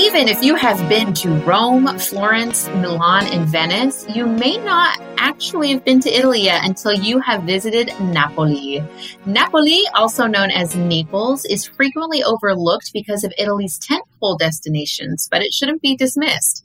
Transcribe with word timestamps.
Even 0.00 0.28
if 0.28 0.42
you 0.42 0.54
have 0.54 0.88
been 0.88 1.12
to 1.12 1.28
Rome, 1.44 1.86
Florence, 1.98 2.68
Milan, 2.68 3.26
and 3.26 3.46
Venice, 3.46 4.06
you 4.08 4.24
may 4.24 4.56
not 4.56 4.98
actually 5.18 5.72
have 5.72 5.84
been 5.84 6.00
to 6.00 6.10
Italy 6.10 6.40
yet 6.40 6.64
until 6.64 6.94
you 6.94 7.18
have 7.20 7.42
visited 7.42 7.92
Napoli. 8.00 8.82
Napoli, 9.26 9.82
also 9.94 10.26
known 10.26 10.50
as 10.50 10.74
Naples, 10.74 11.44
is 11.44 11.66
frequently 11.66 12.24
overlooked 12.24 12.94
because 12.94 13.24
of 13.24 13.34
Italy's 13.36 13.78
tentpole 14.20 14.38
destinations, 14.38 15.28
but 15.30 15.42
it 15.42 15.52
shouldn't 15.52 15.82
be 15.82 15.96
dismissed. 15.96 16.64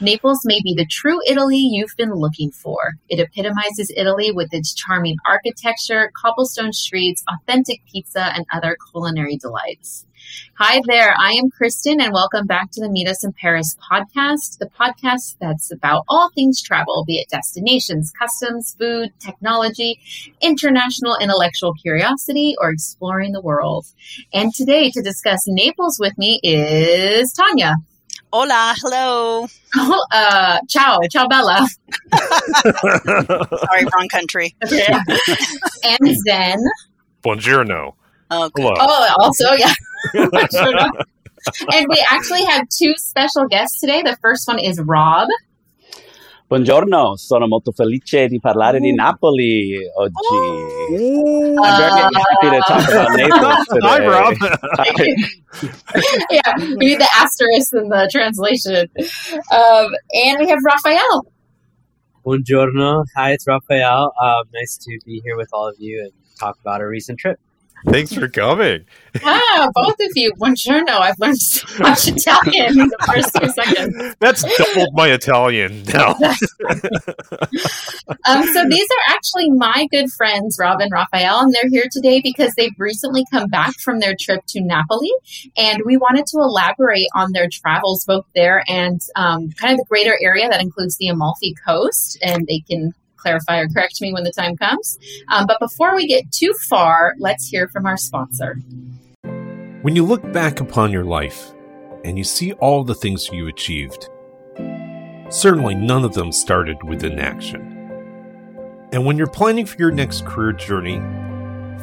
Naples 0.00 0.40
may 0.44 0.60
be 0.62 0.74
the 0.74 0.86
true 0.86 1.18
Italy 1.26 1.58
you've 1.58 1.96
been 1.96 2.12
looking 2.12 2.50
for. 2.50 2.94
It 3.08 3.20
epitomizes 3.20 3.92
Italy 3.96 4.30
with 4.32 4.52
its 4.52 4.74
charming 4.74 5.16
architecture, 5.26 6.10
cobblestone 6.20 6.72
streets, 6.72 7.24
authentic 7.28 7.80
pizza, 7.90 8.32
and 8.34 8.44
other 8.52 8.76
culinary 8.92 9.36
delights. 9.36 10.06
Hi 10.58 10.80
there, 10.86 11.14
I 11.16 11.32
am 11.32 11.50
Kristen, 11.50 12.00
and 12.00 12.12
welcome 12.12 12.46
back 12.46 12.70
to 12.72 12.80
the 12.80 12.88
Meet 12.88 13.06
Us 13.06 13.22
in 13.22 13.32
Paris 13.32 13.76
podcast, 13.90 14.58
the 14.58 14.68
podcast 14.68 15.36
that's 15.40 15.70
about 15.70 16.04
all 16.08 16.30
things 16.34 16.60
travel, 16.62 17.04
be 17.06 17.18
it 17.18 17.28
destinations, 17.28 18.10
customs, 18.18 18.74
food, 18.78 19.12
technology, 19.20 20.00
international 20.40 21.16
intellectual 21.20 21.74
curiosity, 21.74 22.54
or 22.60 22.70
exploring 22.70 23.32
the 23.32 23.42
world. 23.42 23.86
And 24.32 24.52
today, 24.52 24.90
to 24.90 25.02
discuss 25.02 25.44
Naples 25.46 25.98
with 26.00 26.16
me 26.18 26.40
is 26.42 26.95
Tanya. 27.32 27.76
Hola, 28.32 28.74
hello. 28.82 29.46
Oh, 29.76 30.06
uh, 30.12 30.58
ciao, 30.68 30.98
ciao, 31.10 31.28
Bella. 31.28 31.66
Sorry, 32.16 33.84
wrong 33.84 34.08
country. 34.10 34.54
and 34.62 36.16
Zen. 36.26 36.58
Buongiorno. 37.22 37.92
Oh. 38.30 38.50
Hello. 38.56 38.74
Oh, 38.78 39.14
also, 39.18 39.52
yeah. 39.52 39.72
and 40.14 41.86
we 41.88 42.04
actually 42.10 42.44
have 42.44 42.68
two 42.68 42.94
special 42.96 43.46
guests 43.46 43.80
today. 43.80 44.02
The 44.02 44.16
first 44.22 44.48
one 44.48 44.58
is 44.58 44.80
Rob. 44.80 45.28
Buongiorno, 46.48 47.16
sono 47.16 47.48
molto 47.48 47.72
felice 47.72 48.28
di 48.28 48.38
parlare 48.38 48.78
di 48.78 48.94
Napoli 48.94 49.78
oggi. 49.96 50.94
I'm 50.94 51.56
very 51.56 51.90
happy 51.90 52.50
to 52.50 52.60
talk 52.60 52.88
about 52.88 53.16
Naples 53.16 53.66
today. 53.66 53.88
Hi, 53.88 54.06
Rob. 54.06 54.36
yeah, 56.30 56.54
we 56.78 56.86
need 56.86 57.00
the 57.00 57.08
asterisk 57.16 57.74
in 57.74 57.88
the 57.88 58.08
translation. 58.12 58.88
Um, 59.50 59.88
and 60.14 60.38
we 60.38 60.48
have 60.48 60.60
Raphael. 60.62 61.26
Buongiorno. 62.24 63.02
Hi, 63.16 63.32
it's 63.32 63.48
Raphael. 63.48 64.12
Um, 64.22 64.44
nice 64.54 64.78
to 64.84 65.00
be 65.04 65.20
here 65.24 65.36
with 65.36 65.48
all 65.52 65.66
of 65.66 65.74
you 65.80 66.00
and 66.00 66.12
talk 66.38 66.56
about 66.60 66.80
a 66.80 66.86
recent 66.86 67.18
trip. 67.18 67.40
Thanks 67.84 68.12
for 68.12 68.28
coming. 68.28 68.84
Wow, 69.22 69.70
both 69.74 69.94
of 70.00 70.10
you. 70.14 70.32
Buongiorno. 70.34 70.88
I've 70.88 71.18
learned 71.18 71.38
so 71.38 71.82
much 71.82 72.08
Italian 72.08 72.80
in 72.80 72.88
the 72.88 72.98
first 73.06 73.34
two 73.34 73.48
seconds. 73.50 74.16
That's 74.18 74.42
doubled 74.56 74.94
my 74.94 75.08
Italian 75.08 75.84
now. 75.84 76.14
Um, 78.28 78.42
so 78.52 78.64
these 78.68 78.86
are 78.86 79.14
actually 79.14 79.50
my 79.50 79.86
good 79.90 80.10
friends, 80.10 80.58
Rob 80.60 80.80
and 80.80 80.90
Raphael, 80.90 81.40
and 81.40 81.52
they're 81.52 81.68
here 81.68 81.86
today 81.90 82.20
because 82.20 82.54
they've 82.54 82.74
recently 82.78 83.24
come 83.30 83.48
back 83.48 83.74
from 83.80 84.00
their 84.00 84.14
trip 84.18 84.40
to 84.48 84.60
Napoli, 84.60 85.12
and 85.56 85.82
we 85.84 85.96
wanted 85.96 86.26
to 86.26 86.38
elaborate 86.38 87.08
on 87.14 87.32
their 87.32 87.48
travels 87.48 88.04
both 88.04 88.26
there 88.34 88.64
and 88.68 89.00
um, 89.16 89.50
kind 89.52 89.72
of 89.72 89.78
the 89.78 89.86
greater 89.88 90.16
area 90.20 90.48
that 90.48 90.60
includes 90.60 90.96
the 90.96 91.08
Amalfi 91.08 91.54
Coast, 91.64 92.18
and 92.22 92.46
they 92.46 92.60
can 92.60 92.94
clarify 93.16 93.58
or 93.58 93.68
correct 93.68 94.00
me 94.00 94.12
when 94.12 94.24
the 94.24 94.32
time 94.32 94.56
comes. 94.56 94.98
Um, 95.28 95.46
but 95.46 95.58
before 95.60 95.94
we 95.94 96.06
get 96.06 96.30
too 96.32 96.52
far, 96.68 97.14
let's 97.18 97.48
hear 97.48 97.68
from 97.68 97.86
our 97.86 97.96
sponsor. 97.96 98.58
When 99.82 99.94
you 99.94 100.04
look 100.04 100.32
back 100.32 100.60
upon 100.60 100.90
your 100.90 101.04
life 101.04 101.52
and 102.04 102.18
you 102.18 102.24
see 102.24 102.52
all 102.54 102.84
the 102.84 102.94
things 102.94 103.30
you 103.32 103.46
achieved, 103.46 104.08
certainly 105.28 105.74
none 105.74 106.04
of 106.04 106.14
them 106.14 106.32
started 106.32 106.82
with 106.82 107.04
inaction. 107.04 107.72
And 108.92 109.04
when 109.04 109.16
you're 109.16 109.26
planning 109.26 109.66
for 109.66 109.76
your 109.78 109.90
next 109.90 110.24
career 110.24 110.52
journey, 110.52 111.00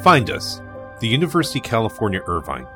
find 0.02 0.30
us, 0.30 0.60
the 1.00 1.08
University 1.08 1.58
of 1.58 1.64
California 1.64 2.20
Irvine. 2.26 2.66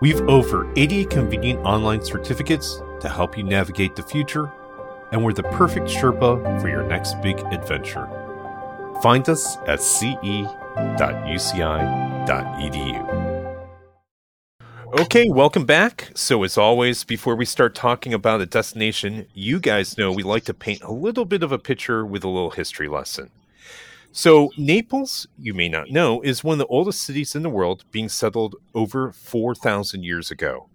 We've 0.00 0.20
over 0.28 0.70
80 0.76 1.04
convenient 1.06 1.64
online 1.64 2.02
certificates 2.02 2.80
to 3.00 3.08
help 3.08 3.36
you 3.36 3.44
navigate 3.44 3.96
the 3.96 4.02
future, 4.02 4.52
and 5.14 5.24
we're 5.24 5.32
the 5.32 5.44
perfect 5.44 5.86
Sherpa 5.86 6.60
for 6.60 6.68
your 6.68 6.82
next 6.82 7.22
big 7.22 7.38
adventure. 7.52 8.08
Find 9.00 9.28
us 9.28 9.56
at 9.68 9.80
ce.uci.edu. 9.80 10.50
Okay, 14.98 15.28
welcome 15.28 15.64
back. 15.64 16.10
So, 16.16 16.42
as 16.42 16.58
always, 16.58 17.04
before 17.04 17.36
we 17.36 17.44
start 17.44 17.76
talking 17.76 18.12
about 18.12 18.40
a 18.40 18.46
destination, 18.46 19.26
you 19.34 19.60
guys 19.60 19.96
know 19.96 20.10
we 20.10 20.24
like 20.24 20.46
to 20.46 20.54
paint 20.54 20.82
a 20.82 20.90
little 20.90 21.24
bit 21.24 21.44
of 21.44 21.52
a 21.52 21.58
picture 21.58 22.04
with 22.04 22.24
a 22.24 22.28
little 22.28 22.50
history 22.50 22.88
lesson. 22.88 23.30
So, 24.10 24.50
Naples, 24.58 25.28
you 25.38 25.54
may 25.54 25.68
not 25.68 25.90
know, 25.90 26.22
is 26.22 26.42
one 26.42 26.54
of 26.54 26.58
the 26.58 26.66
oldest 26.66 27.02
cities 27.02 27.36
in 27.36 27.44
the 27.44 27.50
world, 27.50 27.84
being 27.92 28.08
settled 28.08 28.56
over 28.74 29.12
4,000 29.12 30.02
years 30.02 30.32
ago. 30.32 30.68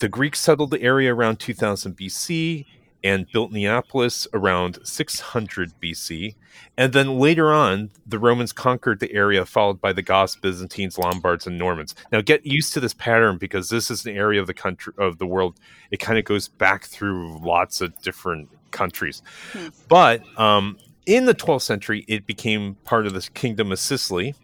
The 0.00 0.08
Greeks 0.08 0.40
settled 0.40 0.72
the 0.72 0.82
area 0.82 1.14
around 1.14 1.38
2000 1.38 1.96
BC 1.96 2.66
and 3.02 3.30
built 3.32 3.52
Neapolis 3.52 4.26
around 4.32 4.78
600 4.82 5.72
BC. 5.80 6.34
And 6.76 6.92
then 6.92 7.18
later 7.18 7.52
on, 7.52 7.90
the 8.06 8.18
Romans 8.18 8.52
conquered 8.52 9.00
the 9.00 9.12
area, 9.12 9.44
followed 9.44 9.80
by 9.80 9.92
the 9.92 10.02
Goths, 10.02 10.36
Byzantines, 10.36 10.98
Lombards, 10.98 11.46
and 11.46 11.58
Normans. 11.58 11.94
Now, 12.12 12.20
get 12.20 12.44
used 12.44 12.72
to 12.74 12.80
this 12.80 12.94
pattern 12.94 13.38
because 13.38 13.68
this 13.68 13.90
is 13.90 14.04
an 14.06 14.16
area 14.16 14.40
of 14.40 14.46
the 14.46 14.54
country 14.54 14.92
of 14.98 15.18
the 15.18 15.26
world. 15.26 15.58
It 15.90 15.98
kind 15.98 16.18
of 16.18 16.24
goes 16.24 16.48
back 16.48 16.84
through 16.84 17.38
lots 17.38 17.80
of 17.80 18.00
different 18.02 18.48
countries. 18.70 19.22
Hmm. 19.52 19.68
But 19.88 20.22
um, 20.38 20.78
in 21.06 21.24
the 21.24 21.34
12th 21.34 21.62
century, 21.62 22.04
it 22.08 22.26
became 22.26 22.76
part 22.84 23.06
of 23.06 23.14
the 23.14 23.28
Kingdom 23.34 23.72
of 23.72 23.78
Sicily. 23.78 24.34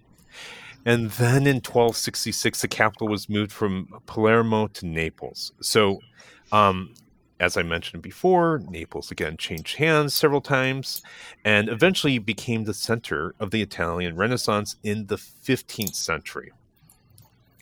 And 0.85 1.11
then 1.13 1.49
in 1.49 1.57
1266, 1.57 2.61
the 2.61 2.69
capital 2.69 3.09
was 3.09 3.29
moved 3.29 3.51
from 3.51 3.89
Palermo 4.07 4.69
to 4.69 4.87
Naples. 4.87 5.53
So, 5.61 6.01
um, 6.53 6.95
as 7.39 7.57
I 7.57 7.63
mentioned 7.63 8.03
before, 8.03 8.63
Naples 8.69 9.11
again 9.11 9.37
changed 9.37 9.77
hands 9.77 10.15
several 10.15 10.41
times 10.41 11.03
and 11.45 11.69
eventually 11.69 12.19
became 12.19 12.65
the 12.65 12.75
center 12.75 13.35
of 13.41 13.51
the 13.51 13.61
Italian 13.63 14.17
Renaissance 14.17 14.77
in 14.83 15.07
the 15.07 15.17
15th 15.17 15.95
century. 15.95 16.53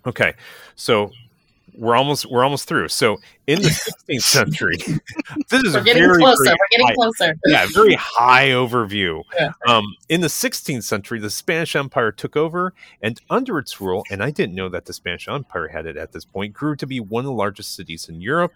Okay, 0.06 0.34
so 0.76 1.10
we're 1.76 1.96
almost 1.96 2.26
we're 2.30 2.44
almost 2.44 2.68
through. 2.68 2.86
So 2.88 3.18
in 3.48 3.60
the 3.62 3.68
16th 3.68 4.20
century, 4.22 4.76
this 5.50 5.62
is 5.64 5.74
We're 5.74 5.82
getting 5.82 6.04
very, 6.04 6.18
closer. 6.18 6.44
very 6.44 6.56
We're 6.56 6.68
getting 6.70 6.86
high- 6.86 6.94
closer. 6.94 7.34
yeah, 7.46 7.66
very 7.72 7.94
high 7.94 8.48
overview. 8.50 9.22
Yeah. 9.34 9.50
Um, 9.66 9.82
in 10.08 10.20
the 10.20 10.28
16th 10.28 10.84
century, 10.84 11.18
the 11.18 11.30
Spanish 11.30 11.74
Empire 11.74 12.12
took 12.12 12.36
over, 12.36 12.74
and 13.02 13.20
under 13.30 13.58
its 13.58 13.80
rule, 13.80 14.04
and 14.10 14.22
I 14.22 14.30
didn't 14.30 14.54
know 14.54 14.68
that 14.68 14.84
the 14.84 14.92
Spanish 14.92 15.26
Empire 15.26 15.68
had 15.68 15.86
it 15.86 15.96
at 15.96 16.12
this 16.12 16.24
point, 16.24 16.52
grew 16.52 16.76
to 16.76 16.86
be 16.86 17.00
one 17.00 17.24
of 17.24 17.26
the 17.26 17.32
largest 17.32 17.74
cities 17.74 18.08
in 18.08 18.20
Europe. 18.20 18.52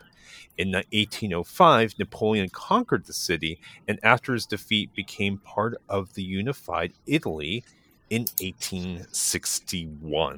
In 0.56 0.72
1805, 0.72 1.98
Napoleon 1.98 2.48
conquered 2.50 3.06
the 3.06 3.12
city, 3.12 3.60
and 3.86 3.98
after 4.02 4.32
his 4.34 4.46
defeat, 4.46 4.94
became 4.94 5.38
part 5.38 5.80
of 5.88 6.14
the 6.14 6.22
unified 6.22 6.92
Italy 7.06 7.64
in 8.10 8.26
1861. 8.40 10.36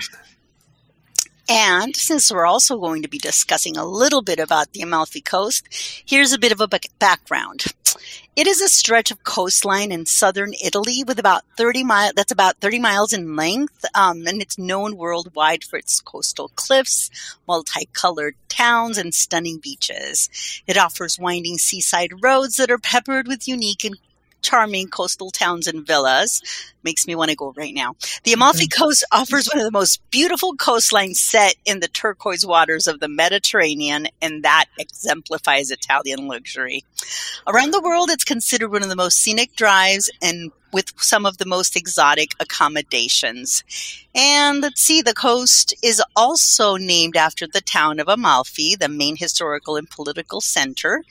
And 1.52 1.96
since 1.96 2.30
we're 2.30 2.46
also 2.46 2.78
going 2.78 3.02
to 3.02 3.08
be 3.08 3.18
discussing 3.18 3.76
a 3.76 3.84
little 3.84 4.22
bit 4.22 4.38
about 4.38 4.72
the 4.72 4.82
Amalfi 4.82 5.20
Coast, 5.20 5.66
here's 6.06 6.32
a 6.32 6.38
bit 6.38 6.52
of 6.52 6.60
a 6.60 6.68
background. 7.00 7.64
It 8.36 8.46
is 8.46 8.60
a 8.60 8.68
stretch 8.68 9.10
of 9.10 9.24
coastline 9.24 9.90
in 9.90 10.06
southern 10.06 10.52
Italy 10.64 11.02
with 11.04 11.18
about 11.18 11.42
30 11.56 11.82
miles, 11.82 12.12
that's 12.14 12.30
about 12.30 12.60
30 12.60 12.78
miles 12.78 13.12
in 13.12 13.34
length, 13.34 13.84
um, 13.96 14.28
and 14.28 14.40
it's 14.40 14.58
known 14.58 14.96
worldwide 14.96 15.64
for 15.64 15.76
its 15.76 16.00
coastal 16.00 16.52
cliffs, 16.54 17.10
multicolored 17.48 18.36
towns, 18.48 18.96
and 18.96 19.12
stunning 19.12 19.58
beaches. 19.58 20.30
It 20.68 20.78
offers 20.78 21.18
winding 21.18 21.58
seaside 21.58 22.22
roads 22.22 22.56
that 22.56 22.70
are 22.70 22.78
peppered 22.78 23.26
with 23.26 23.48
unique 23.48 23.84
and 23.84 23.96
charming 24.42 24.88
coastal 24.88 25.30
towns 25.30 25.66
and 25.66 25.86
villas. 25.86 26.42
Makes 26.82 27.06
me 27.06 27.14
want 27.14 27.30
to 27.30 27.36
go 27.36 27.52
right 27.56 27.74
now. 27.74 27.94
The 28.24 28.32
mm-hmm. 28.32 28.42
Amalfi 28.42 28.66
Coast 28.66 29.04
offers 29.12 29.48
one 29.48 29.58
of 29.58 29.64
the 29.64 29.78
most 29.78 30.00
beautiful 30.10 30.56
coastlines 30.56 31.16
set 31.16 31.54
in 31.64 31.80
the 31.80 31.88
turquoise 31.88 32.46
waters 32.46 32.86
of 32.86 33.00
the 33.00 33.08
Mediterranean, 33.08 34.08
and 34.22 34.42
that 34.44 34.66
exemplifies 34.78 35.70
Italian 35.70 36.26
luxury. 36.26 36.84
Around 37.46 37.72
the 37.72 37.82
world, 37.82 38.10
it's 38.10 38.24
considered 38.24 38.72
one 38.72 38.82
of 38.82 38.88
the 38.88 38.96
most 38.96 39.18
scenic 39.18 39.54
drives 39.56 40.10
and 40.22 40.52
with 40.72 40.92
some 41.00 41.26
of 41.26 41.38
the 41.38 41.46
most 41.46 41.76
exotic 41.76 42.30
accommodations. 42.38 43.64
And 44.14 44.60
let's 44.60 44.80
see, 44.80 45.02
the 45.02 45.14
coast 45.14 45.74
is 45.82 46.02
also 46.14 46.76
named 46.76 47.16
after 47.16 47.46
the 47.46 47.60
town 47.60 48.00
of 48.00 48.08
Amalfi, 48.08 48.76
the 48.76 48.88
main 48.88 49.16
historical 49.16 49.76
and 49.76 49.88
political 49.88 50.40
center, 50.40 51.02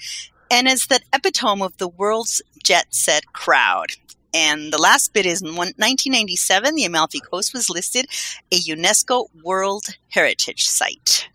and 0.52 0.68
is 0.68 0.88
the 0.88 1.00
epitome 1.14 1.64
of 1.64 1.78
the 1.78 1.88
world's 1.88 2.42
jet 2.64 2.88
set 2.90 3.32
crowd. 3.34 3.88
And 4.34 4.72
the 4.72 4.78
last 4.78 5.14
bit 5.14 5.26
is 5.26 5.42
in 5.42 5.56
1997, 5.56 6.76
the 6.76 6.86
Amalfi 6.86 7.20
Coast 7.20 7.54
was 7.54 7.70
listed 7.70 8.06
a 8.52 8.60
UNESCO 8.60 9.26
World 9.44 9.86
Heritage 10.10 10.68
Site. 10.68 11.30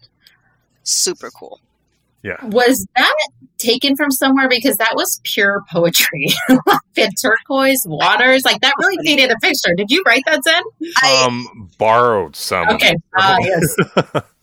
Super 0.85 1.31
cool. 1.31 1.61
Yeah. 2.23 2.43
Was 2.47 2.87
that 2.97 3.15
taken 3.59 3.97
from 3.97 4.11
somewhere? 4.11 4.49
Because 4.49 4.79
that 4.79 4.95
was 4.95 5.21
pure 5.25 5.63
poetry. 5.71 6.29
the 6.95 7.11
turquoise 7.21 7.85
waters, 7.87 8.45
like 8.45 8.61
that 8.63 8.73
really 8.79 8.97
painted 9.05 9.31
a 9.31 9.37
picture. 9.37 9.75
Did 9.77 9.91
you 9.91 10.03
write 10.07 10.23
that, 10.27 10.43
Zen? 10.43 10.63
I, 11.03 11.25
Um, 11.27 11.71
borrowed 11.77 12.35
some. 12.35 12.69
Okay. 12.71 12.95
Ah, 13.15 13.37
yes. 13.41 13.77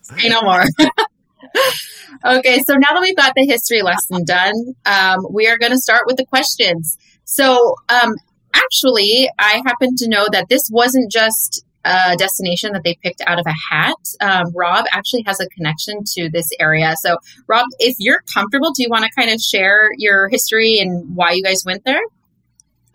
Say 0.02 0.28
no 0.28 0.42
more. 0.42 0.64
okay, 2.24 2.62
so 2.66 2.74
now 2.74 2.94
that 2.94 3.00
we've 3.00 3.16
got 3.16 3.32
the 3.34 3.44
history 3.44 3.82
lesson 3.82 4.24
done, 4.24 4.74
um, 4.86 5.26
we 5.30 5.48
are 5.48 5.58
going 5.58 5.72
to 5.72 5.78
start 5.78 6.02
with 6.06 6.16
the 6.16 6.26
questions. 6.26 6.98
So, 7.24 7.74
um, 7.88 8.14
actually, 8.54 9.30
I 9.38 9.62
happen 9.64 9.96
to 9.96 10.08
know 10.08 10.26
that 10.32 10.48
this 10.48 10.68
wasn't 10.70 11.10
just 11.10 11.64
a 11.84 12.16
destination 12.16 12.72
that 12.72 12.84
they 12.84 12.96
picked 13.02 13.22
out 13.26 13.38
of 13.38 13.46
a 13.46 13.74
hat. 13.74 13.96
Um, 14.20 14.52
Rob 14.54 14.84
actually 14.92 15.22
has 15.26 15.40
a 15.40 15.48
connection 15.48 16.04
to 16.14 16.30
this 16.30 16.50
area. 16.60 16.94
So, 16.96 17.16
Rob, 17.46 17.66
if 17.78 17.96
you're 17.98 18.22
comfortable, 18.32 18.72
do 18.72 18.82
you 18.82 18.88
want 18.88 19.04
to 19.04 19.10
kind 19.10 19.30
of 19.30 19.40
share 19.40 19.90
your 19.96 20.28
history 20.28 20.78
and 20.78 21.16
why 21.16 21.32
you 21.32 21.42
guys 21.42 21.64
went 21.64 21.84
there? 21.84 22.02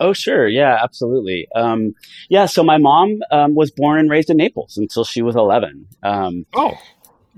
Oh, 0.00 0.12
sure. 0.12 0.46
Yeah, 0.46 0.78
absolutely. 0.82 1.48
Um, 1.54 1.94
yeah, 2.28 2.46
so 2.46 2.62
my 2.62 2.78
mom 2.78 3.18
um, 3.30 3.54
was 3.54 3.72
born 3.72 3.98
and 3.98 4.08
raised 4.08 4.30
in 4.30 4.36
Naples 4.36 4.76
until 4.76 5.04
she 5.04 5.22
was 5.22 5.34
11. 5.34 5.86
Um, 6.02 6.46
Oh, 6.54 6.78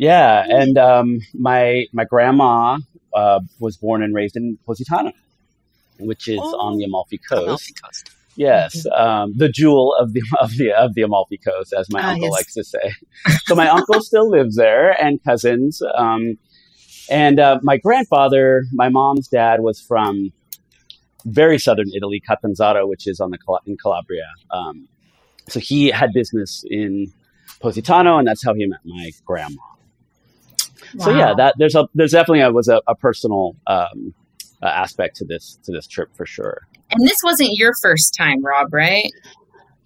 yeah, 0.00 0.46
and 0.48 0.78
um, 0.78 1.20
my 1.34 1.84
my 1.92 2.04
grandma 2.04 2.78
uh, 3.14 3.40
was 3.58 3.76
born 3.76 4.02
and 4.02 4.14
raised 4.14 4.34
in 4.36 4.56
Positano, 4.66 5.12
which 5.98 6.26
is 6.26 6.38
on 6.40 6.78
the 6.78 6.84
Amalfi 6.84 7.18
Coast. 7.18 7.44
Amalfi 7.46 7.74
Coast. 7.84 8.10
Yes, 8.36 8.86
um, 8.96 9.34
the 9.36 9.50
jewel 9.50 9.94
of 10.00 10.14
the 10.14 10.22
of 10.40 10.56
the 10.56 10.72
of 10.72 10.94
the 10.94 11.02
Amalfi 11.02 11.36
Coast, 11.36 11.74
as 11.78 11.90
my 11.90 12.00
Ah, 12.00 12.10
uncle 12.12 12.24
yes. 12.28 12.32
likes 12.32 12.54
to 12.54 12.64
say. 12.64 12.92
so 13.44 13.54
my 13.54 13.68
uncle 13.68 14.00
still 14.00 14.30
lives 14.30 14.56
there, 14.56 14.90
and 15.02 15.22
cousins. 15.22 15.82
Um, 15.94 16.38
and 17.10 17.38
uh, 17.40 17.58
my 17.62 17.76
grandfather, 17.76 18.64
my 18.72 18.88
mom's 18.88 19.28
dad, 19.28 19.60
was 19.60 19.80
from 19.82 20.32
very 21.26 21.58
southern 21.58 21.90
Italy, 21.94 22.22
Catanzaro, 22.26 22.86
which 22.86 23.06
is 23.06 23.20
on 23.20 23.30
the 23.30 23.38
Cal- 23.38 23.60
in 23.66 23.76
Calabria. 23.76 24.28
Um, 24.50 24.88
so 25.48 25.60
he 25.60 25.88
had 25.88 26.12
business 26.14 26.64
in 26.70 27.12
Positano, 27.60 28.16
and 28.16 28.26
that's 28.26 28.42
how 28.44 28.54
he 28.54 28.64
met 28.66 28.78
my 28.84 29.10
grandma. 29.26 29.60
So 30.98 31.10
yeah, 31.10 31.34
that 31.36 31.54
there's 31.58 31.74
a 31.74 31.88
there's 31.94 32.12
definitely 32.12 32.40
a, 32.40 32.50
was 32.50 32.68
a, 32.68 32.80
a 32.86 32.94
personal 32.94 33.56
um, 33.66 34.14
uh, 34.62 34.66
aspect 34.66 35.16
to 35.16 35.24
this 35.24 35.58
to 35.64 35.72
this 35.72 35.86
trip 35.86 36.08
for 36.16 36.26
sure. 36.26 36.66
And 36.90 37.06
this 37.06 37.18
wasn't 37.24 37.50
your 37.52 37.72
first 37.82 38.14
time, 38.16 38.44
Rob, 38.44 38.72
right? 38.72 39.10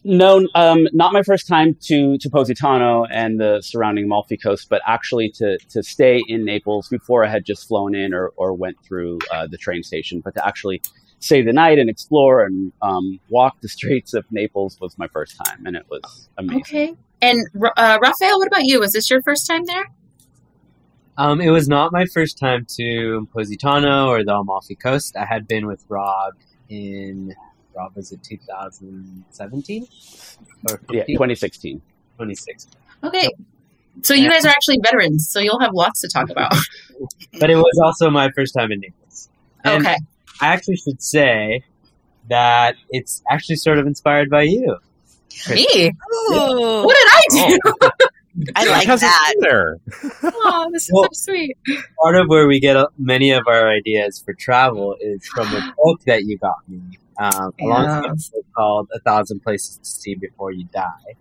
No, 0.06 0.46
um, 0.54 0.86
not 0.92 1.14
my 1.14 1.22
first 1.22 1.48
time 1.48 1.76
to 1.84 2.18
to 2.18 2.30
Positano 2.30 3.04
and 3.06 3.40
the 3.40 3.62
surrounding 3.62 4.04
Amalfi 4.04 4.36
Coast, 4.36 4.68
but 4.68 4.82
actually 4.86 5.30
to 5.36 5.58
to 5.70 5.82
stay 5.82 6.22
in 6.28 6.44
Naples 6.44 6.88
before 6.88 7.24
I 7.24 7.28
had 7.28 7.44
just 7.44 7.66
flown 7.66 7.94
in 7.94 8.12
or 8.12 8.32
or 8.36 8.52
went 8.52 8.76
through 8.86 9.18
uh, 9.32 9.46
the 9.46 9.56
train 9.56 9.82
station. 9.82 10.20
But 10.20 10.34
to 10.34 10.46
actually 10.46 10.82
stay 11.20 11.40
the 11.40 11.54
night 11.54 11.78
and 11.78 11.88
explore 11.88 12.44
and 12.44 12.70
um, 12.82 13.18
walk 13.30 13.60
the 13.62 13.68
streets 13.68 14.12
of 14.12 14.26
Naples 14.30 14.78
was 14.80 14.98
my 14.98 15.08
first 15.08 15.40
time, 15.46 15.64
and 15.64 15.74
it 15.74 15.86
was 15.88 16.28
amazing. 16.36 16.60
Okay. 16.60 16.94
And 17.22 17.46
uh, 17.78 17.98
Raphael, 18.02 18.38
what 18.38 18.46
about 18.46 18.64
you? 18.64 18.80
Was 18.80 18.92
this 18.92 19.08
your 19.08 19.22
first 19.22 19.46
time 19.46 19.64
there? 19.64 19.86
Um, 21.16 21.40
it 21.40 21.50
was 21.50 21.68
not 21.68 21.92
my 21.92 22.06
first 22.06 22.38
time 22.38 22.66
to 22.76 23.28
Positano 23.32 24.08
or 24.08 24.24
the 24.24 24.34
Amalfi 24.34 24.74
Coast. 24.74 25.16
I 25.16 25.24
had 25.24 25.46
been 25.46 25.66
with 25.66 25.84
Rob 25.88 26.34
in 26.68 27.34
Rob 27.76 27.94
was 27.94 28.12
it 28.12 28.22
2017 28.22 29.86
or 30.70 30.80
Yeah, 30.90 31.00
15? 31.02 31.16
2016. 31.16 32.70
Okay. 33.04 33.30
So 34.02 34.14
you 34.14 34.28
guys 34.28 34.44
are 34.44 34.48
actually 34.48 34.80
veterans, 34.82 35.28
so 35.28 35.38
you'll 35.38 35.60
have 35.60 35.72
lots 35.72 36.00
to 36.00 36.08
talk 36.08 36.30
about. 36.30 36.52
But 37.40 37.50
it 37.50 37.56
was 37.56 37.80
also 37.84 38.08
my 38.10 38.30
first 38.30 38.54
time 38.54 38.70
in 38.70 38.78
Naples. 38.80 39.28
And 39.64 39.84
okay. 39.84 39.96
I 40.40 40.46
actually 40.46 40.76
should 40.76 41.02
say 41.02 41.64
that 42.28 42.76
it's 42.90 43.22
actually 43.30 43.56
sort 43.56 43.78
of 43.78 43.86
inspired 43.86 44.30
by 44.30 44.42
you. 44.42 44.76
Me? 45.50 45.90
Ooh, 46.30 46.84
What 46.84 46.96
did 46.96 47.08
I 47.10 47.48
do? 47.48 47.90
I 48.56 48.64
like 48.66 48.86
that. 48.86 49.34
there. 49.40 49.78
Oh, 50.22 50.68
this 50.72 50.84
is 50.84 50.90
Well- 50.92 51.04
so 51.12 51.30
sweet. 51.32 51.56
Part 52.02 52.16
of 52.16 52.28
where 52.28 52.46
we 52.46 52.60
get 52.60 52.76
uh, 52.76 52.88
many 52.98 53.30
of 53.32 53.44
our 53.46 53.68
ideas 53.70 54.20
for 54.24 54.34
travel 54.34 54.96
is 55.00 55.26
from 55.26 55.48
a 55.54 55.74
book 55.84 56.00
that 56.06 56.24
you 56.24 56.38
got 56.38 56.56
me. 56.68 56.80
Um, 57.18 57.52
a 57.60 57.64
long 57.64 57.84
time 57.86 58.04
Yes. 58.16 58.28
ago 58.30 58.42
called 58.56 58.88
A 58.94 58.98
Thousand 59.00 59.40
Places 59.40 59.78
to 59.78 59.84
See 59.84 60.14
Before 60.16 60.50
You 60.52 60.64
Die. 60.72 61.14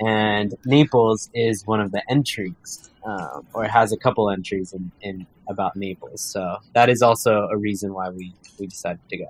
And 0.00 0.54
Naples 0.64 1.28
is 1.34 1.66
one 1.66 1.80
of 1.80 1.92
the 1.92 2.02
entries, 2.10 2.90
um, 3.04 3.46
or 3.52 3.64
it 3.66 3.70
has 3.70 3.92
a 3.92 3.98
couple 3.98 4.30
entries 4.30 4.72
in, 4.72 4.90
in 5.02 5.26
about 5.48 5.76
Naples. 5.76 6.22
So 6.22 6.56
that 6.74 6.88
is 6.88 7.02
also 7.02 7.48
a 7.52 7.56
reason 7.56 7.92
why 7.92 8.08
we, 8.08 8.32
we 8.58 8.66
decided 8.66 9.00
to 9.10 9.16
go. 9.18 9.26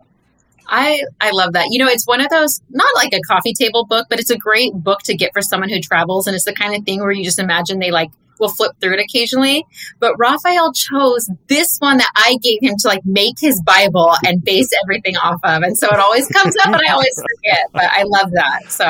I 0.66 1.02
I 1.20 1.30
love 1.32 1.54
that. 1.54 1.68
You 1.70 1.78
know, 1.78 1.90
it's 1.90 2.06
one 2.06 2.20
of 2.20 2.28
those 2.30 2.60
not 2.70 2.88
like 2.94 3.12
a 3.12 3.20
coffee 3.20 3.52
table 3.52 3.84
book, 3.84 4.06
but 4.08 4.20
it's 4.20 4.30
a 4.30 4.38
great 4.38 4.72
book 4.72 5.00
to 5.04 5.14
get 5.14 5.32
for 5.32 5.42
someone 5.42 5.68
who 5.68 5.80
travels, 5.80 6.26
and 6.26 6.34
it's 6.34 6.44
the 6.44 6.54
kind 6.54 6.74
of 6.74 6.84
thing 6.84 7.00
where 7.00 7.12
you 7.12 7.24
just 7.24 7.38
imagine 7.38 7.78
they 7.78 7.90
like 7.90 8.10
will 8.38 8.48
flip 8.48 8.72
through 8.80 8.94
it 8.94 9.00
occasionally. 9.00 9.64
But 9.98 10.18
Raphael 10.18 10.72
chose 10.72 11.28
this 11.46 11.78
one 11.78 11.98
that 11.98 12.10
I 12.16 12.38
gave 12.42 12.58
him 12.62 12.74
to 12.78 12.88
like 12.88 13.04
make 13.04 13.38
his 13.38 13.60
Bible 13.62 14.14
and 14.24 14.42
base 14.42 14.70
everything 14.84 15.16
off 15.16 15.40
of, 15.44 15.62
and 15.62 15.76
so 15.76 15.88
it 15.88 15.98
always 15.98 16.26
comes 16.28 16.56
up, 16.64 16.68
and 16.68 16.80
I 16.88 16.92
always 16.92 17.14
forget. 17.14 17.66
But 17.72 17.84
I 17.90 18.04
love 18.04 18.30
that. 18.32 18.70
So 18.70 18.84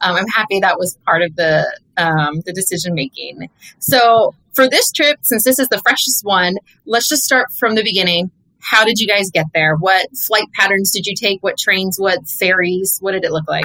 um, 0.00 0.16
I'm 0.16 0.28
happy 0.28 0.60
that 0.60 0.78
was 0.78 0.98
part 1.06 1.22
of 1.22 1.34
the 1.36 1.64
um, 1.96 2.40
the 2.44 2.52
decision 2.52 2.94
making. 2.94 3.48
So 3.78 4.34
for 4.52 4.68
this 4.68 4.92
trip, 4.92 5.18
since 5.22 5.44
this 5.44 5.58
is 5.58 5.68
the 5.68 5.78
freshest 5.78 6.24
one, 6.24 6.56
let's 6.84 7.08
just 7.08 7.24
start 7.24 7.52
from 7.52 7.74
the 7.74 7.82
beginning 7.82 8.30
how 8.62 8.84
did 8.84 8.98
you 8.98 9.06
guys 9.06 9.30
get 9.30 9.46
there? 9.54 9.76
What 9.76 10.08
flight 10.16 10.46
patterns 10.54 10.90
did 10.92 11.06
you 11.06 11.14
take? 11.14 11.42
What 11.42 11.58
trains? 11.58 11.98
What 11.98 12.28
ferries? 12.28 12.98
What 13.00 13.12
did 13.12 13.24
it 13.24 13.32
look 13.32 13.48
like? 13.48 13.64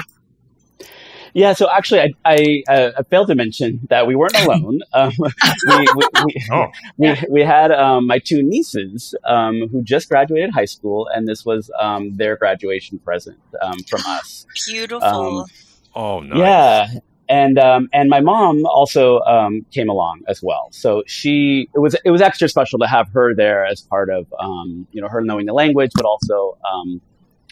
Yeah, 1.34 1.52
so 1.52 1.68
actually, 1.70 2.00
I 2.00 2.12
I, 2.24 2.62
uh, 2.68 2.90
I 2.98 3.02
failed 3.04 3.28
to 3.28 3.34
mention 3.34 3.80
that 3.90 4.06
we 4.06 4.16
weren't 4.16 4.34
alone. 4.40 4.80
Um, 4.92 5.12
we, 5.18 5.28
we, 5.68 5.86
we, 6.24 6.34
Oh. 6.50 6.66
we, 6.96 7.14
we 7.30 7.40
had 7.42 7.70
um, 7.70 8.06
my 8.06 8.18
two 8.18 8.42
nieces 8.42 9.14
um, 9.24 9.68
who 9.70 9.82
just 9.82 10.08
graduated 10.08 10.50
high 10.50 10.64
school, 10.64 11.08
and 11.14 11.28
this 11.28 11.44
was 11.44 11.70
um, 11.78 12.16
their 12.16 12.36
graduation 12.36 12.98
present 12.98 13.38
um, 13.60 13.78
from 13.88 14.00
us. 14.06 14.46
Beautiful. 14.66 15.40
Um, 15.40 15.46
Oh, 15.94 16.20
nice. 16.20 16.38
Yeah, 16.38 16.86
and 17.28 17.58
um, 17.58 17.88
and 17.92 18.08
my 18.08 18.20
mom 18.20 18.64
also 18.66 19.20
um, 19.20 19.64
came 19.70 19.88
along 19.88 20.22
as 20.28 20.40
well. 20.42 20.68
So 20.72 21.02
she 21.06 21.68
it 21.74 21.78
was 21.78 21.94
it 22.04 22.10
was 22.10 22.22
extra 22.22 22.48
special 22.48 22.78
to 22.78 22.86
have 22.86 23.08
her 23.12 23.34
there 23.34 23.64
as 23.64 23.82
part 23.82 24.10
of 24.10 24.26
um, 24.38 24.86
you 24.92 25.00
know 25.00 25.08
her 25.08 25.20
knowing 25.20 25.46
the 25.46 25.52
language, 25.52 25.90
but 25.94 26.04
also 26.04 26.58
um, 26.72 27.00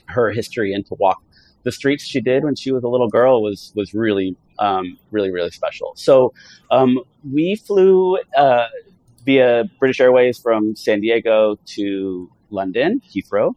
her 0.06 0.30
history 0.30 0.72
and 0.72 0.86
to 0.86 0.94
walk 0.98 1.22
the 1.64 1.72
streets 1.72 2.04
she 2.04 2.20
did 2.20 2.44
when 2.44 2.54
she 2.54 2.70
was 2.70 2.84
a 2.84 2.88
little 2.88 3.08
girl 3.08 3.42
was 3.42 3.72
was 3.74 3.92
really 3.92 4.36
um, 4.58 4.98
really 5.10 5.30
really 5.30 5.50
special. 5.50 5.92
So 5.96 6.32
um, 6.70 6.98
we 7.30 7.56
flew 7.56 8.18
uh, 8.36 8.66
via 9.24 9.64
British 9.78 10.00
Airways 10.00 10.38
from 10.38 10.74
San 10.76 11.00
Diego 11.00 11.58
to 11.74 12.30
London 12.50 13.02
Heathrow. 13.04 13.54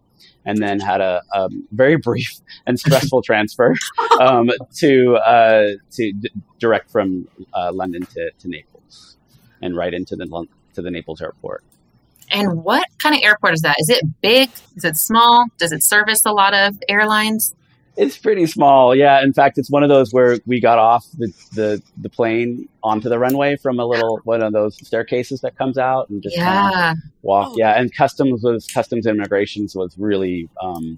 And 0.49 0.57
then 0.63 0.79
had 0.79 0.99
a, 0.99 1.21
a 1.33 1.49
very 1.71 1.95
brief 1.97 2.39
and 2.65 2.79
stressful 2.79 3.21
transfer 3.21 3.75
um, 4.19 4.49
to 4.77 5.15
uh, 5.17 5.67
to 5.91 6.11
d- 6.11 6.31
direct 6.57 6.89
from 6.91 7.27
uh, 7.53 7.71
London 7.71 8.03
to, 8.07 8.31
to 8.31 8.47
Naples 8.47 9.17
and 9.61 9.75
right 9.75 9.93
into 9.93 10.15
the 10.15 10.25
to 10.73 10.81
the 10.81 10.89
Naples 10.89 11.21
airport. 11.21 11.63
And 12.31 12.63
what 12.63 12.85
kind 12.99 13.15
of 13.15 13.21
airport 13.23 13.53
is 13.53 13.61
that? 13.61 13.75
Is 13.79 13.89
it 13.89 14.03
big? 14.21 14.49
Is 14.75 14.83
it 14.83 14.97
small? 14.97 15.45
Does 15.57 15.71
it 15.71 15.83
service 15.83 16.25
a 16.25 16.31
lot 16.31 16.53
of 16.53 16.77
airlines? 16.87 17.53
It's 18.01 18.17
pretty 18.17 18.45
small, 18.45 18.95
yeah. 18.95 19.21
In 19.21 19.33
fact, 19.33 19.57
it's 19.57 19.69
one 19.69 19.83
of 19.83 19.89
those 19.89 20.13
where 20.13 20.37
we 20.45 20.61
got 20.61 20.79
off 20.79 21.05
the, 21.17 21.33
the, 21.51 21.83
the 21.97 22.07
plane 22.07 22.69
onto 22.81 23.09
the 23.09 23.19
runway 23.19 23.57
from 23.57 23.77
a 23.77 23.85
little 23.85 24.21
one 24.23 24.41
of 24.41 24.53
those 24.53 24.77
staircases 24.87 25.41
that 25.41 25.57
comes 25.57 25.77
out 25.77 26.09
and 26.09 26.23
just 26.23 26.37
kinda 26.37 26.95
walk. 27.23 27.49
Oh. 27.51 27.55
Yeah, 27.57 27.77
and 27.77 27.93
customs 27.93 28.41
was 28.41 28.67
customs 28.67 29.05
and 29.05 29.17
immigrations 29.17 29.75
was 29.75 29.97
really 29.97 30.47
um, 30.61 30.97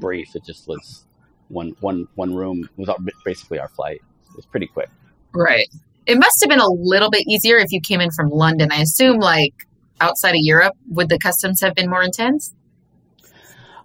brief. 0.00 0.34
It 0.34 0.42
just 0.46 0.66
was 0.66 1.04
one 1.48 1.76
one 1.80 2.08
one 2.14 2.34
room 2.34 2.66
was 2.78 2.88
basically 3.26 3.58
our 3.58 3.68
flight. 3.68 4.00
It 4.30 4.36
was 4.36 4.46
pretty 4.46 4.68
quick. 4.68 4.88
Right. 5.34 5.68
It 6.06 6.18
must 6.18 6.40
have 6.40 6.48
been 6.48 6.60
a 6.60 6.70
little 6.70 7.10
bit 7.10 7.26
easier 7.28 7.58
if 7.58 7.72
you 7.72 7.80
came 7.82 8.00
in 8.00 8.10
from 8.10 8.30
London. 8.30 8.72
I 8.72 8.80
assume, 8.80 9.18
like 9.18 9.52
outside 10.00 10.30
of 10.30 10.40
Europe, 10.40 10.74
would 10.88 11.10
the 11.10 11.18
customs 11.18 11.60
have 11.60 11.74
been 11.74 11.90
more 11.90 12.02
intense? 12.02 12.54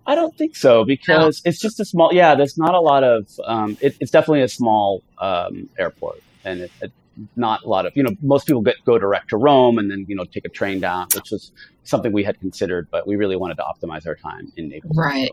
I 0.07 0.15
don't 0.15 0.35
think 0.37 0.55
so 0.55 0.85
because 0.85 1.41
it's 1.43 1.59
just 1.59 1.81
a 1.81 1.85
small. 1.85 2.13
Yeah, 2.13 2.33
there's 2.35 2.57
not 2.57 2.73
a 2.73 2.79
lot 2.79 3.03
of. 3.03 3.27
Um, 3.45 3.77
it, 3.81 3.97
it's 3.99 4.09
definitely 4.09 4.41
a 4.41 4.47
small 4.47 5.03
um, 5.17 5.69
airport, 5.77 6.23
and 6.45 6.61
it, 6.61 6.71
it, 6.81 6.91
not 7.35 7.63
a 7.63 7.67
lot 7.67 7.85
of. 7.85 7.91
You 7.95 8.03
know, 8.03 8.11
most 8.21 8.47
people 8.47 8.61
get 8.61 8.77
go 8.85 8.97
direct 8.97 9.29
to 9.31 9.37
Rome 9.37 9.77
and 9.77 9.91
then 9.91 10.05
you 10.07 10.15
know 10.15 10.23
take 10.23 10.45
a 10.45 10.49
train 10.49 10.79
down, 10.79 11.07
which 11.13 11.29
was 11.29 11.51
something 11.83 12.13
we 12.13 12.23
had 12.23 12.39
considered, 12.39 12.87
but 12.89 13.05
we 13.05 13.17
really 13.17 13.35
wanted 13.35 13.55
to 13.55 13.63
optimize 13.63 14.07
our 14.07 14.15
time 14.15 14.51
in 14.55 14.69
Naples. 14.69 14.95
Right. 14.97 15.31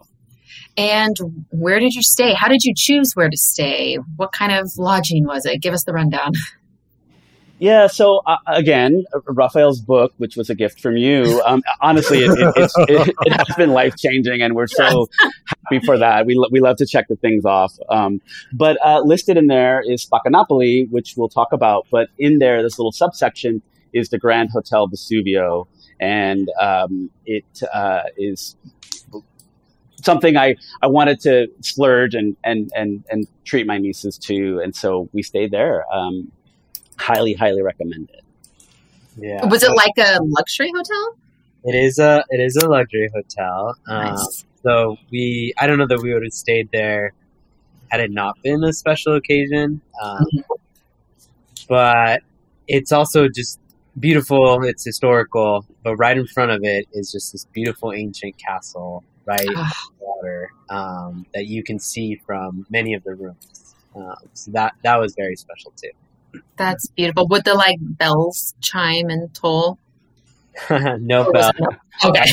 And 0.77 1.17
where 1.51 1.79
did 1.79 1.95
you 1.95 2.03
stay? 2.03 2.35
How 2.35 2.49
did 2.49 2.65
you 2.65 2.75
choose 2.77 3.13
where 3.15 3.31
to 3.31 3.37
stay? 3.37 3.97
What 4.17 4.33
kind 4.33 4.53
of 4.53 4.73
lodging 4.77 5.25
was 5.25 5.47
it? 5.47 5.63
Give 5.63 5.73
us 5.73 5.85
the 5.85 5.93
rundown. 5.93 6.33
Yeah, 7.65 7.87
so 7.87 8.21
uh, 8.27 8.37
again, 8.47 9.07
Raphael's 9.27 9.81
book, 9.81 10.13
which 10.19 10.37
was 10.37 10.51
a 10.51 10.55
gift 10.55 10.83
from 10.83 10.99
you, 10.99 11.41
um, 11.47 11.63
honestly, 11.81 12.19
it, 12.19 12.31
it, 12.39 12.53
it's, 12.57 12.75
it, 12.77 13.15
it 13.23 13.33
has 13.33 13.57
been 13.57 13.71
life 13.71 13.97
changing, 13.97 14.43
and 14.43 14.55
we're 14.55 14.67
so 14.67 15.09
happy 15.47 15.81
for 15.87 15.97
that. 15.97 16.27
We, 16.27 16.35
lo- 16.35 16.49
we 16.51 16.61
love 16.61 16.77
to 16.77 16.87
check 16.87 17.09
the 17.09 17.17
things 17.17 17.47
off. 17.47 17.73
Um, 17.89 18.21
but 18.53 18.77
uh, 18.85 19.01
listed 19.01 19.39
in 19.39 19.47
there 19.47 19.81
is 19.81 20.07
Spaccanapoli, 20.07 20.91
which 20.91 21.15
we'll 21.17 21.31
talk 21.31 21.55
about. 21.55 21.87
But 21.91 22.11
in 22.19 22.39
there, 22.39 22.63
this 22.63 22.79
little 22.79 22.93
subsection 22.93 23.63
is 23.95 24.11
the 24.11 24.19
Grand 24.19 24.51
Hotel 24.51 24.87
Vesuvio, 24.87 25.67
and 25.99 26.51
um, 26.61 27.09
it 27.25 27.63
uh, 27.73 28.03
is 28.19 28.57
something 30.03 30.37
I, 30.37 30.57
I 30.83 30.87
wanted 30.89 31.19
to 31.21 31.47
splurge 31.63 32.15
and, 32.15 32.37
and, 32.45 32.71
and, 32.77 33.05
and 33.11 33.27
treat 33.47 33.67
my 33.67 33.79
nieces 33.79 34.19
to. 34.19 34.61
And 34.63 34.77
so 34.77 35.09
we 35.15 35.23
stayed 35.23 35.51
there. 35.51 35.91
Um, 35.91 36.31
highly, 36.99 37.35
highly 37.35 37.63
recommend 37.63 38.11
it. 38.13 38.23
Yeah. 39.17 39.45
Was 39.47 39.63
it 39.63 39.71
like 39.75 39.93
a 39.99 40.19
luxury 40.23 40.71
hotel? 40.75 41.17
It 41.65 41.75
is 41.75 41.99
a 41.99 42.25
it 42.31 42.41
is 42.41 42.57
a 42.57 42.69
luxury 42.69 43.09
hotel. 43.15 43.77
Um, 43.89 44.17
so 44.63 44.97
we 45.11 45.55
I 45.59 45.67
don't 45.67 45.79
know 45.79 45.87
that 45.87 46.01
we 46.03 46.13
would 46.13 46.25
have 46.25 46.33
stayed 46.33 46.69
there 46.73 47.13
had 47.89 48.01
it 48.01 48.11
not 48.11 48.41
been 48.43 48.65
a 48.65 48.73
special 48.73 49.15
occasion. 49.15 49.81
Um, 50.03 50.27
but 51.69 52.23
it's 52.69 52.93
also 52.93 53.29
just 53.29 53.61
beautiful. 54.01 54.65
It's 54.65 54.85
historical, 54.85 55.65
but 55.83 55.97
right 55.97 56.17
in 56.17 56.27
front 56.27 56.51
of 56.51 56.65
it 56.65 56.87
is 56.93 57.13
just 57.13 57.33
this 57.33 57.45
beautiful 57.53 57.93
ancient 57.93 58.37
castle, 58.39 59.05
right 59.27 59.41
in 59.41 59.55
Ah. 59.57 59.71
the 60.01 60.05
water 60.05 60.51
um, 60.71 61.25
that 61.35 61.47
you 61.47 61.63
can 61.63 61.79
see 61.79 62.17
from 62.27 62.67
many 62.71 62.95
of 62.95 63.05
the 63.05 63.15
rooms. 63.15 63.75
Um, 63.95 64.17
so 64.33 64.51
that 64.51 64.75
that 64.83 64.97
was 64.97 65.15
very 65.15 65.37
special 65.37 65.73
too. 65.77 65.91
That's 66.57 66.87
beautiful. 66.89 67.27
Would 67.29 67.45
the 67.45 67.55
like 67.55 67.77
bells 67.81 68.55
chime 68.61 69.09
and 69.11 69.33
toll? 69.35 69.79
no 70.71 71.25
Or 71.27 71.33
bell. 71.33 71.51
no- 71.59 71.69
Okay. 72.05 72.25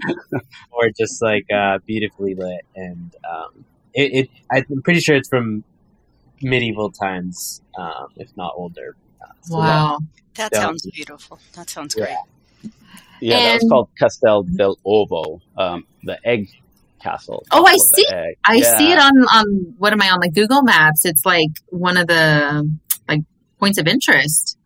or 0.70 0.88
just 0.96 1.20
like 1.22 1.46
uh, 1.52 1.78
beautifully 1.86 2.34
lit. 2.34 2.64
And 2.76 3.14
um, 3.28 3.64
it, 3.94 4.28
it, 4.28 4.30
I'm 4.52 4.82
pretty 4.82 5.00
sure 5.00 5.16
it's 5.16 5.28
from 5.28 5.64
medieval 6.42 6.90
times, 6.90 7.60
um, 7.76 8.06
if 8.16 8.36
not 8.36 8.52
older. 8.56 8.94
Uh, 9.20 9.26
so 9.42 9.58
wow. 9.58 9.98
That 10.36 10.50
Yeah. 10.52 10.60
sounds 10.60 10.88
beautiful. 10.92 11.38
That 11.54 11.68
sounds 11.70 11.94
Yeah. 11.98 12.04
great. 12.62 12.72
Yeah, 13.20 13.38
that 13.40 13.60
was 13.62 13.68
called 13.70 13.88
Castel 13.98 14.44
dell'Ovo, 14.44 15.40
um, 15.58 15.84
the 16.04 16.18
egg 16.26 16.48
castle. 17.02 17.44
Oh, 17.50 17.66
I 17.66 17.72
Castle 17.72 17.84
of 17.84 17.90
the 17.90 17.96
see- 17.96 18.36
I 18.46 18.54
Yeah. 18.54 18.78
see 18.78 18.92
it 18.92 18.98
on 18.98 19.12
on 19.24 19.74
what 19.78 19.92
am 19.92 20.00
I 20.00 20.08
on 20.10 20.20
the 20.20 20.30
Google 20.30 20.62
Maps? 20.62 21.04
It's 21.04 21.26
like 21.26 21.50
one 21.68 21.96
of 21.98 22.06
the 22.06 22.62
like 22.62 22.89
points 23.60 23.78
of 23.78 23.86
interest. 23.86 24.56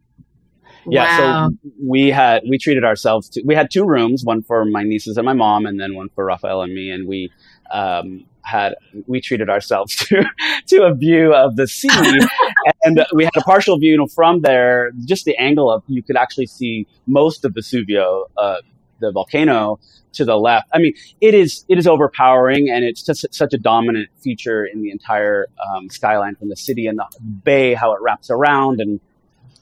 Yeah, 0.86 1.18
wow. 1.18 1.48
so 1.48 1.70
we 1.82 2.10
had 2.10 2.42
we 2.48 2.58
treated 2.58 2.84
ourselves 2.84 3.28
to 3.30 3.42
we 3.44 3.54
had 3.54 3.70
two 3.70 3.84
rooms, 3.84 4.24
one 4.24 4.42
for 4.42 4.64
my 4.64 4.82
nieces 4.82 5.16
and 5.16 5.24
my 5.24 5.32
mom, 5.32 5.66
and 5.66 5.80
then 5.80 5.94
one 5.94 6.10
for 6.14 6.24
Raphael 6.24 6.62
and 6.62 6.74
me, 6.74 6.90
and 6.90 7.08
we 7.08 7.32
um, 7.72 8.24
had 8.42 8.74
we 9.06 9.20
treated 9.20 9.48
ourselves 9.48 9.96
to 10.06 10.24
to 10.66 10.82
a 10.82 10.94
view 10.94 11.34
of 11.34 11.56
the 11.56 11.66
sea, 11.66 11.88
and 12.84 13.04
we 13.14 13.24
had 13.24 13.32
a 13.36 13.40
partial 13.40 13.78
view 13.78 13.92
you 13.92 13.98
know, 13.98 14.06
from 14.06 14.42
there. 14.42 14.90
Just 15.04 15.24
the 15.24 15.36
angle 15.38 15.70
of 15.70 15.82
you 15.86 16.02
could 16.02 16.16
actually 16.16 16.46
see 16.46 16.86
most 17.06 17.44
of 17.44 17.52
Vesuvio, 17.52 18.24
uh, 18.36 18.56
the 19.00 19.12
volcano, 19.12 19.78
to 20.14 20.24
the 20.24 20.36
left. 20.36 20.68
I 20.72 20.78
mean, 20.78 20.94
it 21.20 21.34
is 21.34 21.64
it 21.68 21.78
is 21.78 21.86
overpowering, 21.86 22.70
and 22.70 22.84
it's 22.84 23.02
just 23.02 23.26
such 23.34 23.52
a 23.54 23.58
dominant 23.58 24.08
feature 24.22 24.64
in 24.64 24.82
the 24.82 24.90
entire 24.90 25.46
um, 25.74 25.90
skyline 25.90 26.36
from 26.36 26.48
the 26.48 26.56
city 26.56 26.86
and 26.86 26.98
the 26.98 27.06
bay, 27.44 27.74
how 27.74 27.92
it 27.94 28.00
wraps 28.02 28.30
around, 28.30 28.80
and 28.80 29.00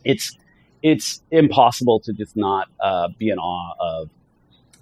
it's 0.05 0.37
it's 0.83 1.23
impossible 1.31 2.01
to 2.01 2.13
just 2.13 2.37
not 2.37 2.69
uh, 2.81 3.09
be 3.19 3.29
in 3.31 3.39
awe 3.39 3.75
of 3.81 4.11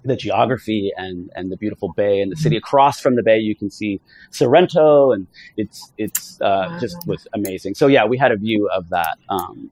the 0.03 0.15
geography 0.15 0.91
and, 0.97 1.29
and 1.35 1.51
the 1.51 1.57
beautiful 1.57 1.93
bay 1.93 2.21
and 2.21 2.31
the 2.31 2.35
city 2.35 2.57
across 2.57 2.99
from 2.99 3.15
the 3.15 3.21
bay 3.21 3.37
you 3.37 3.55
can 3.55 3.69
see 3.69 4.01
sorrento 4.31 5.11
and 5.11 5.27
it's 5.57 5.91
it's 5.97 6.41
uh, 6.41 6.69
Wow. 6.71 6.79
just 6.79 6.97
was 7.05 7.27
amazing 7.33 7.75
so 7.75 7.85
yeah 7.87 8.05
we 8.05 8.17
had 8.17 8.31
a 8.31 8.35
view 8.37 8.67
of 8.73 8.89
that 8.89 9.17
um, 9.29 9.69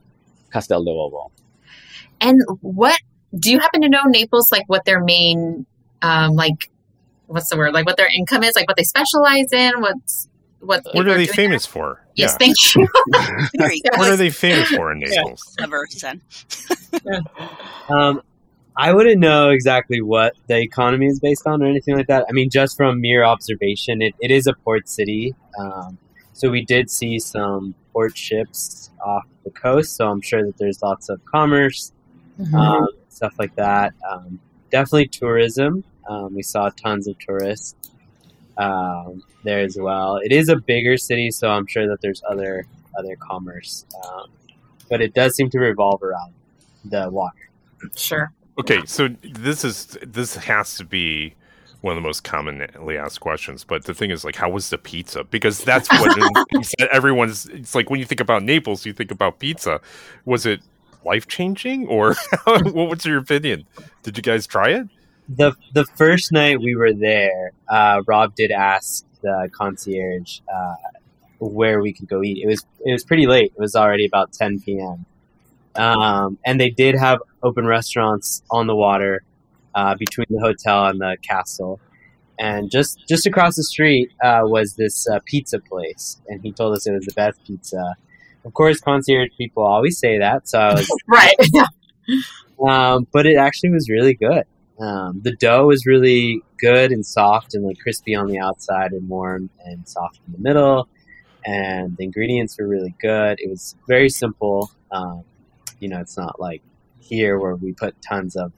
Castel 0.52 0.86
dell'Ovo 0.86 1.32
And 2.22 2.40
what 2.62 3.00
do 3.38 3.52
you 3.52 3.60
happen 3.60 3.82
to 3.82 3.90
know 3.90 4.04
Naples 4.06 4.52
like 4.52 4.64
what 4.68 4.86
their 4.86 5.02
main 5.04 5.66
um 6.02 6.36
like 6.36 6.72
what's 7.28 7.50
the 7.50 7.58
word? 7.58 7.74
Like 7.74 7.86
what 7.86 7.98
their 7.98 8.10
income 8.16 8.44
is, 8.44 8.56
like 8.56 8.68
what 8.68 8.78
they 8.78 8.84
specialize 8.84 9.52
in, 9.54 9.82
what's 9.82 10.28
what 10.60 10.84
What 10.94 11.08
are 11.08 11.14
they 11.16 11.26
doing 11.26 11.36
famous 11.36 11.66
for? 11.66 12.04
Yes, 12.16 12.32
Yeah. 12.34 12.38
thank 12.38 12.76
you. 12.76 12.88
Very 13.58 13.82
What 13.96 14.10
are 14.10 14.18
they 14.18 14.30
famous 14.30 14.70
for 14.70 14.92
in 14.92 15.00
Naples? 15.00 15.42
Clever, 15.58 15.88
Zen. 15.92 16.22
Um, 17.90 18.22
I 18.76 18.94
wouldn't 18.94 19.20
know 19.20 19.50
exactly 19.50 20.00
what 20.02 20.36
the 20.48 20.58
economy 20.60 21.08
is 21.08 21.20
based 21.20 21.46
on 21.48 21.62
or 21.64 21.66
anything 21.66 21.96
like 21.98 22.08
that. 22.08 22.26
I 22.30 22.32
mean, 22.34 22.50
just 22.50 22.78
from 22.78 23.02
mere 23.02 23.24
observation, 23.24 24.02
it, 24.02 24.14
it 24.20 24.32
is 24.32 24.48
a 24.48 24.54
port 24.54 24.88
city. 24.88 25.34
Um, 25.58 25.98
so 26.34 26.50
we 26.50 26.64
did 26.64 26.90
see 26.90 27.20
some 27.20 27.74
port 27.92 28.16
ships 28.16 28.92
off 29.04 29.24
the 29.44 29.50
coast. 29.50 29.96
So 29.96 30.08
I'm 30.08 30.22
sure 30.22 30.46
that 30.46 30.58
there's 30.60 30.82
lots 30.82 31.10
of 31.10 31.20
commerce, 31.26 31.92
um, 32.54 32.88
stuff 33.20 33.34
like 33.38 33.54
that. 33.58 33.94
Um, 34.10 34.40
definitely 34.72 35.10
tourism. 35.10 35.84
Um, 36.08 36.34
we 36.34 36.42
saw 36.42 36.70
tons 36.70 37.06
of 37.06 37.20
tourists 37.20 37.76
um, 38.58 39.22
there 39.44 39.60
as 39.60 39.78
well. 39.78 40.22
It 40.24 40.32
is 40.32 40.48
a 40.48 40.56
bigger 40.56 40.96
city, 40.96 41.30
so 41.30 41.50
I'm 41.50 41.68
sure 41.68 41.86
that 41.90 42.00
there's 42.02 42.22
other 42.30 42.66
other 42.98 43.18
commerce, 43.18 43.86
um, 44.06 44.32
but 44.90 45.02
it 45.02 45.14
does 45.14 45.36
seem 45.36 45.50
to 45.50 45.60
revolve 45.60 46.02
around 46.02 46.34
the 46.86 47.10
water. 47.10 47.50
Sure. 47.96 48.32
Okay, 48.58 48.80
so 48.86 49.10
this 49.22 49.66
is 49.66 49.98
this 50.02 50.36
has 50.38 50.78
to 50.78 50.86
be 50.86 51.36
one 51.82 51.92
of 51.92 52.02
the 52.02 52.08
most 52.08 52.24
commonly 52.24 52.98
asked 52.98 53.20
questions. 53.20 53.66
But 53.66 53.84
the 53.84 53.94
thing 53.94 54.12
is, 54.12 54.24
like, 54.24 54.36
how 54.38 54.50
was 54.50 54.70
the 54.70 54.78
pizza? 54.78 55.26
Because 55.26 55.64
that's 55.64 55.90
what 55.92 56.18
everyone's. 56.92 57.48
It's 57.48 57.76
like 57.76 57.90
when 57.90 58.00
you 58.00 58.06
think 58.06 58.22
about 58.22 58.44
Naples, 58.44 58.86
you 58.86 58.94
think 58.94 59.12
about 59.12 59.40
pizza. 59.40 59.82
Was 60.24 60.46
it 60.46 60.62
life 61.06 61.28
changing, 61.28 61.88
or 61.88 62.16
what 62.46 62.90
was 62.90 63.06
your 63.06 63.20
opinion? 63.20 63.66
Did 64.04 64.18
you 64.18 64.24
guys 64.24 64.48
try 64.48 64.70
it? 64.70 64.88
the 65.30 65.54
the 65.74 65.86
first 65.96 66.32
night 66.32 66.60
we 66.60 66.76
were 66.76 66.94
there, 66.94 67.52
uh, 67.68 68.02
Rob 68.08 68.36
did 68.36 68.52
ask 68.52 69.06
the 69.22 69.50
concierge 69.54 70.40
uh, 70.52 70.76
where 71.38 71.82
we 71.82 71.94
could 71.94 72.10
go 72.10 72.24
eat. 72.24 72.40
It 72.44 72.48
was 72.48 72.66
it 72.84 72.92
was 72.92 73.04
pretty 73.04 73.28
late. 73.28 73.54
It 73.56 73.60
was 73.60 73.76
already 73.76 74.06
about 74.06 74.34
10 74.34 74.62
p.m. 74.62 75.06
Um, 75.76 76.40
and 76.46 76.60
they 76.60 76.72
did 76.72 76.96
have 76.96 77.20
open 77.44 77.66
restaurants 77.66 78.42
on 78.50 78.68
the 78.68 78.76
water 78.76 79.24
uh, 79.76 79.96
between 79.96 80.26
the 80.30 80.40
hotel 80.40 80.88
and 80.88 81.00
the 81.00 81.18
castle. 81.22 81.80
And 82.40 82.72
just 82.72 83.04
just 83.08 83.28
across 83.28 83.56
the 83.56 83.64
street 83.64 84.12
uh, 84.24 84.42
was 84.44 84.76
this 84.76 85.08
uh, 85.08 85.20
pizza 85.26 85.60
place, 85.60 86.20
and 86.28 86.42
he 86.42 86.52
told 86.52 86.76
us 86.76 86.88
it 86.88 86.94
was 86.94 87.06
the 87.06 87.14
best 87.14 87.44
pizza. 87.46 87.96
Of 88.46 88.54
course, 88.54 88.80
concierge 88.80 89.30
people 89.38 89.64
always 89.64 90.00
say 90.00 90.20
that, 90.20 90.48
so 90.48 90.60
I 90.60 90.74
was 90.74 90.90
Right. 91.08 91.36
um, 92.68 93.08
but 93.12 93.26
it 93.26 93.38
actually 93.38 93.72
was 93.72 93.90
really 93.90 94.14
good. 94.14 94.44
Um, 94.80 95.20
the 95.22 95.36
dough 95.36 95.68
was 95.68 95.86
really 95.86 96.42
good 96.58 96.92
and 96.92 97.06
soft 97.06 97.54
and 97.54 97.66
like 97.66 97.80
crispy 97.80 98.16
on 98.16 98.28
the 98.28 98.40
outside 98.40 98.94
and 98.94 99.10
warm 99.10 99.50
and 99.66 99.88
soft 99.88 100.20
in 100.26 100.34
the 100.34 100.40
middle. 100.40 100.88
And 101.46 101.98
the 101.98 102.06
ingredients 102.06 102.58
were 102.58 102.68
really 102.68 102.96
good. 103.02 103.40
It 103.40 103.50
was 103.50 103.76
very 103.88 104.10
simple. 104.10 104.72
Um, 104.92 105.24
you 105.80 105.90
know, 105.90 106.00
it's 106.00 106.18
not 106.18 106.40
like 106.40 106.62
here 107.00 107.40
where 107.40 107.56
we 107.56 107.74
put 107.74 107.96
tons 108.02 108.36
of 108.36 108.54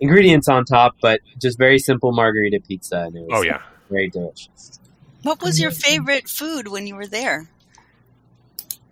ingredients 0.00 0.48
on 0.48 0.64
top, 0.64 0.96
but 1.00 1.20
just 1.40 1.58
very 1.58 1.78
simple 1.78 2.12
margarita 2.12 2.60
pizza, 2.66 3.04
and 3.06 3.16
it 3.16 3.20
was 3.20 3.30
Oh 3.32 3.42
yeah, 3.42 3.62
very 3.90 4.08
delicious. 4.08 4.80
What 5.22 5.42
was 5.42 5.60
your 5.60 5.70
favorite 5.70 6.28
food 6.28 6.68
when 6.68 6.86
you 6.86 6.94
were 6.96 7.06
there? 7.06 7.48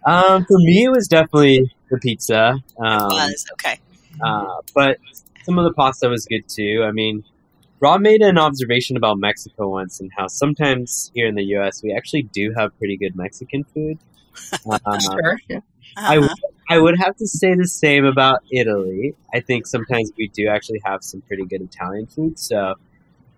Um, 0.07 0.45
for 0.45 0.59
me, 0.59 0.85
it 0.85 0.91
was 0.91 1.09
definitely 1.09 1.73
the 1.91 1.99
pizza. 1.99 2.57
Um, 2.79 3.09
was 3.09 3.47
okay. 3.55 3.81
Uh, 4.23 4.61
but 4.75 4.99
some 5.45 5.59
of 5.59 5.65
the 5.65 5.73
pasta 5.73 6.09
was 6.09 6.27
good 6.27 6.49
too. 6.49 6.85
I 6.87 6.93
mean, 6.93 7.25
Rob 7.81 8.01
made 8.01 8.23
an 8.23 8.39
observation 8.39 8.97
about 8.97 9.19
Mexico 9.19 9.69
once 9.71 10.01
and 10.01 10.11
how 10.17 10.27
sometimes 10.29 11.11
here 11.15 11.27
in 11.27 11.35
the 11.35 11.45
U.S. 11.57 11.83
we 11.83 11.93
actually 11.95 12.23
do 12.23 12.53
have 12.57 12.77
pretty 12.79 12.97
good 12.97 13.17
Mexican 13.17 13.65
food. 13.65 13.99
Uh, 14.69 14.99
sure. 15.01 15.39
I, 15.97 16.19
Uh-huh. 16.19 16.35
I 16.69 16.79
would 16.79 16.99
have 16.99 17.17
to 17.17 17.27
say 17.27 17.55
the 17.55 17.69
same 17.69 18.05
about 18.05 18.43
Italy. 18.51 19.15
I 19.35 19.41
think 19.41 19.67
sometimes 19.67 20.13
we 20.17 20.29
do 20.29 20.49
actually 20.49 20.81
have 20.85 21.05
some 21.05 21.21
pretty 21.21 21.45
good 21.45 21.61
Italian 21.61 22.07
food, 22.07 22.39
so 22.39 22.75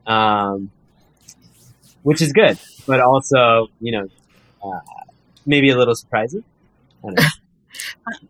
um, 0.07 0.71
which 2.03 2.23
is 2.23 2.33
good, 2.33 2.59
but 2.87 3.01
also 3.01 3.69
you 3.81 3.93
know 3.93 4.09
uh, 4.65 4.81
maybe 5.45 5.71
a 5.71 5.77
little 5.77 5.95
surprising. 5.97 6.45
I 7.05 7.07
don't 7.07 7.15
know. 7.19 7.25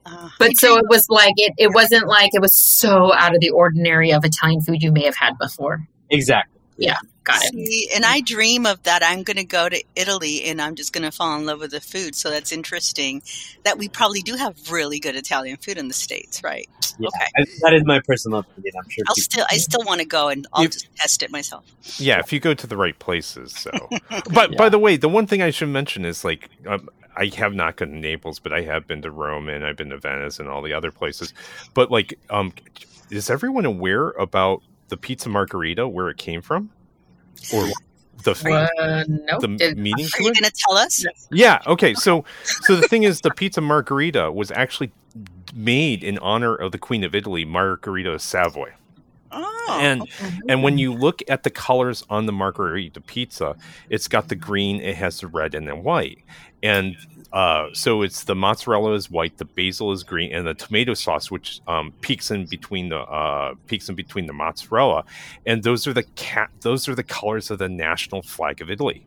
Uh, 0.07 0.29
But 0.39 0.59
so 0.59 0.77
it 0.77 0.87
was 0.89 1.09
like 1.09 1.35
it, 1.37 1.55
it 1.59 1.73
wasn't 1.73 2.07
like 2.09 2.31
it 2.35 2.41
was 2.41 2.55
so 2.55 3.15
out 3.15 3.35
of 3.35 3.41
the 3.41 3.51
ordinary 3.51 4.13
of 4.13 4.25
Italian 4.25 4.61
food 4.61 4.83
you 4.83 4.91
may 4.93 5.05
have 5.05 5.17
had 5.17 5.39
before. 5.39 5.87
exactly, 6.11 6.59
Yeah, 6.79 6.97
Got 7.23 7.43
it. 7.45 7.53
See, 7.53 7.89
and 7.95 8.05
I 8.05 8.21
dream 8.23 8.67
of 8.67 8.83
that. 8.85 9.03
I'm 9.05 9.23
going 9.25 9.37
to 9.37 9.45
go 9.45 9.69
to 9.69 9.83
Italy 9.97 10.45
and 10.45 10.61
I'm 10.63 10.75
just 10.77 10.93
going 10.93 11.03
to 11.05 11.11
fall 11.11 11.37
in 11.39 11.45
love 11.47 11.59
with 11.61 11.73
the 11.73 11.81
food. 11.81 12.15
So 12.15 12.31
that's 12.31 12.53
interesting 12.53 13.23
that 13.65 13.79
we 13.79 13.89
probably 13.89 14.21
do 14.23 14.35
have 14.37 14.55
really 14.71 14.99
good 15.01 15.17
Italian 15.17 15.57
food 15.59 15.77
in 15.79 15.89
the 15.89 15.95
States, 15.95 16.43
right? 16.45 16.69
Yeah, 16.99 17.09
Okay. 17.09 17.27
I- 17.39 17.45
that 17.63 17.75
is 17.75 17.85
my 17.85 18.01
personal 18.07 18.41
opinion. 18.41 18.75
I'm 18.79 18.89
sure. 18.89 19.05
I'll 19.09 19.15
still, 19.17 19.45
I 19.51 19.57
still 19.59 19.83
want 19.85 20.01
to 20.01 20.07
go 20.07 20.29
and 20.29 20.47
I'll 20.53 20.63
You- 20.65 20.69
just 20.71 20.89
test 20.97 21.23
it 21.23 21.31
myself. 21.31 21.65
Yeah, 21.99 22.19
if 22.21 22.33
you 22.33 22.41
go 22.41 22.55
to 22.55 22.67
the 22.67 22.77
right 22.77 22.99
places. 22.99 23.53
So, 23.53 23.71
but 24.33 24.57
by 24.57 24.69
the 24.69 24.79
way, 24.79 24.97
the 24.97 25.09
one 25.09 25.27
thing 25.29 25.41
I 25.43 25.51
should 25.51 25.69
mention 25.69 26.05
is 26.05 26.25
like 26.25 26.49
um, 26.67 26.89
I 27.17 27.27
have 27.37 27.55
not 27.55 27.77
gone 27.77 27.89
to 27.89 27.97
Naples, 27.97 28.39
but 28.39 28.53
I 28.53 28.63
have 28.63 28.87
been 28.87 29.03
to 29.03 29.11
Rome 29.11 29.49
and 29.49 29.65
I've 29.65 29.77
been 29.77 29.91
to 29.91 29.99
Venice 29.99 30.39
and 30.39 30.49
all 30.49 30.63
the 30.63 30.73
other 30.73 30.91
places. 30.93 31.33
But 31.75 31.91
like, 31.91 32.19
um, 32.31 32.53
is 33.11 33.31
everyone 33.31 33.65
aware 33.65 34.11
about 34.11 34.63
the 34.89 34.97
pizza 34.97 35.29
margarita 35.29 35.89
where 35.89 36.09
it 36.11 36.17
came 36.19 36.43
from, 36.43 36.71
or 37.55 37.69
the 38.23 38.33
Uh, 38.79 39.05
nope. 39.09 39.41
the 39.41 39.49
Did- 39.49 39.79
meaning 39.79 40.07
Are 40.15 40.23
you 40.23 40.33
going 40.33 40.45
to 40.45 40.53
tell 40.67 40.77
us? 40.77 41.05
Yeah. 41.31 41.61
Okay. 41.67 41.95
So, 41.95 42.25
so 42.45 42.77
the 42.77 42.87
thing 42.89 43.03
is, 43.05 43.21
the 43.21 43.31
pizza 43.31 43.61
margarita 43.61 44.31
was 44.33 44.51
actually 44.51 44.91
made 45.55 46.03
in 46.05 46.19
honor 46.19 46.55
of 46.55 46.73
the 46.73 46.79
Queen 46.79 47.03
of 47.05 47.15
Italy, 47.15 47.45
Margherita 47.45 48.13
of 48.13 48.23
Savoy. 48.23 48.71
Oh, 49.33 49.79
And 49.81 50.03
Mhm. 50.03 50.39
and 50.49 50.63
when 50.63 50.79
you 50.79 50.93
look 50.93 51.23
at 51.29 51.43
the 51.43 51.51
colors 51.51 52.05
on 52.09 52.27
the 52.27 52.33
margarita 52.33 53.01
pizza, 53.01 53.57
it's 53.91 54.07
got 54.09 54.29
the 54.29 54.37
green, 54.37 54.81
it 54.81 54.97
has 54.97 55.21
the 55.21 55.27
red, 55.27 55.55
and 55.55 55.67
then 55.67 55.83
white. 55.83 56.19
And 56.63 56.97
uh, 57.33 57.67
so 57.73 58.03
it's 58.03 58.25
the 58.25 58.35
mozzarella 58.35 58.93
is 58.95 59.11
white, 59.11 59.37
the 59.39 59.45
basil 59.45 59.93
is 59.93 60.05
green, 60.05 60.33
and 60.33 60.47
the 60.47 60.55
tomato 60.55 60.95
sauce, 60.95 61.31
which 61.31 61.61
um, 61.67 61.93
peaks 62.01 62.31
in 62.31 62.47
between 62.47 62.89
the 62.89 63.01
uh, 63.01 63.55
peaks 63.67 63.89
in 63.89 63.95
between 63.97 64.27
the 64.27 64.33
mozzarella, 64.33 65.05
and 65.45 65.63
those 65.63 65.87
are 65.87 65.93
the 65.93 66.05
cat. 66.15 66.51
Those 66.63 66.89
are 66.89 66.95
the 66.95 67.03
colors 67.03 67.51
of 67.51 67.59
the 67.59 67.69
national 67.69 68.23
flag 68.23 68.63
of 68.63 68.71
Italy. 68.71 69.07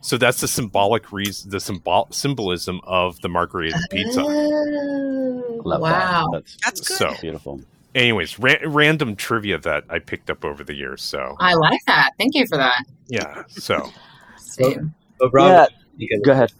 So 0.00 0.16
that's 0.16 0.40
the 0.40 0.48
symbolic 0.48 1.12
reason, 1.12 1.50
the 1.50 1.60
symbol 1.60 2.08
symbolism 2.10 2.80
of 2.84 3.20
the 3.20 3.28
margarita 3.28 3.78
pizza. 3.90 4.22
Oh, 4.22 5.60
wow. 5.64 5.80
that. 5.80 6.26
That's 6.32 6.56
that's 6.64 6.80
good. 6.88 6.96
So, 6.96 7.14
beautiful. 7.20 7.60
Anyways, 7.94 8.38
ra- 8.38 8.54
random 8.66 9.16
trivia 9.16 9.58
that 9.58 9.84
I 9.88 9.98
picked 9.98 10.30
up 10.30 10.44
over 10.44 10.62
the 10.64 10.74
years. 10.74 11.02
So 11.02 11.36
I 11.40 11.54
like 11.54 11.80
that. 11.86 12.12
Thank 12.18 12.34
you 12.34 12.46
for 12.46 12.56
that. 12.58 12.84
yeah, 13.08 13.44
so. 13.48 13.90
Same. 14.36 14.94
But 15.18 15.30
Rob, 15.32 15.48
Yeah. 15.50 15.66
because 15.98 16.20
Go 16.24 16.32
ahead. 16.32 16.52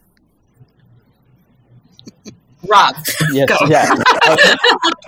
Rob. 2.68 2.96
Yes, 3.32 3.48
Go. 3.48 3.56
yeah. 3.68 3.86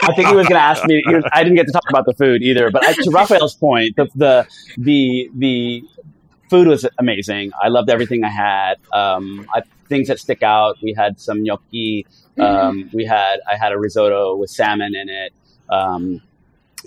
I 0.02 0.14
think 0.14 0.28
he 0.28 0.34
was 0.34 0.46
going 0.46 0.58
to 0.58 0.62
ask 0.62 0.84
me. 0.86 1.02
Was, 1.06 1.24
I 1.32 1.42
didn't 1.42 1.56
get 1.56 1.66
to 1.66 1.72
talk 1.72 1.84
about 1.90 2.06
the 2.06 2.14
food 2.14 2.42
either, 2.42 2.70
but 2.70 2.84
I, 2.86 2.92
to 2.94 3.10
Raphael's 3.10 3.54
point, 3.56 3.96
the 3.96 4.08
the 4.14 4.46
the 4.78 5.30
the 5.34 5.82
food 6.48 6.68
was 6.68 6.86
amazing. 6.98 7.50
I 7.60 7.68
loved 7.68 7.90
everything 7.90 8.22
I 8.24 8.28
had. 8.30 8.74
Um, 8.92 9.46
I, 9.52 9.62
things 9.88 10.08
that 10.08 10.20
stick 10.20 10.42
out. 10.44 10.76
We 10.80 10.94
had 10.96 11.20
some 11.20 11.42
gnocchi. 11.42 12.06
Um, 12.38 12.88
we 12.94 13.04
had 13.04 13.40
I 13.50 13.56
had 13.56 13.72
a 13.72 13.78
risotto 13.78 14.36
with 14.36 14.48
salmon 14.50 14.94
in 14.94 15.08
it. 15.08 15.32
Um, 15.70 16.22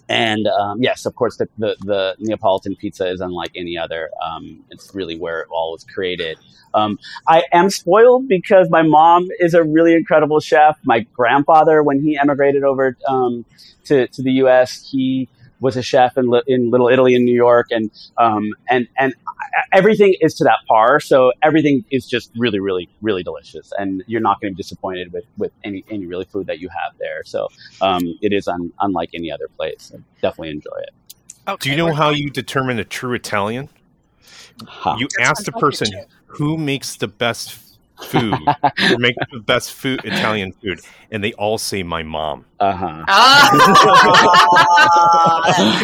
and 0.10 0.48
um, 0.48 0.82
yes, 0.82 1.06
of 1.06 1.16
course, 1.16 1.38
the, 1.38 1.48
the, 1.58 1.76
the 1.82 2.16
Neapolitan 2.20 2.76
pizza 2.76 3.10
is 3.10 3.22
unlike 3.22 3.52
any 3.56 3.78
other. 3.78 4.10
Um, 4.24 4.64
it's 4.70 4.94
really 4.94 5.18
where 5.18 5.42
it 5.42 5.48
all 5.52 5.72
was 5.72 5.84
created. 5.84 6.38
Um, 6.74 6.98
I 7.28 7.44
am 7.52 7.70
spoiled 7.70 8.28
because 8.28 8.70
my 8.70 8.82
mom 8.82 9.28
is 9.40 9.54
a 9.54 9.64
really 9.64 9.94
incredible 9.94 10.40
chef. 10.40 10.78
My 10.84 11.02
grandfather, 11.14 11.84
when 11.84 12.02
he 12.02 12.18
emigrated 12.18 12.64
over 12.64 12.98
um, 13.08 13.46
to, 13.86 14.08
to 14.08 14.24
the 14.24 14.32
U.S., 14.34 14.88
he 14.90 15.30
was 15.60 15.78
a 15.78 15.82
chef 15.82 16.18
in, 16.18 16.32
in 16.48 16.72
Little 16.72 16.90
Italy 16.90 17.16
in 17.16 17.24
New 17.24 17.34
York, 17.34 17.68
and 17.72 17.90
um, 18.18 18.54
and 18.70 18.88
and 18.98 19.14
everything 19.72 20.16
is 20.22 20.34
to 20.36 20.44
that 20.44 20.60
par. 20.68 21.00
So 21.00 21.32
everything 21.42 21.86
is 21.92 22.08
just 22.08 22.32
really, 22.38 22.60
really, 22.60 22.90
really 23.02 23.24
delicious, 23.24 23.72
and 23.78 24.04
you're 24.08 24.22
not 24.22 24.42
going 24.42 24.54
to 24.54 24.56
be 24.56 24.62
disappointed 24.62 25.12
with 25.14 25.26
with 25.38 25.52
any 25.64 25.84
any 25.90 26.06
really 26.06 26.26
food 26.26 26.48
that 26.48 26.60
you 26.60 26.70
have 26.70 26.98
there. 27.00 27.24
So 27.26 27.50
um, 27.82 28.02
it 28.22 28.34
is 28.34 28.48
un, 28.48 28.72
unlike 28.80 29.10
any 29.14 29.32
other 29.32 29.48
place. 29.58 29.92
I 29.94 30.00
definitely 30.22 30.52
enjoy 30.52 30.78
it. 30.80 31.60
Do 31.60 31.70
you 31.70 31.76
know 31.76 31.86
we're- 31.86 31.98
how 31.98 32.10
you 32.10 32.30
determine 32.30 32.80
a 32.80 32.86
true 32.86 33.14
Italian? 33.14 33.70
Ha. 34.68 34.98
You 34.98 35.08
That's 35.18 35.30
ask 35.30 35.46
the 35.46 35.52
person 35.52 35.88
who 36.28 36.58
makes 36.58 36.96
the 36.96 37.08
best 37.08 37.73
food 38.06 38.34
or 38.92 38.98
makes 38.98 39.18
the 39.32 39.40
best 39.40 39.74
food 39.74 40.02
Italian 40.04 40.52
food, 40.54 40.80
and 41.12 41.24
they 41.24 41.34
all 41.34 41.58
say 41.58 41.84
my 41.84 42.04
mom. 42.04 42.46
Uh 42.60 42.74
huh. 42.74 43.04
Ah. 43.08 43.50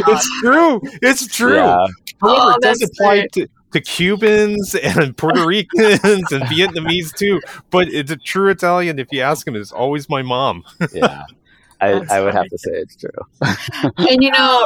it's 0.07 0.39
true. 0.41 0.81
It's 1.01 1.27
true. 1.27 1.55
Yeah. 1.55 1.85
However, 2.21 2.41
Oh, 2.41 2.49
it 2.55 2.61
does 2.61 2.81
apply 2.81 3.27
to, 3.33 3.47
to 3.71 3.81
Cubans 3.81 4.75
and 4.75 5.15
Puerto 5.17 5.45
Ricans 5.45 5.99
and 6.03 6.43
Vietnamese 6.43 7.13
too. 7.15 7.39
But 7.69 7.87
it's 7.89 8.11
a 8.11 8.17
true 8.17 8.49
Italian. 8.49 8.99
If 8.99 9.07
you 9.11 9.21
ask 9.21 9.45
them, 9.45 9.55
it's 9.55 9.71
always 9.71 10.09
my 10.09 10.21
mom. 10.21 10.63
Yeah. 10.93 11.23
I, 11.81 11.91
I 12.09 12.19
would 12.19 12.33
have 12.33 12.47
to 12.47 12.57
say 12.57 12.71
it's 12.73 12.97
true. 12.97 13.09
and 14.09 14.21
you 14.21 14.31
know, 14.31 14.65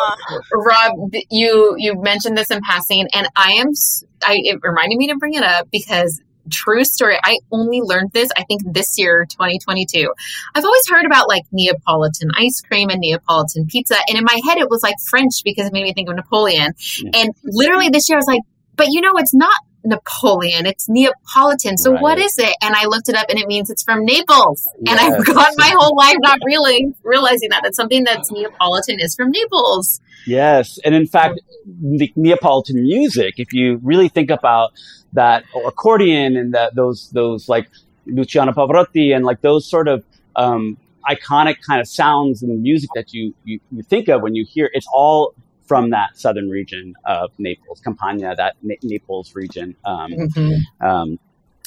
Rob, 0.51 1.13
you 1.29 1.75
you 1.77 1.93
mentioned 2.01 2.35
this 2.35 2.49
in 2.49 2.59
passing, 2.67 3.07
and 3.13 3.27
I 3.35 3.51
am. 3.51 3.67
s- 3.69 4.03
I 4.23 4.37
it 4.43 4.59
reminded 4.63 4.97
me 4.97 5.05
to 5.09 5.15
bring 5.17 5.35
it 5.35 5.43
up 5.43 5.67
because 5.71 6.19
true 6.49 6.83
story. 6.83 7.17
I 7.23 7.39
only 7.51 7.81
learned 7.81 8.11
this. 8.11 8.29
I 8.37 8.43
think 8.43 8.61
this 8.65 8.97
year, 8.97 9.25
2022. 9.29 10.13
I've 10.55 10.63
always 10.63 10.87
heard 10.89 11.05
about 11.05 11.27
like 11.27 11.43
Neapolitan 11.51 12.31
ice 12.37 12.61
cream 12.61 12.89
and 12.89 12.99
Neapolitan 12.99 13.67
pizza, 13.67 13.97
and 14.07 14.17
in 14.17 14.23
my 14.23 14.39
head 14.45 14.57
it 14.57 14.69
was 14.69 14.83
like 14.83 14.95
French 15.09 15.43
because 15.43 15.67
it 15.67 15.73
made 15.73 15.83
me 15.83 15.93
think 15.93 16.09
of 16.09 16.15
Napoleon. 16.15 16.73
Mm. 16.73 17.15
And 17.15 17.35
literally 17.43 17.89
this 17.89 18.09
year 18.09 18.17
I 18.17 18.19
was 18.19 18.27
like, 18.27 18.41
but 18.75 18.87
you 18.89 19.01
know, 19.01 19.13
it's 19.17 19.33
not 19.33 19.55
Napoleon. 19.83 20.65
It's 20.65 20.87
Neapolitan. 20.89 21.77
So 21.77 21.91
what 21.91 22.17
Right. 22.17 22.25
is 22.25 22.37
it? 22.37 22.55
And 22.61 22.75
I 22.75 22.85
looked 22.85 23.09
it 23.09 23.15
up, 23.15 23.25
and 23.29 23.39
it 23.39 23.47
means 23.47 23.69
it's 23.69 23.83
from 23.83 24.05
Naples. 24.05 24.67
And 24.87 24.99
I've 24.99 25.13
Yes. 25.17 25.23
gone 25.27 25.53
my 25.57 25.73
whole 25.77 25.95
life 25.95 26.17
not 26.19 26.39
really 26.45 26.93
realizing 27.03 27.49
that 27.49 27.63
that 27.63 27.75
something 27.75 28.03
that's 28.03 28.31
Neapolitan 28.31 28.99
is 28.99 29.15
from 29.15 29.31
Naples. 29.31 29.99
Yes, 30.25 30.79
and 30.85 30.95
in 30.95 31.05
fact, 31.05 31.39
the 31.81 32.11
Neapolitan 32.15 32.81
music. 32.83 33.35
If 33.37 33.53
you 33.53 33.79
really 33.83 34.09
think 34.09 34.29
about 34.31 34.71
that 35.13 35.43
accordion 35.65 36.37
and 36.37 36.53
that 36.53 36.75
those 36.75 37.09
those 37.11 37.47
like 37.49 37.67
Luciano 38.05 38.51
Pavarotti 38.51 39.15
and 39.15 39.25
like 39.25 39.41
those 39.41 39.69
sort 39.69 39.87
of 39.87 40.03
um, 40.35 40.77
iconic 41.09 41.55
kind 41.67 41.79
of 41.81 41.87
sounds 41.87 42.41
and 42.41 42.61
music 42.61 42.89
that 42.95 43.13
you, 43.13 43.33
you 43.43 43.59
you 43.71 43.83
think 43.83 44.07
of 44.07 44.21
when 44.21 44.35
you 44.35 44.45
hear, 44.49 44.69
it's 44.73 44.87
all 44.93 45.33
from 45.65 45.89
that 45.91 46.17
southern 46.17 46.49
region 46.49 46.93
of 47.05 47.31
Naples, 47.37 47.79
Campania, 47.81 48.35
that 48.35 48.55
Na- 48.61 48.75
Naples 48.83 49.33
region. 49.35 49.75
Um, 49.85 50.11
Mm-hmm. 50.11 50.85
um, 50.85 51.19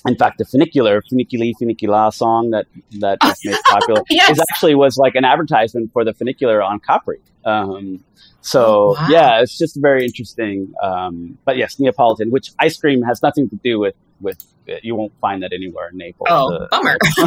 in 0.06 0.14
fact, 0.14 0.38
the 0.38 0.44
funicular, 0.44 1.02
funiculi, 1.02 1.52
funicula 1.60 2.12
song 2.14 2.50
that 2.50 2.66
that 3.00 3.18
is 3.24 3.40
made 3.44 3.56
popular 3.64 4.02
Yes. 4.10 4.30
is 4.30 4.40
actually 4.50 4.76
was 4.76 4.96
like 4.96 5.16
an 5.16 5.24
advertisement 5.24 5.92
for 5.92 6.04
the 6.04 6.14
funicular 6.14 6.62
on 6.62 6.78
Capri. 6.78 7.18
Um, 7.44 8.04
so 8.40 8.60
Oh, 8.64 8.92
wow. 9.00 9.06
yeah, 9.10 9.40
it's 9.40 9.58
just 9.58 9.76
very 9.80 10.04
interesting. 10.04 10.72
Um, 10.80 11.38
but 11.44 11.56
yes, 11.56 11.80
Neapolitan, 11.80 12.30
which 12.30 12.52
ice 12.60 12.76
cream 12.78 13.02
has 13.02 13.20
nothing 13.20 13.48
to 13.50 13.56
do 13.64 13.80
with 13.80 13.94
with. 14.20 14.42
You 14.82 14.96
won't 14.96 15.12
find 15.20 15.42
that 15.44 15.52
anywhere 15.52 15.90
in 15.90 15.96
Naples. 15.98 16.26
Oh, 16.28 16.52
Uh, 16.52 16.66
bummer. 16.72 16.96
I 17.18 17.22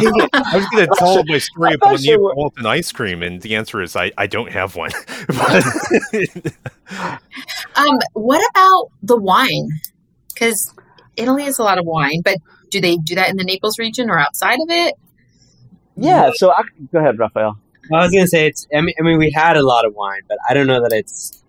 was 0.54 0.66
going 0.72 0.86
to 0.88 0.94
tell 0.98 1.24
my 1.24 1.38
story 1.38 1.68
I'm 1.70 1.74
about 1.76 1.90
not 1.92 2.00
sure 2.00 2.20
what- 2.20 2.36
Neapolitan 2.36 2.66
ice 2.66 2.92
cream, 2.92 3.22
and 3.22 3.40
the 3.40 3.54
answer 3.56 3.80
is 3.80 3.96
I, 3.96 4.12
I 4.18 4.26
don't 4.26 4.50
have 4.52 4.76
one. 4.76 4.90
Um, 7.76 7.98
what 8.14 8.42
about 8.50 8.90
the 9.02 9.16
wine? 9.16 9.68
Because 10.34 10.74
Italy 11.16 11.44
has 11.44 11.58
a 11.58 11.62
lot 11.62 11.78
of 11.78 11.86
wine, 11.86 12.20
but 12.24 12.36
do 12.70 12.80
they 12.80 12.96
do 12.96 13.14
that 13.14 13.30
in 13.30 13.36
the 13.36 13.44
Naples 13.44 13.78
region 13.78 14.10
or 14.10 14.18
outside 14.18 14.58
of 14.60 14.68
it? 14.68 14.94
yeah. 15.96 16.30
So 16.34 16.50
I, 16.52 16.62
go 16.92 16.98
ahead, 16.98 17.18
Raphael. 17.18 17.58
I 17.92 18.02
was 18.02 18.10
gonna 18.12 18.26
say 18.26 18.46
it's. 18.46 18.66
I 18.74 18.80
mean, 18.80 18.94
I 18.98 19.02
mean, 19.02 19.18
we 19.18 19.30
had 19.30 19.56
a 19.56 19.62
lot 19.64 19.84
of 19.86 19.94
wine, 19.94 20.20
but 20.28 20.38
I 20.48 20.54
don't 20.54 20.66
know 20.66 20.82
that 20.82 20.92
it's 20.92 21.42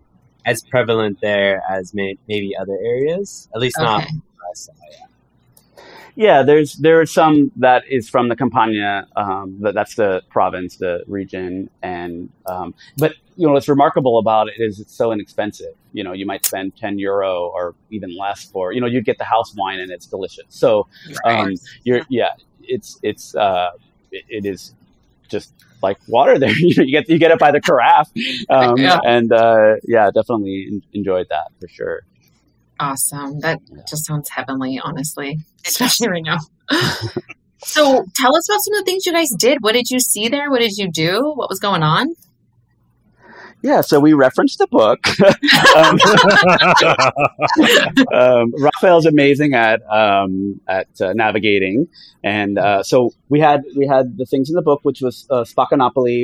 as 0.46 0.64
prevalent 0.64 1.20
there 1.22 1.62
as 1.70 1.94
may, 1.94 2.18
maybe 2.28 2.56
other 2.56 2.78
areas. 2.84 3.50
At 3.54 3.62
least 3.62 3.78
not. 3.80 4.04
Okay. 4.04 4.12
So, 4.54 4.72
yeah. 4.92 5.06
Yeah, 6.16 6.44
there's 6.44 6.74
there 6.76 7.00
are 7.00 7.06
some 7.06 7.52
that 7.58 7.84
is 7.90 8.10
from 8.10 8.28
the 8.30 8.36
Campania, 8.36 9.08
um, 9.16 9.58
that, 9.62 9.74
that's 9.74 9.96
the 9.96 10.22
province, 10.30 10.78
the 10.78 11.04
region, 11.08 11.70
and 11.82 12.30
um, 12.46 12.74
but 12.98 13.14
you 13.38 13.48
know 13.48 13.54
what's 13.54 13.70
remarkable 13.70 14.20
about 14.20 14.48
it 14.50 14.56
is 14.58 14.80
it's 14.80 14.94
so 14.96 15.12
inexpensive. 15.12 15.74
You 15.94 16.04
know, 16.04 16.14
you 16.14 16.26
might 16.26 16.46
spend 16.46 16.76
ten 16.78 17.00
euro 17.00 17.48
or 17.54 17.76
even 17.92 18.16
less 18.18 18.44
for 18.46 18.74
you 18.74 18.82
know 18.82 18.88
you 18.88 19.02
get 19.02 19.18
the 19.18 19.24
house 19.24 19.54
wine 19.56 19.80
and 19.80 19.90
it's 19.92 20.06
delicious. 20.06 20.46
So 20.50 20.88
um, 21.24 21.54
you're 21.84 22.02
yeah, 22.10 22.32
it's 22.62 23.00
it's 23.04 23.36
uh, 23.36 23.72
it, 24.12 24.26
it 24.30 24.46
is 24.46 24.74
just 25.30 25.54
like 25.82 25.98
water 26.08 26.38
there. 26.38 26.52
you 26.58 26.92
get 26.92 27.10
you 27.10 27.18
get 27.20 27.32
it 27.32 27.40
by 27.40 27.52
the 27.52 27.62
carafe, 27.62 28.10
um, 28.50 28.78
Yeah. 28.78 29.00
and 29.06 29.32
uh, 29.32 29.76
yeah, 29.86 30.12
definitely 30.14 30.82
enjoyed 30.94 31.28
that 31.30 31.52
for 31.60 31.68
sure. 31.70 32.02
Awesome. 32.82 33.40
That 33.42 33.60
just 33.88 34.08
sounds 34.08 34.28
heavenly, 34.30 34.82
honestly, 34.84 35.38
especially 35.64 36.10
right 36.10 36.24
now. 36.26 36.40
so 37.64 38.04
tell 38.16 38.36
us 38.36 38.50
about 38.50 38.62
some 38.64 38.74
of 38.74 38.80
the 38.80 38.86
things 38.86 39.06
you 39.06 39.14
guys 39.14 39.30
did. 39.38 39.60
What 39.62 39.74
did 39.74 39.92
you 39.92 40.00
see 40.00 40.30
there? 40.30 40.50
What 40.50 40.62
did 40.62 40.76
you 40.78 40.92
do? 40.92 41.32
What 41.36 41.48
was 41.48 41.60
going 41.60 41.84
on? 41.84 42.08
Yeah, 43.64 43.82
so 43.82 44.00
we 44.00 44.14
referenced 44.14 44.58
the 44.58 44.68
book. 44.68 45.00
um, 45.78 46.00
um, 48.14 48.54
Raphael's 48.58 49.06
amazing 49.06 49.54
at 49.54 49.82
um, 49.90 50.60
at 50.68 50.88
uh, 51.00 51.14
navigating, 51.14 51.88
and 52.24 52.58
uh, 52.58 52.82
so 52.82 53.12
we 53.30 53.40
had 53.40 53.64
we 53.78 53.86
had 53.86 54.18
the 54.18 54.26
things 54.26 54.50
in 54.50 54.56
the 54.56 54.62
book, 54.62 54.80
which 54.84 55.02
was 55.02 55.28
uh. 55.30 55.46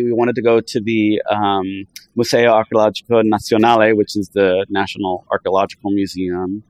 We 0.04 0.14
wanted 0.14 0.36
to 0.36 0.42
go 0.42 0.62
to 0.62 0.82
the 0.82 1.22
um, 1.30 1.86
Museo 2.16 2.52
Archeologico 2.52 3.22
Nazionale, 3.22 3.96
which 3.96 4.16
is 4.16 4.30
the 4.30 4.66
National 4.70 5.26
Archaeological 5.32 5.92
Museum. 5.92 6.64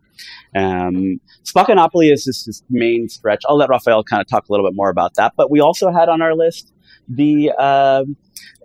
Um, 0.56 1.22
is 1.44 2.26
this, 2.26 2.46
this 2.46 2.64
main 2.70 3.08
stretch. 3.10 3.44
I'll 3.48 3.58
let 3.58 3.70
Raphael 3.70 4.04
kind 4.04 4.22
of 4.22 4.28
talk 4.28 4.50
a 4.50 4.52
little 4.52 4.68
bit 4.68 4.76
more 4.76 4.90
about 4.90 5.16
that. 5.16 5.34
But 5.38 5.52
we 5.52 5.60
also 5.60 5.92
had 5.92 6.10
on 6.10 6.22
our 6.22 6.36
list 6.36 6.74
the 7.08 7.52
uh, 7.58 8.04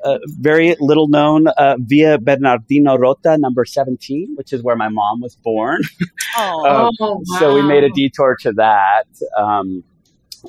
uh, 0.05 0.19
very 0.27 0.75
little 0.81 1.09
known 1.09 1.47
uh, 1.49 1.77
Via 1.79 2.19
Bernardino 2.19 2.97
Rota, 2.97 3.39
number 3.39 3.65
17, 3.65 4.35
which 4.37 4.53
is 4.53 4.63
where 4.63 4.77
my 4.77 4.89
mom 4.89 5.21
was 5.21 5.37
born. 5.37 5.83
Oh, 6.35 6.67
Um, 6.67 6.93
Oh, 6.99 7.23
So 7.39 7.55
we 7.55 7.61
made 7.63 7.85
a 7.85 7.91
detour 7.91 8.37
to 8.41 8.53
that, 8.55 9.05
um, 9.37 9.85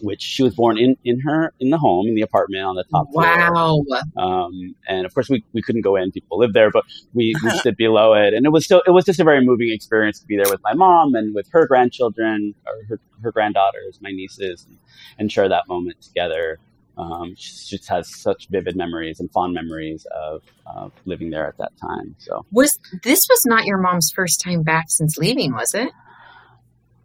which 0.02 0.22
she 0.22 0.42
was 0.44 0.56
born 0.56 0.78
in, 0.78 0.96
in 1.04 1.20
her 1.20 1.54
in 1.60 1.72
the 1.72 1.78
home 1.78 2.08
in 2.08 2.16
the 2.16 2.22
apartment 2.22 2.64
on 2.64 2.76
the 2.76 2.86
top 2.86 3.12
floor. 3.12 3.26
Wow. 3.26 3.84
Um, 4.16 4.76
and 4.88 5.06
of 5.06 5.14
course, 5.14 5.30
we, 5.30 5.44
we 5.52 5.62
couldn't 5.62 5.82
go 5.82 5.98
in; 5.98 6.12
people 6.12 6.40
lived 6.40 6.54
there, 6.54 6.72
but 6.72 6.86
we, 7.14 7.36
we 7.44 7.50
stood 7.60 7.76
below 7.76 8.14
it, 8.14 8.34
and 8.34 8.46
it 8.46 8.50
was 8.50 8.64
still 8.66 8.82
it 8.88 8.92
was 8.92 9.04
just 9.06 9.20
a 9.20 9.24
very 9.26 9.44
moving 9.46 9.72
experience 9.72 10.20
to 10.20 10.26
be 10.26 10.38
there 10.38 10.50
with 10.50 10.62
my 10.64 10.74
mom 10.74 11.16
and 11.16 11.36
with 11.36 11.48
her 11.52 11.68
grandchildren 11.68 12.56
or 12.66 12.74
her, 12.88 13.00
her 13.22 13.32
granddaughters, 13.34 14.00
my 14.02 14.12
nieces, 14.12 14.66
and, 14.68 14.78
and 15.20 15.32
share 15.32 15.50
that 15.50 15.68
moment 15.68 16.02
together. 16.02 16.60
Um, 16.98 17.34
she 17.36 17.78
just 17.78 17.90
has 17.90 18.14
such 18.22 18.48
vivid 18.50 18.76
memories 18.76 19.20
and 19.20 19.32
fond 19.32 19.54
memories 19.54 20.06
of 20.16 20.42
uh, 20.68 20.90
living 21.06 21.30
there 21.32 21.48
at 21.48 21.58
that 21.58 21.72
time. 21.82 22.16
So 22.20 22.46
Was 22.52 22.78
this 23.04 23.20
was 23.30 23.42
not 23.46 23.66
your 23.66 23.80
mom's 23.80 24.12
first 24.16 24.42
time 24.44 24.64
back 24.64 24.86
since 24.90 25.18
leaving, 25.18 25.54
was 25.54 25.74
it? 25.74 25.90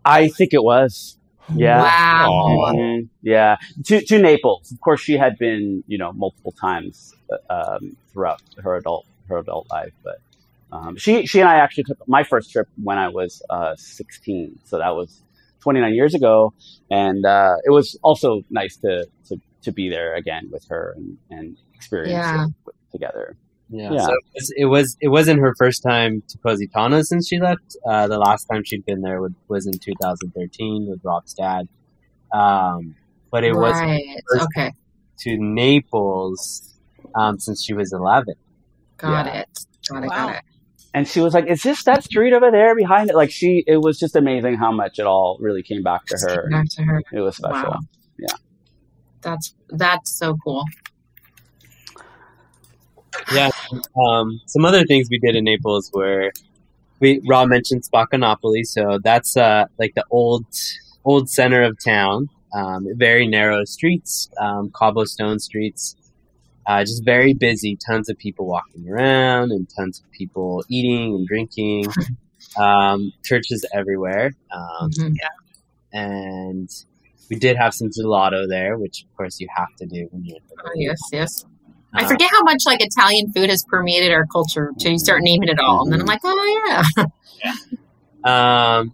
I 0.05 0.29
think 0.29 0.53
it 0.53 0.63
was. 0.63 1.19
Yeah. 1.55 1.83
Wow. 1.83 2.73
Mhm. 2.75 3.09
Yeah, 3.23 3.57
to 3.87 4.01
to 4.05 4.19
Naples. 4.19 4.71
Of 4.73 4.81
course, 4.81 5.01
she 5.01 5.15
had 5.15 5.39
been, 5.39 5.83
you 5.87 5.97
know, 5.99 6.13
multiple 6.13 6.53
times 6.61 7.15
um, 7.49 7.97
throughout 8.13 8.43
her 8.59 8.77
adult 8.77 9.07
her 9.29 9.39
adult 9.39 9.67
life. 9.71 9.93
But 10.05 10.17
um, 10.73 10.97
she 10.97 11.27
she 11.27 11.41
and 11.41 11.49
I 11.49 11.57
actually 11.57 11.85
took 11.85 11.99
my 12.07 12.23
first 12.25 12.53
trip 12.53 12.69
when 12.83 12.99
I 12.99 13.09
was 13.09 13.43
uh, 13.49 13.75
16, 13.77 14.59
so 14.65 14.79
that 14.79 14.95
was 14.95 15.23
29 15.61 15.95
years 15.95 16.15
ago, 16.15 16.53
and 16.91 17.25
uh, 17.25 17.57
it 17.65 17.71
was 17.71 17.99
also 18.03 18.43
nice 18.51 18.77
to 18.79 19.07
to 19.29 19.41
to 19.63 19.73
be 19.73 19.89
there 19.89 20.15
again 20.15 20.49
with 20.51 20.67
her 20.69 20.95
and 20.97 21.19
and 21.31 21.57
experience 21.75 22.13
Yeah. 22.13 22.35
it 22.47 22.53
w- 22.65 22.79
together. 22.93 23.37
Yeah. 23.71 23.93
Yeah. 23.93 24.07
So 24.07 24.13
it 24.13 24.25
was, 24.35 24.53
it 24.57 24.65
was 24.67 24.97
it 25.03 25.09
wasn't 25.09 25.41
her 25.41 25.55
first 25.59 25.83
time 25.83 26.23
to 26.29 26.39
Positano 26.39 27.03
since 27.03 27.29
she 27.29 27.39
left. 27.39 27.77
Uh, 27.87 28.07
the 28.09 28.19
last 28.19 28.45
time 28.47 28.65
she'd 28.65 28.85
been 28.87 29.03
there 29.03 29.21
would, 29.21 29.35
was 29.49 29.67
in 29.67 29.75
2013 29.79 30.87
with 30.89 31.01
Rob's 31.05 31.35
dad. 31.35 31.69
Um, 32.33 32.95
but 33.31 33.45
it 33.45 33.55
was 33.55 33.73
right. 33.75 34.03
first- 34.31 34.45
Okay. 34.45 34.73
to 35.21 35.37
Naples 35.37 36.75
um, 37.15 37.39
since 37.39 37.63
she 37.65 37.75
was 37.75 37.93
11. 37.93 38.35
Got 38.97 39.27
Yeah. 39.27 39.41
it. 39.41 39.49
Got 39.89 40.05
it. 40.05 40.09
Wow. 40.09 40.27
Got 40.29 40.37
it. 40.37 40.43
And 40.95 41.07
she 41.07 41.21
was 41.21 41.35
like, 41.35 41.47
"Is 41.47 41.63
this 41.63 41.85
that 41.85 42.03
street 42.03 42.33
over 42.33 42.51
there 42.51 42.75
behind 42.75 43.11
it?" 43.11 43.15
Like 43.17 43.31
she, 43.31 43.63
it 43.67 43.77
was 43.83 43.99
just 43.99 44.17
amazing 44.17 44.55
how 44.57 44.73
much 44.73 44.99
it 44.99 45.07
all 45.07 45.37
really 45.39 45.63
came 45.63 45.83
back 45.83 46.07
to 46.07 46.17
her. 46.23 46.49
Back 46.51 46.67
to 46.71 46.83
her. 46.83 47.03
It 47.13 47.21
was 47.21 47.37
special. 47.37 47.71
Wow. 47.73 47.79
That's 49.23 49.55
that's 49.71 50.11
so 50.13 50.37
cool. 50.45 50.65
Yeah. 53.33 53.51
Um, 54.01 54.41
some 54.47 54.65
other 54.65 54.85
things 54.85 55.09
we 55.11 55.19
did 55.19 55.35
in 55.37 55.45
Naples 55.45 55.91
were 55.93 56.33
we 57.01 57.21
Rob 57.29 57.49
mentioned 57.49 57.83
Spaccanapoli, 57.83 58.65
so 58.67 58.99
that's 59.03 59.37
uh, 59.37 59.67
like 59.79 59.95
the 59.95 60.05
old 60.11 60.47
old 61.05 61.29
center 61.31 61.63
of 61.63 61.77
town. 61.83 62.29
Um, 62.55 62.87
very 62.97 63.27
narrow 63.27 63.65
streets, 63.65 64.31
um, 64.41 64.71
cobblestone 64.71 65.39
streets, 65.39 65.97
uh, 66.67 66.81
just 66.83 67.05
very 67.05 67.35
busy. 67.35 67.77
Tons 67.77 68.09
of 68.09 68.17
people 68.19 68.47
walking 68.47 68.89
around 68.89 69.53
and 69.53 69.69
tons 69.77 70.01
of 70.01 70.11
people 70.13 70.65
eating 70.69 71.15
and 71.15 71.27
drinking. 71.27 71.87
Um, 72.57 73.13
churches 73.25 73.65
everywhere, 73.75 74.33
um, 74.53 74.91
Mhm. 74.91 75.17
and 75.93 76.71
we 77.31 77.37
did 77.37 77.57
have 77.57 77.75
some 77.75 77.89
gelato 77.91 78.49
there, 78.49 78.79
which 78.79 79.05
of 79.05 79.17
course 79.17 79.41
you 79.41 79.49
have 79.55 79.75
to 79.79 79.87
do 79.87 80.09
when 80.11 80.25
you're. 80.25 80.37
in 80.37 80.43
Oh, 80.65 80.71
yes, 80.77 80.99
yes. 81.13 81.45
I 81.95 82.05
Uh, 82.05 82.09
forget 82.09 82.31
how 82.31 82.43
much 82.43 82.63
like 82.67 82.81
Italian 82.83 83.33
food 83.33 83.49
has 83.51 83.65
permeated 83.65 84.13
our 84.13 84.27
culture 84.27 84.73
to 84.79 84.91
you 84.91 84.99
start 84.99 85.23
naming 85.23 85.49
it 85.49 85.59
all, 85.59 85.83
and 85.85 85.93
then 85.93 86.01
I'm 86.01 86.07
like, 86.07 86.21
oh 86.25 86.83
yeah. 86.97 87.05
yeah. 88.25 88.79
Um, 88.79 88.93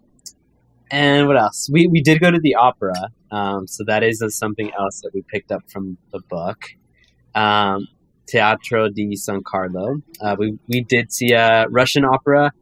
and 0.91 1.27
what 1.27 1.37
else? 1.37 1.69
We 1.73 1.87
we 1.89 2.03
did 2.03 2.21
go 2.21 2.31
to 2.31 2.39
the 2.39 2.55
opera, 2.55 2.95
um, 3.31 3.67
so 3.67 3.83
that 3.85 4.03
is 4.05 4.23
something 4.37 4.71
else 4.79 5.01
that 5.03 5.11
we 5.13 5.23
picked 5.23 5.51
up 5.51 5.63
from 5.71 5.97
the 6.13 6.21
book. 6.31 6.67
Um, 7.35 7.89
Teatro 8.27 8.89
di 8.89 9.17
San 9.17 9.43
Carlo. 9.43 9.97
Uh, 10.21 10.37
we 10.39 10.59
we 10.69 10.83
did 10.83 11.13
see 11.13 11.33
a 11.33 11.67
Russian 11.69 12.05
opera. 12.05 12.53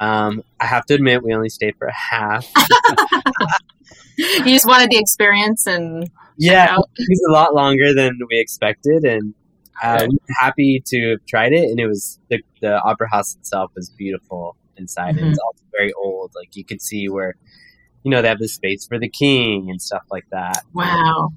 Um, 0.00 0.42
I 0.60 0.66
have 0.66 0.86
to 0.86 0.94
admit, 0.94 1.22
we 1.22 1.32
only 1.34 1.48
stayed 1.50 1.76
for 1.76 1.88
half. 1.90 2.46
you 4.16 4.44
just 4.44 4.66
wanted 4.66 4.90
the 4.90 4.98
experience, 4.98 5.66
and 5.66 6.10
yeah, 6.36 6.68
out. 6.70 6.88
it 6.96 7.06
was 7.08 7.22
a 7.28 7.32
lot 7.32 7.54
longer 7.54 7.94
than 7.94 8.18
we 8.30 8.38
expected, 8.38 9.04
and 9.04 9.34
uh, 9.82 10.06
we 10.08 10.14
were 10.14 10.34
happy 10.40 10.82
to 10.86 11.10
have 11.10 11.26
tried 11.26 11.52
it. 11.52 11.70
And 11.70 11.80
it 11.80 11.86
was 11.86 12.18
the 12.28 12.40
the 12.60 12.80
opera 12.82 13.08
house 13.10 13.34
itself 13.36 13.72
was 13.74 13.90
beautiful 13.90 14.56
inside. 14.76 15.16
and 15.16 15.28
It's 15.28 15.38
also 15.38 15.64
very 15.76 15.92
old. 15.92 16.32
Like 16.34 16.56
you 16.56 16.64
could 16.64 16.82
see 16.82 17.08
where, 17.08 17.34
you 18.02 18.10
know, 18.10 18.22
they 18.22 18.28
have 18.28 18.38
the 18.38 18.48
space 18.48 18.86
for 18.86 18.98
the 18.98 19.08
king 19.08 19.70
and 19.70 19.80
stuff 19.80 20.02
like 20.10 20.26
that. 20.30 20.64
wow. 20.72 21.32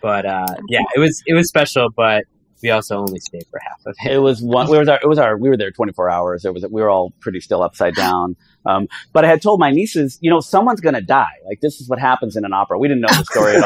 But 0.00 0.26
uh, 0.26 0.56
yeah, 0.68 0.82
it 0.94 1.00
was 1.00 1.22
it 1.26 1.34
was 1.34 1.48
special. 1.48 1.88
But 1.90 2.24
we 2.64 2.70
also 2.70 2.96
only 2.98 3.20
stayed 3.20 3.44
for 3.50 3.60
half 3.60 3.78
of 3.86 3.94
it. 4.04 4.12
It 4.14 4.18
was 4.18 4.40
one. 4.42 4.70
We 4.70 4.78
was 4.78 4.88
our. 4.88 4.98
It 5.02 5.06
was 5.06 5.18
our. 5.18 5.36
We 5.36 5.50
were 5.50 5.56
there 5.56 5.70
24 5.70 6.08
hours. 6.10 6.44
It 6.46 6.54
was. 6.54 6.64
We 6.68 6.80
were 6.80 6.88
all 6.88 7.12
pretty 7.20 7.40
still 7.40 7.62
upside 7.62 7.94
down. 7.94 8.36
Um, 8.66 8.88
but 9.12 9.26
I 9.26 9.28
had 9.28 9.42
told 9.42 9.60
my 9.60 9.70
nieces, 9.70 10.18
you 10.22 10.30
know, 10.30 10.40
someone's 10.40 10.80
going 10.80 10.94
to 10.94 11.02
die. 11.02 11.34
Like 11.44 11.60
this 11.60 11.80
is 11.82 11.88
what 11.90 11.98
happens 11.98 12.34
in 12.36 12.46
an 12.46 12.54
opera. 12.54 12.78
We 12.78 12.88
didn't 12.88 13.02
know 13.02 13.08
the 13.08 13.24
story 13.26 13.56
at 13.56 13.62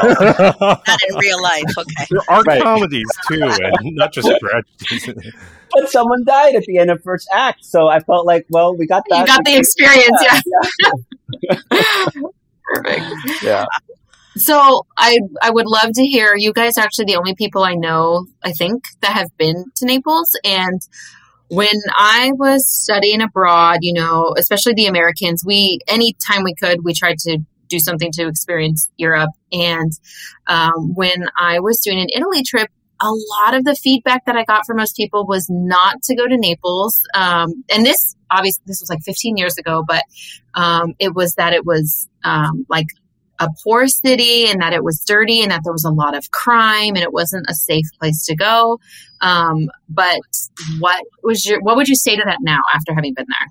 all. 0.61 0.81
not 0.87 1.01
in 1.09 1.17
real 1.17 1.41
life. 1.41 1.63
Okay. 1.79 2.07
there 2.11 2.21
are 2.29 2.43
Right. 2.43 2.61
comedies 2.63 3.07
too, 3.29 3.41
and 3.43 3.95
not 3.95 4.13
just 4.13 4.29
tragedies. 4.41 5.33
but 5.73 5.89
someone 5.89 6.25
died 6.25 6.57
at 6.57 6.65
the 6.65 6.79
end 6.79 6.91
of 6.91 7.01
first 7.05 7.29
act, 7.33 7.65
so 7.65 7.87
I 7.87 8.01
felt 8.01 8.27
like, 8.27 8.47
well, 8.51 8.77
we 8.77 8.87
got 8.89 9.05
that. 9.11 9.21
You 9.21 9.27
got 9.27 9.45
the 9.45 9.57
experience, 9.57 10.21
yeah. 10.25 10.41
yeah. 11.49 11.59
Perfect. 12.75 13.43
yeah. 13.43 13.65
So 14.37 14.87
I 14.97 15.19
I 15.43 15.51
would 15.51 15.67
love 15.67 15.93
to 15.95 16.03
hear 16.03 16.35
you 16.37 16.53
guys 16.53 16.79
are 16.79 16.85
actually 16.85 17.07
the 17.07 17.17
only 17.17 17.35
people 17.35 17.65
I 17.65 17.75
know 17.75 18.27
I 18.43 18.53
think 18.53 18.85
that 19.01 19.13
have 19.13 19.37
been 19.37 19.65
to 19.77 19.87
Naples 19.87 20.39
and 20.45 20.81
when 21.49 21.69
I 21.97 22.33
was 22.35 22.67
studying 22.67 23.23
abroad, 23.23 23.79
you 23.81 23.95
know, 23.95 24.35
especially 24.37 24.75
the 24.75 24.87
Americans, 24.87 25.43
we 25.45 25.79
anytime 25.89 26.45
we 26.45 26.55
could, 26.55 26.85
we 26.85 26.93
tried 26.93 27.19
to 27.21 27.39
do 27.69 27.79
something 27.79 28.11
to 28.13 28.27
experience 28.27 28.91
Europe. 28.97 29.31
And 29.53 29.93
um, 30.47 30.95
when 30.95 31.27
I 31.39 31.61
was 31.61 31.81
doing 31.81 32.01
an 32.01 32.09
Italy 32.15 32.43
trip, 32.43 32.71
a 33.01 33.11
lot 33.11 33.55
of 33.55 33.65
the 33.65 33.77
feedback 33.77 34.25
that 34.25 34.37
I 34.37 34.45
got 34.45 34.67
from 34.67 34.79
most 34.79 34.97
people 34.97 35.27
was 35.27 35.47
not 35.49 36.03
to 36.05 36.17
go 36.17 36.27
to 36.27 36.37
Naples. 36.37 37.03
Um, 37.15 37.65
and 37.73 37.87
this, 37.87 38.17
obviously, 38.31 38.63
this 38.67 38.81
was 38.81 38.91
like 38.91 39.03
15 39.05 39.37
years 39.37 39.57
ago, 39.57 39.85
but 39.87 40.03
um, 40.55 40.95
it 40.99 41.15
was 41.15 41.35
that 41.35 41.53
it 41.53 41.65
was 41.65 42.09
um, 42.25 42.67
like 42.69 42.87
a 43.41 43.49
poor 43.63 43.87
city 43.87 44.47
and 44.47 44.61
that 44.61 44.73
it 44.73 44.83
was 44.83 45.03
dirty 45.07 45.41
and 45.41 45.51
that 45.51 45.63
there 45.65 45.73
was 45.73 45.85
a 45.85 45.91
lot 45.91 46.17
of 46.17 46.31
crime 46.31 46.95
and 46.95 46.99
it 46.99 47.13
wasn't 47.13 47.47
a 47.49 47.55
safe 47.55 47.87
place 47.99 48.25
to 48.27 48.35
go. 48.35 48.79
Um, 49.21 49.69
but 49.89 50.21
what 50.79 51.05
was 51.23 51.45
your 51.45 51.61
what 51.61 51.77
would 51.77 51.89
you 51.89 51.97
say 51.97 52.17
to 52.17 52.23
that 52.25 52.39
now 52.41 52.61
after 52.75 52.95
having 52.95 53.15
been 53.15 53.27
there? 53.29 53.49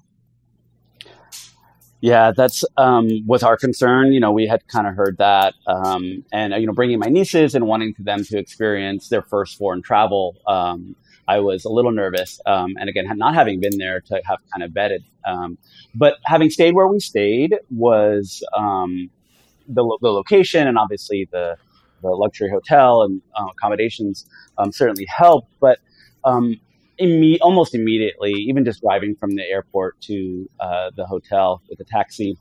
Yeah, 2.00 2.32
that's 2.36 2.64
um, 2.78 3.10
was 3.26 3.42
our 3.42 3.58
concern. 3.58 4.14
You 4.14 4.20
know, 4.20 4.32
we 4.32 4.46
had 4.46 4.68
kind 4.68 4.86
of 4.86 4.94
heard 4.94 5.18
that, 5.18 5.56
um, 5.66 6.24
and 6.32 6.54
uh, 6.54 6.58
you 6.58 6.68
know, 6.68 6.74
bringing 6.74 7.00
my 7.00 7.08
nieces 7.08 7.56
and 7.56 7.66
wanting 7.66 7.96
them 7.98 8.24
to 8.26 8.38
experience 8.38 9.10
their 9.10 9.24
first 9.24 9.58
foreign 9.58 9.82
travel. 9.82 10.38
Um, 10.46 10.96
I 11.28 11.40
was 11.40 11.66
a 11.66 11.70
little 11.70 11.92
nervous, 11.92 12.40
um, 12.46 12.76
and 12.80 12.88
again, 12.88 13.06
not 13.18 13.34
having 13.34 13.60
been 13.60 13.78
there 13.80 14.00
to 14.00 14.22
have 14.26 14.40
kind 14.54 14.64
of 14.64 14.72
vetted, 14.72 15.04
um, 15.26 15.58
but 15.96 16.18
having 16.24 16.52
stayed 16.52 16.76
where 16.76 16.88
we 16.88 17.00
stayed 17.00 17.56
was 17.72 18.44
the 19.68 19.84
lo- 19.84 19.98
the 20.02 20.10
location 20.10 20.68
and 20.68 20.78
obviously 20.78 21.28
the 21.32 21.56
the 22.02 22.10
luxury 22.10 22.50
hotel 22.50 23.02
and 23.02 23.22
uh, 23.36 23.46
accommodations 23.58 24.26
um, 24.58 24.72
certainly 24.72 25.06
helped, 25.08 25.52
but 25.60 25.80
um, 26.26 26.56
imme- 27.02 27.40
almost 27.42 27.74
immediately, 27.74 28.32
even 28.34 28.64
just 28.64 28.82
driving 28.82 29.16
from 29.16 29.32
the 29.36 29.44
airport 29.44 30.00
to 30.02 30.48
uh, 30.60 30.92
the 30.96 31.06
hotel 31.08 31.62
with 31.70 31.80
a 31.80 31.84
taxi, 31.84 32.38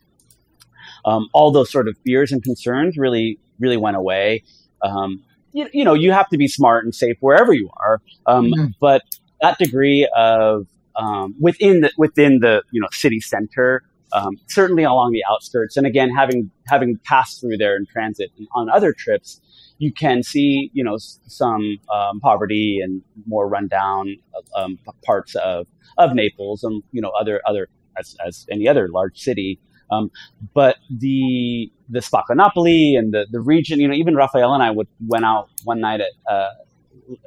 um, 1.05 1.29
all 1.33 1.51
those 1.51 1.71
sort 1.71 1.89
of 1.89 1.97
fears 2.05 2.33
and 2.33 2.43
concerns 2.43 2.97
really, 2.97 3.39
really 3.59 3.77
went 3.77 3.97
away. 3.97 4.43
Um, 4.83 5.23
you, 5.53 5.69
you 5.73 5.85
know, 5.85 5.95
you 5.95 6.13
have 6.13 6.29
to 6.29 6.37
be 6.37 6.49
smart 6.49 6.85
and 6.85 6.95
safe 6.95 7.17
wherever 7.21 7.53
you 7.53 7.71
are, 7.81 8.01
um, 8.27 8.53
Mhm. 8.53 8.75
but 8.81 9.03
that 9.41 9.59
degree 9.59 10.09
of 10.15 10.67
um, 10.97 11.35
within 11.41 11.81
the 11.83 11.91
within 11.97 12.41
the 12.41 12.63
you 12.73 12.81
know 12.81 12.89
city 12.93 13.21
center, 13.21 13.83
um, 14.13 14.37
certainly 14.49 14.85
along 14.85 15.13
the 15.13 15.23
outskirts, 15.31 15.77
and 15.77 15.87
again 15.87 16.11
having 16.11 16.51
having 16.67 16.99
passed 17.05 17.41
through 17.41 17.57
there 17.57 17.77
in 17.77 17.87
transit 17.87 18.31
on 18.55 18.69
other 18.71 18.93
trips, 18.93 19.41
you 19.79 19.93
can 19.93 20.23
see 20.23 20.71
you 20.73 20.85
know 20.85 20.97
some 20.99 21.79
um, 21.93 22.21
poverty 22.21 22.81
and 22.83 23.03
more 23.27 23.49
rundown 23.49 24.17
um, 24.55 24.79
parts 25.05 25.35
of 25.37 25.67
of 25.99 26.15
Naples 26.15 26.63
and 26.63 26.83
you 26.93 27.01
know 27.01 27.11
other 27.19 27.41
other 27.47 27.69
as, 27.99 28.17
as 28.27 28.47
any 28.51 28.69
other 28.69 28.89
large 28.89 29.19
city. 29.19 29.59
Um, 29.91 30.11
but 30.55 30.77
the 30.91 31.71
the 31.89 32.01
Spaccanapoli 32.01 32.99
and 32.99 33.15
the, 33.15 33.27
the 33.31 33.41
region, 33.41 33.79
you 33.79 33.87
know, 33.87 33.95
even 33.95 34.17
Raphael 34.17 34.53
and 34.53 34.63
I 34.63 34.71
would 34.71 34.89
went 35.07 35.25
out 35.25 35.49
one 35.65 35.81
night 35.81 36.01
at 36.01 36.11
uh, 36.29 36.51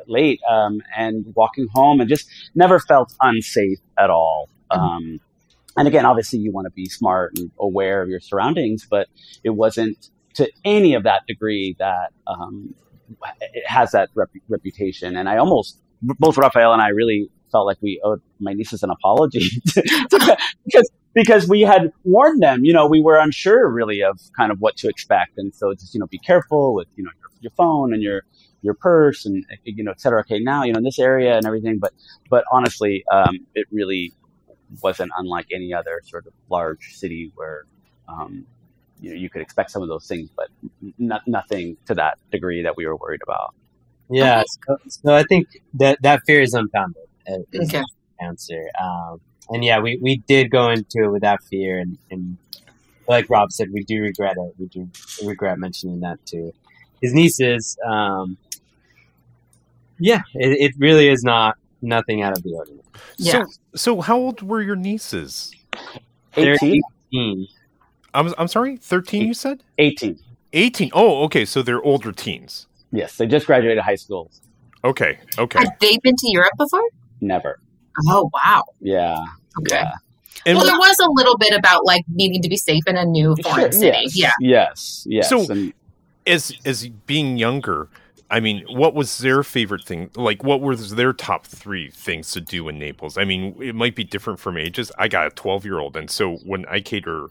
late 0.07 0.39
um, 0.49 0.81
and 0.97 1.25
walking 1.35 1.67
home 1.73 2.01
and 2.01 2.09
just 2.09 2.29
never 2.55 2.79
felt 2.79 3.13
unsafe 3.21 3.79
at 3.97 4.09
all. 4.09 4.49
Mm-hmm. 4.71 4.81
Um, 4.83 5.19
and 5.77 5.87
again, 5.87 6.05
obviously, 6.05 6.39
you 6.39 6.51
want 6.51 6.65
to 6.65 6.71
be 6.71 6.85
smart 6.85 7.37
and 7.37 7.51
aware 7.59 8.01
of 8.01 8.09
your 8.09 8.19
surroundings, 8.19 8.87
but 8.89 9.07
it 9.43 9.51
wasn't 9.51 10.09
to 10.35 10.49
any 10.65 10.93
of 10.93 11.03
that 11.03 11.21
degree 11.27 11.75
that 11.79 12.11
um, 12.27 12.73
it 13.41 13.63
has 13.67 13.91
that 13.91 14.09
rep- 14.15 14.29
reputation. 14.47 15.15
And 15.15 15.29
I 15.29 15.37
almost, 15.37 15.79
both 16.01 16.37
Raphael 16.37 16.73
and 16.73 16.81
I 16.81 16.89
really 16.89 17.29
felt 17.51 17.65
like 17.65 17.77
we 17.81 17.99
owed 18.03 18.21
my 18.39 18.53
nieces 18.53 18.83
an 18.83 18.89
apology 18.89 19.49
because 20.65 20.89
because 21.15 21.47
we 21.47 21.61
had 21.61 21.91
warned 22.03 22.41
them. 22.41 22.63
You 22.63 22.73
know, 22.73 22.87
we 22.87 23.01
were 23.01 23.17
unsure 23.17 23.69
really 23.69 24.03
of 24.03 24.19
kind 24.37 24.51
of 24.51 24.59
what 24.59 24.77
to 24.77 24.87
expect, 24.89 25.37
and 25.37 25.53
so 25.53 25.73
just 25.73 25.93
you 25.93 25.99
know, 25.99 26.07
be 26.07 26.19
careful 26.19 26.73
with 26.73 26.87
you 26.95 27.03
know 27.03 27.11
your, 27.19 27.29
your 27.41 27.51
phone 27.57 27.93
and 27.93 28.01
your 28.01 28.23
your 28.61 28.73
purse 28.73 29.25
and 29.25 29.45
you 29.63 29.83
know, 29.83 29.91
et 29.91 30.01
cetera. 30.01 30.21
Okay, 30.21 30.39
now 30.39 30.63
you 30.63 30.73
know 30.73 30.77
in 30.77 30.83
this 30.83 30.99
area 30.99 31.35
and 31.35 31.45
everything, 31.45 31.79
but 31.79 31.93
but 32.29 32.43
honestly, 32.51 33.03
um, 33.11 33.39
it 33.55 33.67
really 33.71 34.13
wasn't 34.81 35.11
unlike 35.17 35.47
any 35.53 35.73
other 35.73 36.01
sort 36.05 36.27
of 36.27 36.33
large 36.49 36.95
city 36.95 37.31
where 37.35 37.65
um, 38.07 38.45
you 38.99 39.09
know 39.11 39.15
you 39.15 39.29
could 39.29 39.41
expect 39.41 39.71
some 39.71 39.81
of 39.81 39.87
those 39.87 40.07
things, 40.07 40.29
but 40.35 40.49
not, 40.97 41.21
nothing 41.27 41.77
to 41.87 41.95
that 41.95 42.17
degree 42.31 42.63
that 42.63 42.75
we 42.77 42.85
were 42.85 42.95
worried 42.95 43.21
about. 43.23 43.53
Yeah, 44.09 44.43
so, 44.67 44.77
so 44.87 45.13
I 45.13 45.23
think 45.23 45.47
that 45.75 45.99
that 46.01 46.21
fear 46.25 46.41
is 46.41 46.53
unfounded. 46.53 47.03
Is 47.27 47.69
Okay. 47.69 47.83
the 48.19 48.25
answer. 48.25 48.69
Um, 48.81 49.21
and 49.49 49.63
yeah, 49.63 49.79
we, 49.79 49.97
we 50.01 50.17
did 50.27 50.49
go 50.51 50.69
into 50.69 51.03
it 51.03 51.11
with 51.11 51.21
that 51.21 51.43
fear, 51.49 51.79
and, 51.79 51.97
and 52.09 52.37
like 53.07 53.29
Rob 53.29 53.51
said, 53.51 53.67
we 53.71 53.83
do 53.83 54.01
regret 54.01 54.35
it. 54.37 54.53
We 54.57 54.67
do 54.67 54.89
regret 55.23 55.59
mentioning 55.59 55.99
that 56.01 56.25
to 56.27 56.51
his 57.01 57.13
nieces. 57.13 57.77
Um, 57.87 58.37
yeah, 59.99 60.21
it, 60.33 60.71
it 60.71 60.71
really 60.79 61.07
is 61.09 61.23
not 61.23 61.57
nothing 61.81 62.21
out 62.21 62.37
of 62.37 62.43
the 62.43 62.53
ordinary. 62.53 62.83
Yeah. 63.17 63.31
So, 63.31 63.45
so 63.75 64.01
how 64.01 64.17
old 64.17 64.41
were 64.41 64.61
your 64.61 64.75
nieces? 64.75 65.53
18? 66.35 66.81
18. 67.13 67.47
I'm, 68.13 68.33
I'm 68.37 68.47
sorry, 68.47 68.77
13 68.77 69.27
you 69.27 69.33
said? 69.33 69.63
18. 69.77 70.19
18. 70.53 70.91
Oh, 70.93 71.23
okay. 71.23 71.45
So 71.45 71.61
they're 71.61 71.81
older 71.81 72.11
teens. 72.11 72.67
Yes, 72.91 73.17
they 73.17 73.27
just 73.27 73.45
graduated 73.45 73.83
high 73.83 73.95
school. 73.95 74.31
Okay. 74.83 75.19
Okay. 75.37 75.59
Have 75.59 75.73
they 75.79 75.97
been 76.01 76.15
to 76.15 76.31
Europe 76.31 76.53
before? 76.57 76.83
Never. 77.21 77.59
Oh 78.07 78.29
wow. 78.33 78.63
Yeah. 78.79 79.17
Okay. 79.59 79.75
Yeah. 79.75 79.91
And 80.45 80.57
well, 80.57 80.65
there 80.65 80.77
was 80.77 80.97
a 80.99 81.09
little 81.11 81.37
bit 81.37 81.53
about 81.53 81.85
like 81.85 82.03
needing 82.07 82.41
to 82.41 82.49
be 82.49 82.55
safe 82.55 82.83
in 82.87 82.95
a 82.95 83.03
new 83.05 83.35
foreign 83.43 83.71
Sure, 83.71 83.71
city. 83.71 83.99
Yes. 84.03 84.15
Yeah. 84.15 84.31
Yes. 84.39 85.03
Yes. 85.07 85.29
So- 85.29 85.51
and 85.51 85.73
as 86.25 86.53
as 86.65 86.87
being 86.87 87.37
younger, 87.37 87.89
I 88.31 88.39
mean, 88.39 88.63
what 88.69 88.93
was 88.93 89.17
their 89.19 89.41
favorite 89.43 89.83
thing? 89.85 90.11
Like, 90.15 90.43
what 90.43 90.61
were 90.61 90.75
their 90.75 91.13
top 91.13 91.47
three 91.47 91.89
things 91.89 92.31
to 92.33 92.41
do 92.41 92.67
in 92.69 92.77
Naples? 92.77 93.17
I 93.17 93.23
mean, 93.25 93.55
it 93.61 93.73
might 93.75 93.95
be 93.95 94.03
different 94.03 94.39
from 94.39 94.55
ages. 94.57 94.91
I 94.99 95.07
got 95.07 95.27
a 95.27 95.31
12 95.31 95.65
year 95.65 95.79
old, 95.79 95.97
and 95.97 96.09
so 96.11 96.35
when 96.45 96.65
I 96.67 96.79
cater 96.81 97.27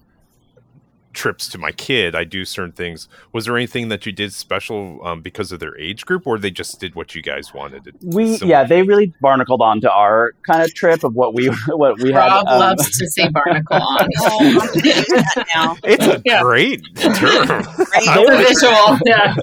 trips 1.15 1.49
to 1.49 1.59
my 1.59 1.73
kid, 1.73 2.15
I 2.15 2.23
do 2.23 2.45
certain 2.45 2.71
things. 2.73 3.09
Was 3.33 3.47
there 3.47 3.57
anything 3.57 3.89
that 3.89 4.07
you 4.07 4.13
did 4.13 4.33
special 4.33 5.01
um, 5.05 5.21
because 5.21 5.51
of 5.51 5.59
their 5.59 5.77
age 5.79 6.05
group, 6.07 6.27
or 6.27 6.39
they 6.39 6.51
just 6.51 6.79
did 6.79 6.95
what 6.95 7.15
you 7.15 7.23
guys 7.23 7.53
wanted? 7.55 7.87
It- 7.89 7.95
we, 8.03 8.37
so- 8.37 8.47
yeah, 8.47 8.65
they 8.65 8.83
really 8.83 9.13
barnacled 9.21 9.61
onto 9.61 9.89
our 9.89 10.33
kind 10.47 10.63
of 10.63 10.73
trip 10.75 11.03
of 11.05 11.15
what 11.15 11.35
we, 11.35 11.47
what 11.69 11.99
we 12.01 12.13
had. 12.13 12.27
Rob 12.27 12.47
um, 12.47 12.59
loves 12.61 12.99
to 12.99 13.07
say 13.11 13.29
barnacle 13.31 13.77
on. 13.77 14.09
Oh, 14.21 14.39
I'm 14.41 14.57
gonna 14.59 14.85
use 14.85 15.07
that 15.07 15.47
now. 15.55 15.77
It's 15.83 16.07
a 16.07 16.23
Yeah. 16.25 16.43
great 16.43 16.83
term. 16.97 17.15
Great. 17.17 17.65
It's 17.95 18.09
a 18.09 18.37
visual. 18.37 18.99
Yeah. 19.07 19.35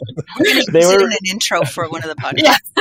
They 0.72 0.86
were- 0.86 1.04
an 1.04 1.12
intro 1.30 1.64
for 1.64 1.88
one 1.90 2.04
of 2.04 2.10
the 2.10 2.16
podcasts. 2.16 2.72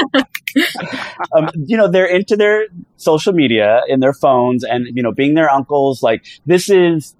um, 1.36 1.50
you 1.66 1.76
know, 1.76 1.88
they're 1.88 2.06
into 2.06 2.36
their 2.36 2.66
social 2.96 3.32
media 3.32 3.82
in 3.88 4.00
their 4.00 4.12
phones 4.14 4.64
and, 4.64 4.86
you 4.94 5.02
know, 5.02 5.12
being 5.12 5.34
their 5.34 5.50
uncles, 5.50 6.02
like 6.02 6.24
this 6.46 6.68
is, 6.70 7.14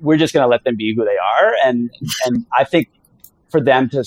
we're 0.00 0.16
just 0.16 0.34
going 0.34 0.42
to 0.42 0.48
let 0.48 0.64
them 0.64 0.76
be 0.76 0.94
who 0.94 1.04
they 1.04 1.16
are. 1.16 1.54
And, 1.64 1.90
and 2.26 2.46
I 2.56 2.64
think 2.64 2.88
for 3.50 3.60
them 3.60 3.88
to 3.90 4.04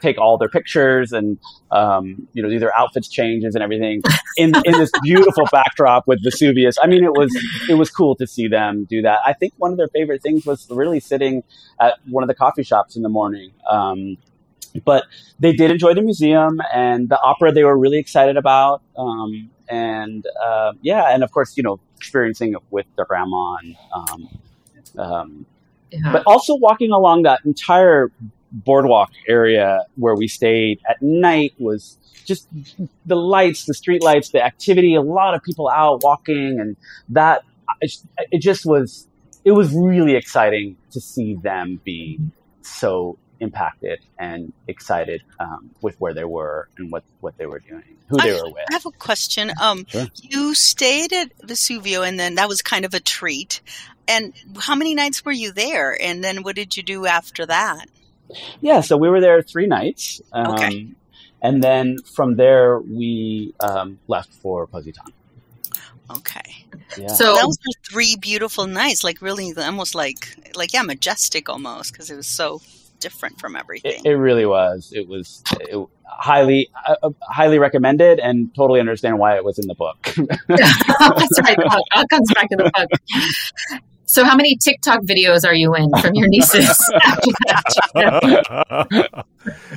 take 0.00 0.18
all 0.18 0.36
their 0.36 0.48
pictures 0.48 1.12
and, 1.12 1.38
um, 1.70 2.28
you 2.32 2.42
know, 2.42 2.48
do 2.50 2.58
their 2.58 2.76
outfits 2.76 3.08
changes 3.08 3.54
and 3.54 3.62
everything 3.64 4.02
in, 4.36 4.52
in 4.64 4.72
this 4.72 4.90
beautiful 5.02 5.44
backdrop 5.52 6.06
with 6.06 6.22
Vesuvius. 6.22 6.76
I 6.82 6.86
mean, 6.86 7.02
it 7.02 7.12
was, 7.12 7.34
it 7.68 7.74
was 7.74 7.90
cool 7.90 8.14
to 8.16 8.26
see 8.26 8.46
them 8.48 8.84
do 8.84 9.02
that. 9.02 9.20
I 9.24 9.32
think 9.32 9.54
one 9.56 9.70
of 9.70 9.78
their 9.78 9.88
favorite 9.88 10.22
things 10.22 10.44
was 10.44 10.66
really 10.70 11.00
sitting 11.00 11.42
at 11.80 11.94
one 12.08 12.22
of 12.22 12.28
the 12.28 12.34
coffee 12.34 12.62
shops 12.62 12.96
in 12.96 13.02
the 13.02 13.08
morning. 13.08 13.52
Um, 13.70 14.16
but 14.84 15.04
they 15.38 15.52
did 15.52 15.70
enjoy 15.70 15.94
the 15.94 16.02
museum 16.02 16.60
and 16.74 17.08
the 17.08 17.20
opera 17.20 17.52
they 17.52 17.64
were 17.64 17.78
really 17.78 17.98
excited 17.98 18.36
about 18.36 18.82
um, 18.96 19.50
and 19.68 20.26
uh, 20.42 20.72
yeah 20.82 21.12
and 21.14 21.22
of 21.22 21.30
course 21.32 21.56
you 21.56 21.62
know 21.62 21.80
experiencing 21.96 22.52
it 22.52 22.60
with 22.70 22.86
their 22.96 23.04
grandma 23.04 23.56
and 23.56 23.76
um, 23.94 24.28
um, 24.98 25.46
Yeah. 25.90 26.12
but 26.12 26.22
also 26.26 26.54
walking 26.56 26.90
along 26.92 27.22
that 27.22 27.40
entire 27.44 28.10
boardwalk 28.52 29.10
area 29.28 29.84
where 29.96 30.14
we 30.14 30.28
stayed 30.28 30.80
at 30.88 31.00
night 31.02 31.52
was 31.58 31.98
just 32.24 32.48
the 33.04 33.16
lights 33.16 33.64
the 33.66 33.74
street 33.74 34.02
lights 34.02 34.30
the 34.30 34.42
activity 34.42 34.94
a 34.94 35.02
lot 35.02 35.34
of 35.34 35.42
people 35.42 35.68
out 35.68 36.02
walking 36.02 36.58
and 36.60 36.76
that 37.08 37.42
it 37.80 37.92
it 38.30 38.40
just 38.40 38.64
was 38.64 39.08
it 39.44 39.52
was 39.52 39.72
really 39.74 40.14
exciting 40.16 40.76
to 40.90 41.00
see 41.00 41.34
them 41.42 41.80
be 41.84 42.18
so 42.62 43.18
impacted 43.40 44.00
and 44.18 44.52
excited 44.66 45.22
um, 45.40 45.70
with 45.82 45.96
where 46.00 46.14
they 46.14 46.24
were 46.24 46.68
and 46.78 46.90
what, 46.90 47.04
what 47.20 47.36
they 47.38 47.46
were 47.46 47.58
doing, 47.60 47.96
who 48.08 48.16
they 48.18 48.32
were 48.32 48.50
with. 48.50 48.64
I 48.70 48.74
have 48.74 48.86
a 48.86 48.90
question. 48.90 49.52
Um, 49.60 49.84
Sure. 49.88 50.06
you 50.14 50.54
stayed 50.54 51.12
at 51.12 51.36
Vesuvio, 51.38 52.06
and 52.06 52.18
then 52.18 52.36
that 52.36 52.48
was 52.48 52.62
kind 52.62 52.84
of 52.84 52.94
a 52.94 53.00
treat. 53.00 53.60
And 54.08 54.32
how 54.58 54.74
many 54.74 54.94
nights 54.94 55.24
were 55.24 55.32
you 55.32 55.52
there? 55.52 55.96
And 56.00 56.22
then 56.22 56.42
what 56.42 56.56
did 56.56 56.76
you 56.76 56.82
do 56.82 57.06
after 57.06 57.46
that? 57.46 57.86
Yeah, 58.60 58.80
so 58.80 58.96
we 58.96 59.08
were 59.08 59.20
there 59.20 59.42
three 59.42 59.66
nights. 59.66 60.20
Um, 60.32 60.54
Okay. 60.54 60.88
And 61.42 61.62
then 61.62 61.98
from 62.02 62.36
there, 62.36 62.80
we 62.80 63.54
um, 63.60 63.98
left 64.08 64.32
for 64.34 64.66
Positano. 64.66 65.12
Okay, 66.08 66.64
Yeah. 66.96 67.08
So 67.08 67.34
that 67.34 67.44
was 67.46 67.58
three 67.88 68.16
beautiful 68.16 68.66
nights. 68.66 69.02
Like 69.02 69.20
really, 69.20 69.52
almost 69.56 69.94
like 69.94 70.52
like 70.54 70.72
yeah, 70.72 70.82
majestic 70.82 71.48
almost 71.48 71.92
because 71.92 72.10
it 72.10 72.16
was 72.16 72.28
so 72.28 72.62
different 73.00 73.38
from 73.40 73.56
everything. 73.56 74.00
it, 74.04 74.06
it 74.06 74.16
really 74.16 74.46
was. 74.46 74.92
It 74.94 75.06
was 75.08 75.42
it, 75.60 75.88
highly, 76.04 76.68
uh, 76.86 76.96
uh, 77.02 77.10
highly 77.22 77.58
recommended, 77.58 78.18
and 78.18 78.54
totally 78.54 78.80
understand 78.80 79.18
why 79.18 79.36
it 79.36 79.44
was 79.44 79.58
in 79.58 79.66
the 79.66 79.74
book. 79.74 79.96
That's 80.48 81.40
right. 81.40 81.56
That 81.56 81.84
that 81.94 82.08
comes 82.10 82.32
back 82.34 82.48
to 82.50 82.56
the 82.56 82.70
book. 82.74 83.80
So, 84.06 84.24
how 84.24 84.36
many 84.36 84.56
TikTok 84.56 85.02
videos 85.02 85.44
are 85.44 85.54
you 85.54 85.74
in 85.74 85.90
from 86.00 86.14
your 86.14 86.28
nieces? 86.28 86.78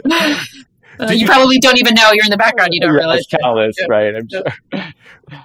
after 0.99 1.05
that? 1.05 1.09
Uh, 1.11 1.13
you 1.13 1.21
you- 1.21 1.25
probably 1.27 1.59
don't 1.59 1.77
even 1.77 1.93
know 1.95 2.11
you're 2.11 2.25
in 2.25 2.31
the 2.31 2.37
background. 2.37 2.73
You 2.73 2.81
don't 2.81 2.93
Yeah, 2.93 2.99
realize. 2.99 3.19
it's 3.19 3.27
countless, 3.41 3.75
Yeah. 3.79 3.85
right? 3.89 4.15
I'm 4.15 4.27
sure. 4.29 4.43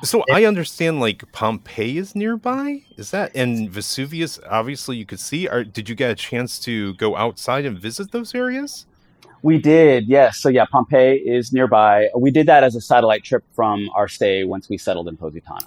so 0.03 0.25
I 0.33 0.45
understand 0.45 1.01
like 1.01 1.31
Pompeii 1.33 1.99
is 1.99 2.14
nearby. 2.14 2.83
Is 2.97 3.11
that 3.11 3.33
and 3.35 3.71
Vesuvius? 3.71 4.38
Obviously, 4.49 4.97
you 4.97 5.07
could 5.07 5.21
see. 5.21 5.47
Are, 5.49 5.64
did 5.64 5.88
you 5.88 5.95
get 5.95 6.11
a 6.11 6.14
chance 6.14 6.59
to 6.61 6.95
go 6.95 7.17
outside 7.17 7.64
and 7.64 7.79
visit 7.79 8.12
those 8.12 8.35
areas? 8.35 8.87
We 9.43 9.59
did, 9.59 10.09
yes. 10.09 10.38
So 10.40 10.49
yeah, 10.49 10.64
Pompeii 10.71 11.17
is 11.17 11.53
nearby. 11.53 12.09
We 12.17 12.31
did 12.31 12.47
that 12.47 12.64
as 12.64 12.75
a 12.77 12.81
satellite 12.81 13.25
trip 13.25 13.45
from 13.55 13.90
our 13.95 14.09
stay 14.09 14.45
once 14.45 14.71
we 14.71 14.79
settled 14.79 15.07
in 15.07 15.17
Positano. 15.19 15.67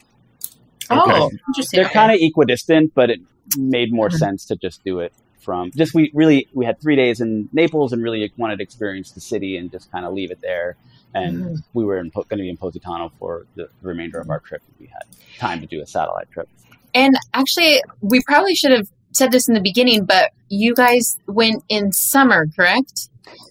Oh, 0.89 1.29
interesting. 1.49 1.81
They're 1.81 1.89
kind 1.89 2.11
of 2.11 2.17
equidistant, 2.19 2.93
but 2.95 3.09
it 3.11 3.19
made 3.57 3.91
more 3.93 4.09
Mhm. 4.09 4.17
sense 4.17 4.45
to 4.45 4.55
just 4.55 4.83
do 4.83 4.99
it 4.99 5.13
from 5.47 5.71
just 5.71 5.93
we 5.93 6.11
really 6.13 6.49
we 6.53 6.65
had 6.65 6.77
three 6.81 6.97
days 6.97 7.21
in 7.21 7.47
Naples 7.53 7.93
and 7.93 8.03
really 8.03 8.29
wanted 8.35 8.57
to 8.57 8.63
experience 8.63 9.11
the 9.11 9.21
city 9.21 9.55
and 9.55 9.71
just 9.71 9.89
kind 9.93 10.05
of 10.05 10.13
leave 10.13 10.29
it 10.29 10.41
there. 10.41 10.75
And 11.13 11.35
Mhm. 11.41 11.63
we 11.73 11.85
were 11.85 11.95
going 12.03 12.11
to 12.27 12.35
be 12.35 12.49
in 12.49 12.57
Positano 12.57 13.13
for 13.17 13.45
the 13.55 13.69
remainder 13.81 14.19
of 14.19 14.29
our 14.29 14.41
trip. 14.41 14.61
We 14.77 14.87
had 14.87 15.03
time 15.39 15.61
to 15.61 15.65
do 15.65 15.81
a 15.81 15.87
satellite 15.87 16.29
trip. 16.31 16.49
And 16.93 17.15
actually, 17.33 17.81
we 18.01 18.21
probably 18.23 18.55
should 18.55 18.71
have 18.71 18.89
said 19.13 19.31
this 19.31 19.47
in 19.47 19.53
the 19.53 19.61
beginning, 19.61 20.03
but 20.03 20.31
you 20.49 20.75
guys 20.75 21.17
went 21.27 21.63
in 21.69 21.93
summer, 21.93 22.45
correct? 22.53 23.07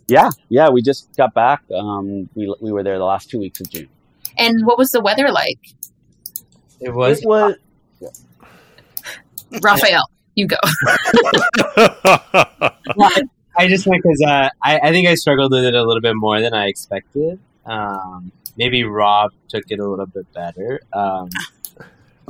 Yeah, 0.06 0.28
yeah. 0.50 0.68
We 0.68 0.82
just 0.82 1.08
got 1.16 1.32
back. 1.32 1.62
Um, 1.74 2.28
we 2.34 2.54
we 2.60 2.72
were 2.72 2.82
there 2.82 2.98
the 2.98 3.04
last 3.04 3.30
two 3.30 3.38
weeks 3.38 3.58
of 3.62 3.70
June. 3.70 3.88
And 4.36 4.66
what 4.66 4.76
was 4.76 4.90
the 4.90 5.00
weather 5.00 5.30
like? 5.30 5.60
It 6.78 6.92
was. 6.92 7.22
It 7.22 7.26
was 7.26 7.54
Raphael, 9.62 10.10
you 10.36 10.46
go. 10.46 10.56
I 13.58 13.68
just 13.68 13.86
went 13.86 14.02
because 14.02 14.22
uh, 14.22 14.48
I, 14.62 14.78
I 14.78 14.90
think 14.90 15.08
I 15.08 15.14
struggled 15.14 15.50
with 15.52 15.64
it 15.64 15.74
a 15.74 15.82
little 15.82 16.00
bit 16.00 16.14
more 16.14 16.40
than 16.40 16.54
I 16.54 16.68
expected. 16.68 17.40
Um, 17.64 18.30
maybe 18.56 18.84
Rob 18.84 19.32
took 19.48 19.64
it 19.68 19.80
a 19.80 19.88
little 19.88 20.06
bit 20.06 20.30
better. 20.32 20.80
Um, 20.92 21.30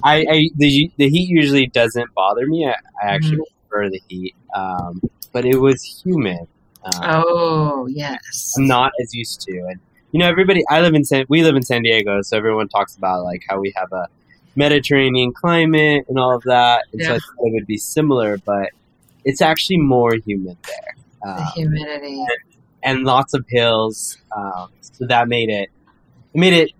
I, 0.04 0.26
I 0.28 0.50
the 0.56 0.90
the 0.96 1.08
heat 1.08 1.28
usually 1.28 1.66
doesn't 1.66 2.14
bother 2.14 2.46
me. 2.46 2.66
I, 2.66 2.74
I 3.02 3.08
actually 3.08 3.40
prefer 3.68 3.90
the 3.90 4.00
heat, 4.08 4.34
um, 4.54 5.02
but 5.32 5.44
it 5.44 5.56
was 5.56 5.82
humid. 5.82 6.46
Um, 6.84 6.92
Oh, 7.02 7.86
yes. 7.86 8.54
I'm 8.56 8.66
not 8.66 8.92
as 9.02 9.12
used 9.14 9.40
to, 9.42 9.52
and 9.52 9.80
you 10.12 10.20
know, 10.20 10.28
everybody. 10.28 10.62
I 10.70 10.80
live 10.80 10.94
in 10.94 11.04
San. 11.04 11.24
We 11.28 11.42
live 11.42 11.56
in 11.56 11.62
San 11.62 11.82
Diego, 11.82 12.22
so 12.22 12.36
everyone 12.36 12.68
talks 12.68 12.96
about 12.96 13.24
like 13.24 13.42
how 13.48 13.58
we 13.58 13.72
have 13.76 13.90
a 13.92 14.06
Mediterranean 14.56 15.32
climate 15.32 16.04
and 16.08 16.18
all 16.18 16.34
of 16.34 16.42
that, 16.44 16.84
and 16.92 17.02
so 17.02 17.10
I 17.14 17.18
thought 17.18 17.46
it 17.46 17.52
would 17.52 17.66
be 17.66 17.76
similar, 17.78 18.38
but 18.38 18.70
it's 19.24 19.40
actually 19.42 19.78
more 19.78 20.14
humid 20.14 20.56
there. 20.66 20.94
The 21.22 21.28
Um, 21.42 21.46
humidity. 21.54 22.24
and 22.82 23.04
lots 23.04 23.34
of 23.34 23.44
hills. 23.48 24.18
Um, 24.36 24.68
so 24.80 25.06
that 25.06 25.28
made 25.28 25.50
it 25.50 25.70
it 26.34 26.38
made 26.38 26.52
it 26.52 26.70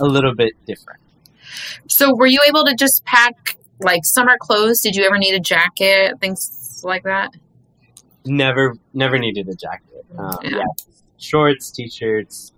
a 0.00 0.04
little 0.04 0.34
bit 0.34 0.52
different. 0.66 1.00
So, 1.88 2.14
were 2.14 2.26
you 2.26 2.40
able 2.48 2.64
to 2.64 2.74
just 2.74 3.04
pack 3.04 3.56
like 3.80 4.04
summer 4.04 4.36
clothes? 4.38 4.80
Did 4.80 4.96
you 4.96 5.04
ever 5.04 5.16
need 5.18 5.34
a 5.34 5.40
jacket? 5.40 6.18
Things 6.20 6.80
like 6.84 7.04
that? 7.04 7.34
Never 8.24 8.74
never 8.92 9.18
needed 9.18 9.48
a 9.48 9.54
jacket. 9.54 10.04
Um, 10.18 10.36
Yeah. 10.42 10.50
yeah. 10.58 10.64
shorts, 11.18 11.70
t-shirts, 11.70 12.52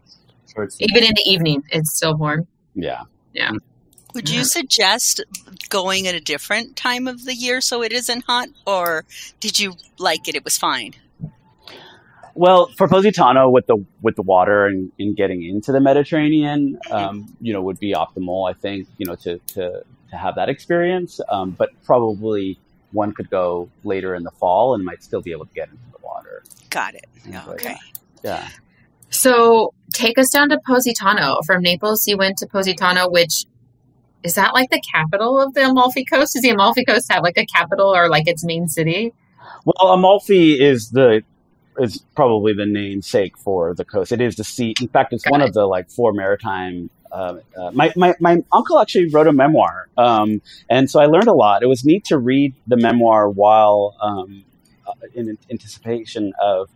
shorts. 0.52 0.76
Even 0.80 1.04
in 1.04 1.14
the 1.14 1.22
evening, 1.26 1.62
it's 1.70 1.92
still 1.96 2.16
warm. 2.16 2.46
Yeah. 2.74 3.02
Yeah. 3.34 3.52
Would 4.14 4.28
you 4.30 4.44
suggest 4.44 5.22
going 5.68 6.06
at 6.06 6.14
a 6.14 6.20
different 6.20 6.76
time 6.76 7.06
of 7.06 7.24
the 7.24 7.34
year 7.34 7.60
so 7.60 7.82
it 7.82 7.92
isn't 7.92 8.24
hot, 8.26 8.48
or 8.66 9.04
did 9.40 9.58
you 9.60 9.74
like 9.98 10.28
it? 10.28 10.34
It 10.34 10.44
was 10.44 10.56
fine. 10.58 10.94
Well, 12.34 12.68
for 12.76 12.86
Positano, 12.88 13.50
with 13.50 13.66
the 13.66 13.84
with 14.00 14.16
the 14.16 14.22
water 14.22 14.66
and, 14.66 14.92
and 14.98 15.16
getting 15.16 15.42
into 15.44 15.72
the 15.72 15.80
Mediterranean, 15.80 16.78
um, 16.90 17.34
you 17.40 17.52
know, 17.52 17.62
would 17.62 17.80
be 17.80 17.92
optimal. 17.94 18.48
I 18.48 18.54
think 18.54 18.86
you 18.96 19.06
know 19.06 19.16
to 19.16 19.38
to, 19.54 19.82
to 20.10 20.16
have 20.16 20.36
that 20.36 20.48
experience. 20.48 21.20
Um, 21.28 21.50
but 21.50 21.70
probably 21.84 22.58
one 22.92 23.12
could 23.12 23.28
go 23.28 23.68
later 23.84 24.14
in 24.14 24.22
the 24.22 24.30
fall 24.30 24.74
and 24.74 24.84
might 24.84 25.02
still 25.02 25.20
be 25.20 25.32
able 25.32 25.46
to 25.46 25.54
get 25.54 25.68
into 25.68 25.82
the 25.92 25.98
water. 26.02 26.42
Got 26.70 26.94
it. 26.94 27.06
Yeah, 27.28 27.42
but- 27.44 27.54
Okay. 27.56 27.76
Yeah. 28.24 28.48
So, 29.10 29.72
take 29.94 30.18
us 30.18 30.28
down 30.30 30.50
to 30.50 30.58
Positano. 30.66 31.38
From 31.46 31.62
Naples, 31.62 32.06
you 32.06 32.16
went 32.18 32.36
to 32.38 32.46
Positano, 32.46 33.08
which 33.08 33.44
is 34.22 34.34
that 34.34 34.54
like 34.54 34.70
the 34.70 34.82
capital 34.92 35.40
of 35.40 35.54
the 35.54 35.68
Amalfi 35.68 36.04
Coast? 36.04 36.34
Does 36.34 36.42
the 36.42 36.50
Amalfi 36.50 36.84
Coast 36.84 37.10
have 37.12 37.22
like 37.22 37.38
a 37.38 37.46
capital 37.46 37.94
or 37.94 38.08
like 38.08 38.26
its 38.26 38.44
main 38.44 38.68
city? 38.68 39.12
Well, 39.64 39.92
Amalfi 39.92 40.60
is 40.60 40.90
the 40.90 41.22
is 41.78 42.02
probably 42.16 42.52
the 42.52 42.66
namesake 42.66 43.38
for 43.38 43.74
the 43.74 43.84
coast. 43.84 44.10
It 44.10 44.20
is 44.20 44.36
the 44.36 44.44
seat. 44.44 44.80
In 44.80 44.88
fact, 44.88 45.12
it's 45.12 45.24
Got 45.24 45.30
one 45.30 45.40
it. 45.42 45.48
of 45.48 45.54
the 45.54 45.66
like 45.66 45.90
four 45.90 46.12
maritime. 46.12 46.90
Uh, 47.10 47.38
uh, 47.56 47.70
my, 47.72 47.92
my 47.96 48.14
my 48.20 48.42
uncle 48.52 48.78
actually 48.78 49.08
wrote 49.08 49.26
a 49.26 49.32
memoir, 49.32 49.88
um, 49.96 50.42
and 50.68 50.90
so 50.90 51.00
I 51.00 51.06
learned 51.06 51.28
a 51.28 51.32
lot. 51.32 51.62
It 51.62 51.66
was 51.66 51.84
neat 51.84 52.04
to 52.06 52.18
read 52.18 52.54
the 52.66 52.76
memoir 52.76 53.30
while 53.30 53.96
um, 54.02 54.44
uh, 54.86 54.92
in 55.14 55.38
anticipation 55.50 56.32
of 56.42 56.68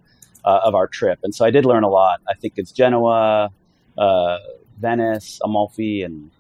uh, 0.45 0.61
of 0.65 0.75
our 0.75 0.87
trip, 0.87 1.19
and 1.23 1.35
so 1.35 1.45
I 1.45 1.51
did 1.51 1.67
learn 1.67 1.85
a 1.85 1.91
lot. 1.91 2.21
I 2.27 2.35
think 2.35 2.55
it's 2.57 2.73
Genoa, 2.73 3.51
uh, 3.99 4.39
Venice, 4.79 5.39
Amalfi, 5.45 6.03
and 6.03 6.31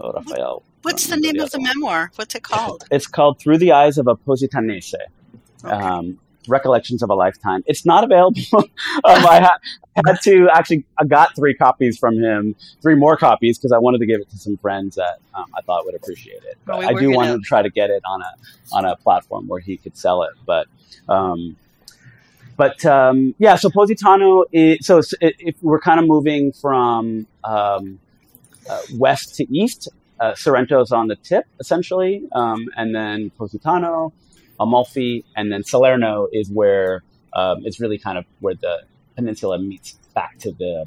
oh, 0.00 0.12
Raphael. 0.12 0.62
What's 0.82 1.06
the 1.08 1.16
name 1.16 1.36
the 1.36 1.44
of 1.44 1.50
the 1.50 1.60
memoir? 1.60 2.10
What's 2.16 2.34
it 2.34 2.42
called? 2.42 2.84
It's 2.90 3.06
called 3.06 3.38
Through 3.40 3.58
the 3.58 3.72
Eyes 3.72 3.98
of 3.98 4.06
a 4.06 4.14
Positanese 4.16 4.94
Okay. 5.64 5.74
um, 5.74 6.18
recollections 6.46 7.02
of 7.02 7.10
a 7.10 7.14
lifetime. 7.14 7.62
It's 7.66 7.84
not 7.84 8.04
available. 8.04 8.40
um, 8.54 8.66
I 9.04 9.40
ha- 9.40 9.58
had 10.06 10.20
to 10.22 10.48
actually. 10.54 10.84
I 10.98 11.04
got 11.04 11.34
three 11.34 11.52
copies 11.54 11.98
from 11.98 12.16
him, 12.16 12.54
three 12.80 12.94
more 12.94 13.16
copies 13.16 13.58
because 13.58 13.72
I 13.72 13.78
wanted 13.78 13.98
to 13.98 14.06
give 14.06 14.20
it 14.20 14.30
to 14.30 14.38
some 14.38 14.56
friends 14.58 14.94
that 14.94 15.18
um, 15.34 15.46
I 15.56 15.60
thought 15.62 15.84
would 15.84 15.96
appreciate 15.96 16.42
it. 16.44 16.56
But 16.64 16.78
Well, 16.78 16.88
we 16.88 16.94
I 16.96 17.00
do 17.00 17.10
want 17.10 17.28
gonna- 17.28 17.40
try 17.42 17.62
to 17.62 17.70
get 17.70 17.90
it 17.90 18.02
on 18.06 18.22
a 18.22 18.32
on 18.76 18.84
a 18.84 18.94
platform 18.96 19.48
where 19.48 19.60
he 19.60 19.76
could 19.76 19.96
sell 19.96 20.22
it. 20.22 20.30
But 20.46 20.68
um, 21.08 21.56
but 22.56 22.84
um, 22.86 23.34
yeah, 23.38 23.56
so 23.56 23.68
Positano. 23.70 24.44
Is, 24.52 24.86
so 24.86 24.98
s- 24.98 25.14
i- 25.20 25.32
if 25.38 25.56
we're 25.62 25.80
kind 25.80 25.98
of 26.00 26.06
moving 26.06 26.52
from 26.52 27.26
um, 27.44 27.98
uh, 28.68 28.80
west 28.96 29.36
to 29.36 29.46
east, 29.56 29.88
uh, 30.20 30.34
Sorrento's 30.34 30.92
on 30.92 31.08
the 31.08 31.16
tip 31.16 31.44
essentially, 31.60 32.22
um, 32.32 32.66
and 32.76 32.94
then 32.94 33.30
Positano, 33.30 34.12
Amalfi, 34.58 35.24
and 35.36 35.52
then 35.52 35.64
Salerno 35.64 36.28
is 36.32 36.50
where 36.50 37.02
um, 37.34 37.64
it's 37.64 37.80
really 37.80 37.98
kind 37.98 38.18
of 38.18 38.24
where 38.40 38.54
the 38.54 38.82
peninsula 39.16 39.58
meets 39.58 39.92
back 40.14 40.38
to 40.38 40.52
the 40.52 40.86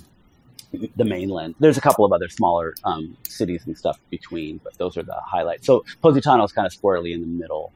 the 0.95 1.03
mainland. 1.03 1.55
There's 1.59 1.77
a 1.77 1.81
couple 1.81 2.05
of 2.05 2.13
other 2.13 2.29
smaller 2.29 2.73
um, 2.85 3.17
cities 3.27 3.63
and 3.65 3.77
stuff 3.77 3.99
between, 4.09 4.59
but 4.63 4.77
those 4.77 4.95
are 4.97 5.03
the 5.03 5.19
highlights. 5.25 5.67
So 5.67 5.83
Positano 6.01 6.43
is 6.45 6.53
kind 6.53 6.65
of 6.65 6.71
squarely 6.71 7.11
in 7.11 7.21
the 7.21 7.27
middle. 7.27 7.73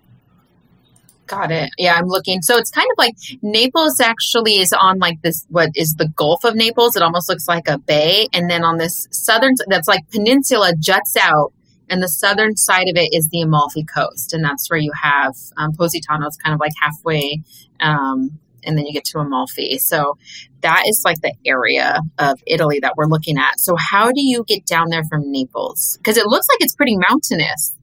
Got 1.27 1.51
it. 1.51 1.71
Yeah, 1.77 1.95
I'm 1.95 2.07
looking. 2.07 2.41
So 2.41 2.57
it's 2.57 2.69
kind 2.69 2.87
of 2.91 2.97
like 2.97 3.15
Naples 3.41 3.99
actually 3.99 4.59
is 4.59 4.71
on 4.73 4.99
like 4.99 5.21
this, 5.23 5.45
what 5.49 5.69
is 5.75 5.95
the 5.95 6.07
Gulf 6.07 6.43
of 6.43 6.55
Naples? 6.55 6.95
It 6.95 7.01
almost 7.01 7.29
looks 7.29 7.47
like 7.47 7.67
a 7.67 7.79
bay. 7.79 8.27
And 8.31 8.49
then 8.49 8.63
on 8.63 8.77
this 8.77 9.07
southern, 9.11 9.55
that's 9.67 9.87
like 9.87 10.09
peninsula 10.11 10.73
juts 10.77 11.17
out. 11.19 11.51
And 11.89 12.01
the 12.01 12.07
southern 12.07 12.55
side 12.55 12.87
of 12.89 12.95
it 12.95 13.13
is 13.13 13.29
the 13.29 13.41
Amalfi 13.41 13.83
Coast. 13.83 14.33
And 14.33 14.43
that's 14.43 14.69
where 14.69 14.79
you 14.79 14.91
have 15.01 15.35
um, 15.57 15.73
Positano. 15.73 16.27
It's 16.27 16.37
kind 16.37 16.53
of 16.53 16.59
like 16.59 16.73
halfway. 16.79 17.41
Um, 17.79 18.39
and 18.63 18.77
then 18.77 18.85
you 18.85 18.93
get 18.93 19.05
to 19.05 19.19
Amalfi. 19.19 19.77
So 19.77 20.17
that 20.61 20.85
is 20.87 21.03
like 21.05 21.21
the 21.21 21.33
area 21.45 21.99
of 22.17 22.39
Italy 22.47 22.79
that 22.81 22.93
we're 22.97 23.05
looking 23.05 23.37
at. 23.37 23.59
So 23.59 23.75
how 23.75 24.11
do 24.11 24.21
you 24.21 24.43
get 24.43 24.65
down 24.65 24.89
there 24.89 25.03
from 25.03 25.31
Naples? 25.31 25.97
Because 25.97 26.17
it 26.17 26.25
looks 26.25 26.47
like 26.49 26.61
it's 26.61 26.75
pretty 26.75 26.97
mountainous. 26.97 27.75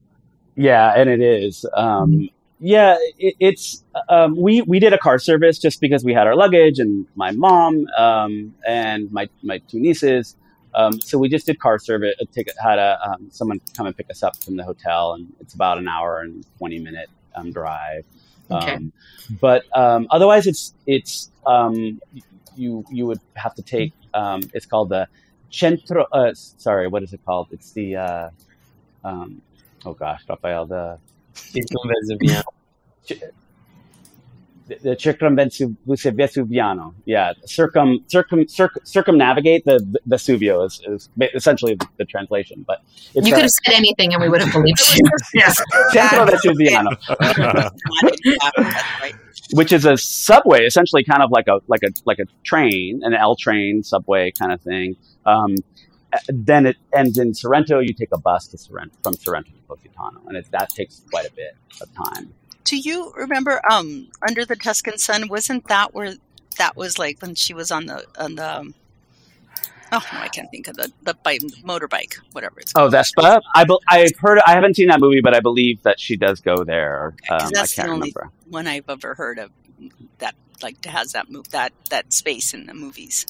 Yeah, 0.55 0.93
and 0.95 1.09
it 1.09 1.21
is. 1.21 1.65
Um, 1.73 2.29
yeah, 2.63 2.95
it, 3.19 3.35
it's 3.41 3.83
um, 4.07 4.37
we 4.37 4.61
we 4.61 4.79
did 4.79 4.93
a 4.93 4.97
car 4.97 5.19
service 5.19 5.59
just 5.59 5.81
because 5.81 6.05
we 6.05 6.13
had 6.13 6.27
our 6.27 6.35
luggage 6.35 6.79
and 6.79 7.05
my 7.15 7.31
mom 7.31 7.87
um, 7.97 8.55
and 8.65 9.11
my 9.11 9.27
my 9.43 9.57
two 9.67 9.81
nieces. 9.81 10.37
Um, 10.73 11.01
so 11.01 11.17
we 11.19 11.27
just 11.27 11.45
did 11.45 11.59
car 11.59 11.77
service. 11.77 12.15
uh, 12.21 12.25
Take 12.33 12.49
had 12.63 12.79
a 12.79 12.97
um, 13.05 13.27
someone 13.31 13.59
come 13.75 13.85
and 13.85 13.95
pick 13.97 14.09
us 14.09 14.23
up 14.23 14.37
from 14.41 14.55
the 14.55 14.63
hotel, 14.63 15.13
and 15.13 15.33
it's 15.41 15.53
about 15.55 15.77
an 15.77 15.89
hour 15.89 16.21
and 16.21 16.45
twenty 16.57 16.79
minute 16.79 17.09
um, 17.35 17.51
drive. 17.51 18.05
Okay. 18.49 18.75
Um, 18.75 18.93
but 19.41 19.65
um, 19.77 20.07
otherwise, 20.09 20.47
it's 20.47 20.73
it's 20.87 21.31
um, 21.45 21.99
you 22.55 22.85
you 22.89 23.05
would 23.07 23.19
have 23.35 23.55
to 23.55 23.61
take. 23.61 23.91
Um, 24.13 24.41
it's 24.53 24.65
called 24.65 24.87
the 24.87 25.09
centro. 25.51 26.05
Uh, 26.13 26.33
sorry, 26.33 26.87
what 26.87 27.03
is 27.03 27.11
it 27.11 27.19
called? 27.25 27.49
It's 27.51 27.73
the 27.73 27.97
uh, 27.97 28.29
um, 29.03 29.41
oh 29.85 29.93
gosh, 29.93 30.21
Rafael, 30.29 30.65
the. 30.65 30.99
The, 34.67 34.75
the 34.81 34.95
circumventu- 34.95 35.75
Vesuviano. 35.85 36.93
Yeah, 37.05 37.33
circum 37.45 38.03
circum 38.07 38.47
circ, 38.47 38.71
circumnavigate 38.83 39.65
the, 39.65 39.79
the 39.79 40.15
Vesuvio 40.15 40.65
is, 40.65 40.81
is 40.87 41.09
essentially 41.35 41.75
the, 41.75 41.87
the 41.97 42.05
translation, 42.05 42.63
but 42.65 42.79
it's 43.13 43.27
you 43.27 43.33
could 43.33 43.43
have 43.43 43.51
said 43.65 43.75
anything 43.75 44.13
and 44.13 44.21
we 44.21 44.29
would 44.29 44.41
have 44.41 44.53
believed 44.53 44.79
you. 44.95 45.03
yes. 45.33 45.61
Centro 45.91 46.25
Vesuviano, 46.25 46.95
which 49.53 49.71
is 49.73 49.85
a 49.85 49.97
subway, 49.97 50.65
essentially 50.65 51.03
kind 51.03 51.21
of 51.21 51.31
like 51.31 51.47
a 51.47 51.59
like 51.67 51.83
a 51.83 51.89
like 52.05 52.19
a 52.19 52.25
train, 52.43 53.01
an 53.03 53.13
L 53.13 53.35
train 53.35 53.83
subway 53.83 54.31
kind 54.31 54.51
of 54.51 54.61
thing. 54.61 54.95
Um, 55.25 55.55
uh, 55.55 55.92
then 56.27 56.65
it 56.65 56.77
ends 56.93 57.17
in 57.17 57.33
Sorrento. 57.33 57.79
You 57.79 57.93
take 57.93 58.09
a 58.13 58.17
bus 58.19 58.47
to 58.49 58.57
Sorrento 58.57 58.95
from 59.03 59.13
Sorrento 59.13 59.51
to 59.51 59.61
Positano, 59.67 60.21
and 60.27 60.37
it, 60.37 60.47
that 60.51 60.69
takes 60.69 61.01
quite 61.11 61.27
a 61.27 61.31
bit 61.31 61.55
of 61.81 61.89
time. 61.93 62.33
Do 62.65 62.77
you 62.77 63.11
remember 63.15 63.61
um 63.69 64.09
Under 64.27 64.45
the 64.45 64.55
Tuscan 64.55 64.97
Sun? 64.97 65.27
Wasn't 65.27 65.67
that 65.67 65.93
where 65.93 66.13
that 66.57 66.75
was 66.77 66.97
like 66.99 67.19
when 67.21 67.35
she 67.35 67.53
was 67.53 67.71
on 67.71 67.87
the 67.87 68.05
on 68.17 68.35
the 68.35 68.59
um, 68.59 68.75
oh 69.91 70.03
no, 70.13 70.19
I 70.19 70.27
can't 70.29 70.49
think 70.51 70.67
of 70.67 70.75
the 70.75 70.91
the 71.03 71.13
bike, 71.23 71.41
motorbike, 71.65 72.15
whatever 72.31 72.59
it's 72.59 72.71
Oh. 72.75 72.89
Vespa. 72.89 73.41
I 73.55 73.63
be- 73.65 73.77
I've 73.89 74.15
heard. 74.19 74.39
I 74.47 74.51
haven't 74.51 74.75
seen 74.75 74.87
that 74.87 74.99
movie, 74.99 75.21
but 75.21 75.35
I 75.35 75.39
believe 75.39 75.81
that 75.83 75.99
she 75.99 76.15
does 76.15 76.39
go 76.41 76.63
there. 76.63 77.13
Okay, 77.15 77.35
Um, 77.35 77.47
I 77.47 77.49
that's 77.53 77.73
can't 77.75 77.87
the 77.87 77.93
only- 77.93 78.13
remember. 78.15 78.31
one 78.49 78.67
I've 78.67 78.89
ever 78.89 79.15
heard 79.15 79.39
of 79.39 79.51
that 80.19 80.35
like 80.61 80.83
has 80.85 81.11
that 81.11 81.29
move 81.29 81.49
that 81.49 81.73
that 81.89 82.13
space 82.13 82.53
in 82.53 82.67
the 82.67 82.73
movies. 82.73 83.25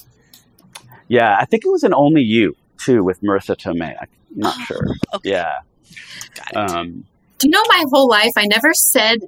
Yeah, 1.07 1.35
I 1.39 1.45
think 1.45 1.65
it 1.65 1.69
was 1.69 1.83
in 1.83 1.93
Only 1.93 2.21
You 2.21 2.55
too 2.85 3.03
with 3.03 3.21
Marisa 3.21 3.55
Tomei. 3.55 3.95
I'm 3.99 4.07
not 4.35 4.59
sure. 4.61 4.87
Okay, 5.15 5.31
Yeah. 5.31 5.59
got 6.35 6.51
it. 6.51 6.55
Um, 6.75 7.05
Do 7.39 7.47
you 7.47 7.51
know 7.51 7.63
my 7.67 7.83
whole 7.91 8.07
life 8.09 8.31
I 8.37 8.45
never 8.47 8.73
said 8.73 9.19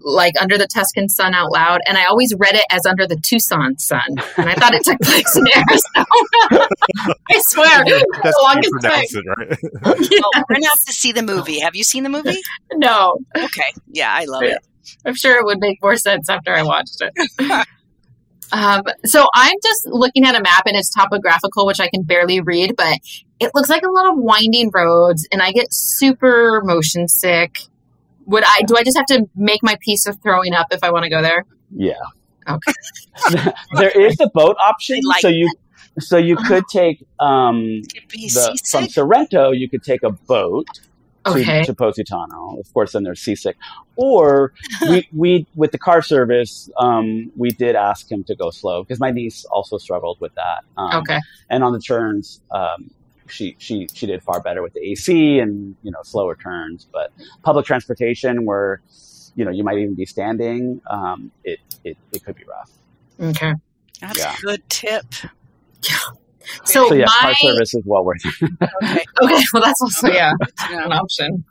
like 0.00 0.34
Under 0.40 0.56
the 0.56 0.66
Tuscan 0.68 1.08
Sun 1.08 1.34
out 1.34 1.50
loud, 1.52 1.80
and 1.86 1.98
I 1.98 2.04
always 2.04 2.32
read 2.38 2.54
it 2.54 2.64
as 2.70 2.86
Under 2.86 3.04
the 3.06 3.16
Tucson 3.16 3.76
Sun, 3.78 4.00
and 4.36 4.48
I 4.48 4.54
thought 4.54 4.72
it 4.72 4.84
took 4.84 4.98
place 5.00 5.36
in 5.36 5.44
Arizona. 5.54 6.06
I 7.30 7.40
swear, 7.48 7.84
That's 7.84 8.36
the 8.36 8.40
longest 8.42 8.70
pronounce 8.72 9.12
time. 9.12 9.22
it, 9.26 9.26
right? 9.36 9.58
Well, 10.22 10.44
we're 10.48 10.54
gonna 10.54 10.66
have 10.68 10.84
to 10.86 10.92
see 10.92 11.10
the 11.12 11.22
movie. 11.22 11.58
Have 11.60 11.74
you 11.74 11.82
seen 11.82 12.04
the 12.04 12.08
movie? 12.10 12.38
No, 12.74 13.18
Okay. 13.36 13.62
Yeah, 13.90 14.10
I 14.14 14.24
love 14.26 14.44
Yeah. 14.44 14.50
it. 14.50 14.58
I'm 15.04 15.14
sure 15.16 15.36
it 15.38 15.44
would 15.44 15.58
make 15.60 15.82
more 15.82 15.96
sense 15.96 16.28
after 16.30 16.54
I 16.54 16.62
watched 16.62 17.00
it. 17.02 17.12
um, 18.52 18.82
so 19.04 19.26
I'm 19.34 19.56
just 19.62 19.86
looking 19.86 20.24
at 20.24 20.34
a 20.34 20.42
map 20.42 20.64
and 20.66 20.76
it's 20.76 20.90
topographical, 20.90 21.66
which 21.66 21.80
I 21.80 21.88
can 21.88 22.02
barely 22.02 22.40
read, 22.40 22.74
but 22.76 22.98
it 23.40 23.50
looks 23.54 23.68
like 23.68 23.82
a 23.82 23.90
lot 23.90 24.12
of 24.12 24.18
winding 24.18 24.70
roads, 24.72 25.26
and 25.30 25.42
I 25.42 25.52
get 25.52 25.72
super 25.72 26.60
motion 26.64 27.08
sick. 27.08 27.58
Would 28.26 28.44
I? 28.44 28.62
Do 28.66 28.76
I 28.76 28.82
just 28.82 28.96
have 28.96 29.06
to 29.06 29.28
make 29.36 29.62
my 29.62 29.76
peace 29.80 30.06
of 30.06 30.20
throwing 30.22 30.54
up 30.54 30.68
if 30.70 30.82
I 30.82 30.90
want 30.90 31.04
to 31.04 31.10
go 31.10 31.22
there? 31.22 31.44
Yeah. 31.74 31.94
Okay. 32.48 33.52
there 33.74 33.90
is 33.90 34.16
the 34.16 34.30
boat 34.32 34.56
option, 34.60 35.00
like 35.04 35.20
so 35.20 35.28
you 35.28 35.50
so 36.00 36.16
you 36.16 36.36
could 36.36 36.64
take 36.70 37.04
um, 37.20 37.82
the, 38.10 38.58
from. 38.70 38.88
Sorrento. 38.88 39.50
You 39.52 39.68
could 39.68 39.82
take 39.82 40.02
a 40.02 40.10
boat 40.10 40.66
to, 40.74 40.80
Okay. 41.26 41.64
to 41.64 41.74
Positano. 41.74 42.58
Of 42.58 42.72
course, 42.72 42.92
then 42.92 43.02
there's 43.02 43.20
seasick. 43.20 43.56
Or 43.96 44.52
we, 44.88 45.08
we 45.12 45.46
with 45.54 45.72
the 45.72 45.78
car 45.78 46.00
service, 46.02 46.70
um, 46.78 47.30
we 47.36 47.50
did 47.50 47.76
ask 47.76 48.10
him 48.10 48.24
to 48.24 48.34
go 48.34 48.50
slow 48.50 48.82
because 48.82 49.00
my 49.00 49.10
niece 49.10 49.44
also 49.46 49.78
struggled 49.78 50.18
with 50.20 50.34
that. 50.36 50.64
Um, 50.76 51.02
Okay. 51.02 51.18
And 51.50 51.62
on 51.64 51.72
the 51.72 51.80
turns, 51.80 52.40
um, 52.50 52.90
she 53.28 53.56
she 53.58 53.88
she 53.92 54.06
did 54.06 54.22
far 54.22 54.40
better 54.40 54.62
with 54.62 54.72
the 54.72 54.80
AC 54.80 55.38
and 55.38 55.76
you 55.82 55.90
know 55.90 56.00
slower 56.02 56.34
turns. 56.36 56.86
But 56.92 57.12
public 57.42 57.66
transportation, 57.66 58.44
where 58.46 58.80
you 59.34 59.44
know 59.44 59.50
you 59.50 59.64
might 59.64 59.78
even 59.78 59.94
be 59.94 60.06
standing, 60.06 60.80
um, 60.88 61.30
it, 61.44 61.58
it 61.84 61.96
it 62.12 62.24
could 62.24 62.36
be 62.36 62.44
rough. 62.44 62.70
Okay. 63.20 63.52
That's 64.00 64.18
Yeah. 64.18 64.34
a 64.34 64.40
good 64.40 64.68
tip. 64.70 65.04
So, 66.64 66.88
So 66.88 66.94
yeah, 66.94 67.06
my 67.06 67.20
car 67.20 67.34
service 67.34 67.74
is 67.74 67.82
well 67.84 68.04
worth 68.04 68.24
it. 68.24 68.50
Okay. 68.82 69.04
okay. 69.22 69.42
Well, 69.52 69.62
that's 69.62 69.80
also 69.82 70.08
yeah. 70.08 70.32
Good 70.38 70.56
to 70.56 70.76
know. 70.76 70.84
an 70.86 70.92
option. 70.92 71.44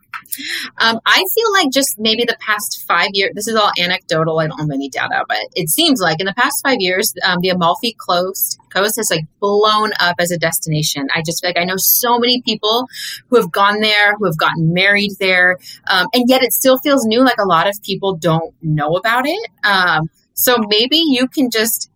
Um, 0.80 1.00
I 1.06 1.24
feel 1.34 1.52
like 1.54 1.72
just 1.72 1.98
maybe 1.98 2.24
the 2.24 2.38
past 2.40 2.86
five 2.88 3.10
years, 3.14 3.32
this 3.36 3.48
is 3.48 3.56
all 3.56 3.72
anecdotal. 3.80 4.40
I 4.40 4.48
don't 4.48 4.60
have 4.60 4.72
any 4.72 4.90
data, 4.90 5.24
but 5.28 5.40
it 5.56 5.70
seems 5.70 6.02
like 6.02 6.20
in 6.20 6.26
the 6.26 6.34
past 6.34 6.62
five 6.64 6.78
years, 6.80 7.14
um, 7.26 7.40
the 7.42 7.50
Amalfi 7.50 7.96
Coast, 8.08 8.60
coast 8.74 8.98
has 8.98 9.10
like 9.10 9.26
blown 9.40 9.92
up 10.00 10.16
as 10.20 10.32
a 10.32 10.38
destination. 10.38 11.08
I 11.16 11.22
just 11.22 11.42
feel 11.42 11.50
like 11.50 11.58
I 11.58 11.64
know 11.64 11.78
so 11.78 12.20
many 12.20 12.42
people 12.42 12.88
who 13.30 13.38
have 13.38 13.52
gone 13.52 13.80
there, 13.82 14.16
who 14.16 14.26
have 14.26 14.38
gotten 14.38 14.74
married 14.74 15.12
there, 15.20 15.58
um, 15.90 16.08
and 16.14 16.26
yet 16.28 16.44
it 16.44 16.54
still 16.54 16.78
feels 16.78 17.06
new. 17.06 17.24
Like 17.24 17.40
a 17.40 17.48
lot 17.48 17.68
of 17.68 17.82
people 17.84 18.16
don't 18.16 18.54
know 18.62 18.96
about 18.96 19.26
it. 19.26 19.50
Um, 19.64 20.10
so 20.34 20.58
maybe 20.70 20.98
you 20.98 21.28
can 21.28 21.50
just 21.50 21.90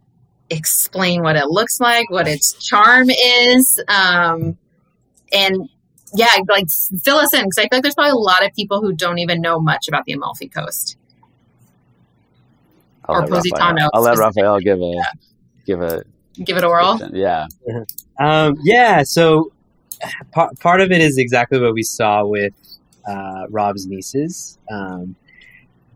explain 0.52 1.24
what 1.24 1.36
it 1.36 1.48
looks 1.48 1.80
like, 1.80 2.10
what 2.12 2.28
its 2.28 2.54
charm 2.54 3.10
is, 3.10 3.82
um, 3.88 4.58
and 5.34 5.70
yeah, 6.14 6.28
like 6.50 6.68
fill 7.04 7.18
us 7.18 7.34
in 7.34 7.46
because 7.46 7.58
I 7.58 7.62
feel 7.64 7.70
like 7.78 7.84
there's 7.84 7.96
probably 7.96 8.12
a 8.12 8.16
lot 8.16 8.46
of 8.46 8.54
people 8.54 8.82
who 8.82 8.94
don't 8.94 9.20
even 9.20 9.42
know 9.42 9.60
much 9.60 9.88
about 9.88 10.06
the 10.06 10.12
Amalfi 10.14 10.50
Coast. 10.50 10.98
I'll 13.06 13.16
Or 13.16 13.22
let 13.22 13.30
Positano 13.30 13.90
I'll 13.94 14.02
let 14.02 14.18
specifically. 14.18 14.44
Raphael 14.44 14.60
give 14.60 14.82
a 14.82 15.04
give 15.66 15.82
a 15.82 16.04
Give 16.44 16.58
it 16.58 16.64
a 16.64 16.68
whirl. 16.70 17.00
yeah. 17.14 17.48
Um, 18.20 18.56
yeah, 18.64 19.02
so 19.02 19.52
part, 20.32 20.60
part 20.60 20.80
of 20.80 20.92
it 20.92 21.02
is 21.02 21.18
exactly 21.18 21.60
what 21.60 21.74
we 21.74 21.82
saw 21.82 22.24
with 22.24 22.54
uh, 23.08 23.48
Rob's 23.50 23.88
nieces. 23.88 24.60
Um, 24.72 25.16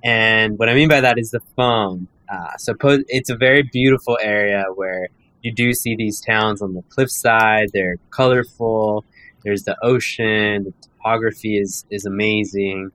and 0.03 0.57
what 0.57 0.67
I 0.69 0.73
mean 0.73 0.89
by 0.89 1.01
that 1.01 1.19
is 1.19 1.29
the 1.29 1.39
foam. 1.55 2.07
Uh, 2.29 2.55
so 2.57 2.73
po- 2.73 3.03
it's 3.07 3.29
a 3.29 3.35
very 3.35 3.63
beautiful 3.63 4.17
area 4.21 4.65
where 4.75 5.09
you 5.41 5.51
do 5.53 5.73
see 5.73 5.95
these 5.95 6.19
towns 6.21 6.61
on 6.61 6.73
the 6.73 6.81
cliffside. 6.89 7.69
They're 7.73 7.97
colorful. 8.09 9.03
There's 9.43 9.63
the 9.63 9.77
ocean. 9.83 10.63
The 10.65 10.73
topography 10.81 11.57
is, 11.57 11.85
is 11.91 12.05
amazing. 12.05 12.91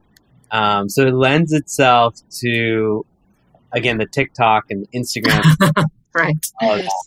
Um, 0.51 0.89
so 0.89 1.07
it 1.07 1.15
lends 1.15 1.53
itself 1.53 2.17
to, 2.41 3.07
again, 3.73 3.99
the 3.99 4.07
TikTok 4.07 4.65
and 4.71 4.91
Instagram 4.93 5.45
Right. 6.13 6.45
all 6.61 6.75
of 6.75 6.83
that. 6.83 7.05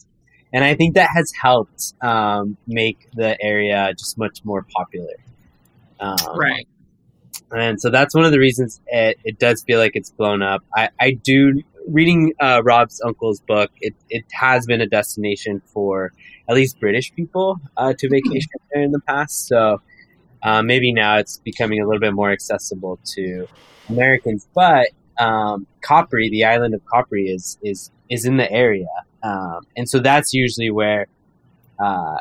And 0.53 0.63
I 0.63 0.75
think 0.75 0.95
that 0.95 1.09
has 1.13 1.33
helped 1.41 1.93
um, 2.01 2.55
make 2.67 3.09
the 3.13 3.35
area 3.43 3.91
just 3.97 4.17
much 4.17 4.45
more 4.45 4.65
popular. 4.73 5.15
Um, 5.99 6.15
Right. 6.37 6.67
And 7.51 7.79
so 7.81 7.89
that's 7.89 8.15
one 8.15 8.23
of 8.25 8.31
the 8.31 8.39
reasons 8.39 8.79
it, 8.87 9.17
it 9.23 9.37
does 9.39 9.63
feel 9.63 9.77
like 9.79 9.91
it's 9.95 10.09
blown 10.11 10.41
up. 10.41 10.63
I, 10.75 10.89
I 10.99 11.11
do, 11.11 11.61
reading 11.87 12.33
uh, 12.39 12.61
Rob's 12.63 13.01
uncle's 13.01 13.41
book, 13.41 13.71
it, 13.81 13.95
it 14.09 14.25
has 14.31 14.65
been 14.65 14.81
a 14.81 14.87
destination 14.87 15.61
for 15.65 16.11
at 16.47 16.55
least 16.55 16.79
British 16.79 17.13
people 17.13 17.59
uh, 17.77 17.93
to 17.97 18.09
vacation 18.09 18.51
there 18.71 18.83
in 18.83 18.91
the 18.91 18.99
past. 19.01 19.47
So 19.47 19.81
uh, 20.43 20.61
maybe 20.61 20.91
now 20.91 21.17
it's 21.17 21.37
becoming 21.39 21.79
a 21.81 21.85
little 21.85 22.01
bit 22.01 22.13
more 22.13 22.31
accessible 22.31 22.99
to 23.15 23.47
Americans. 23.89 24.47
But 24.53 24.89
um, 25.19 25.67
Capri, 25.81 26.29
the 26.29 26.45
island 26.45 26.73
of 26.73 26.81
Capri, 26.91 27.27
is 27.27 27.57
is 27.61 27.91
is 28.09 28.25
in 28.25 28.37
the 28.37 28.51
area, 28.51 28.87
um, 29.21 29.61
and 29.77 29.87
so 29.87 29.99
that's 29.99 30.33
usually 30.33 30.69
where 30.71 31.07
uh, 31.79 32.17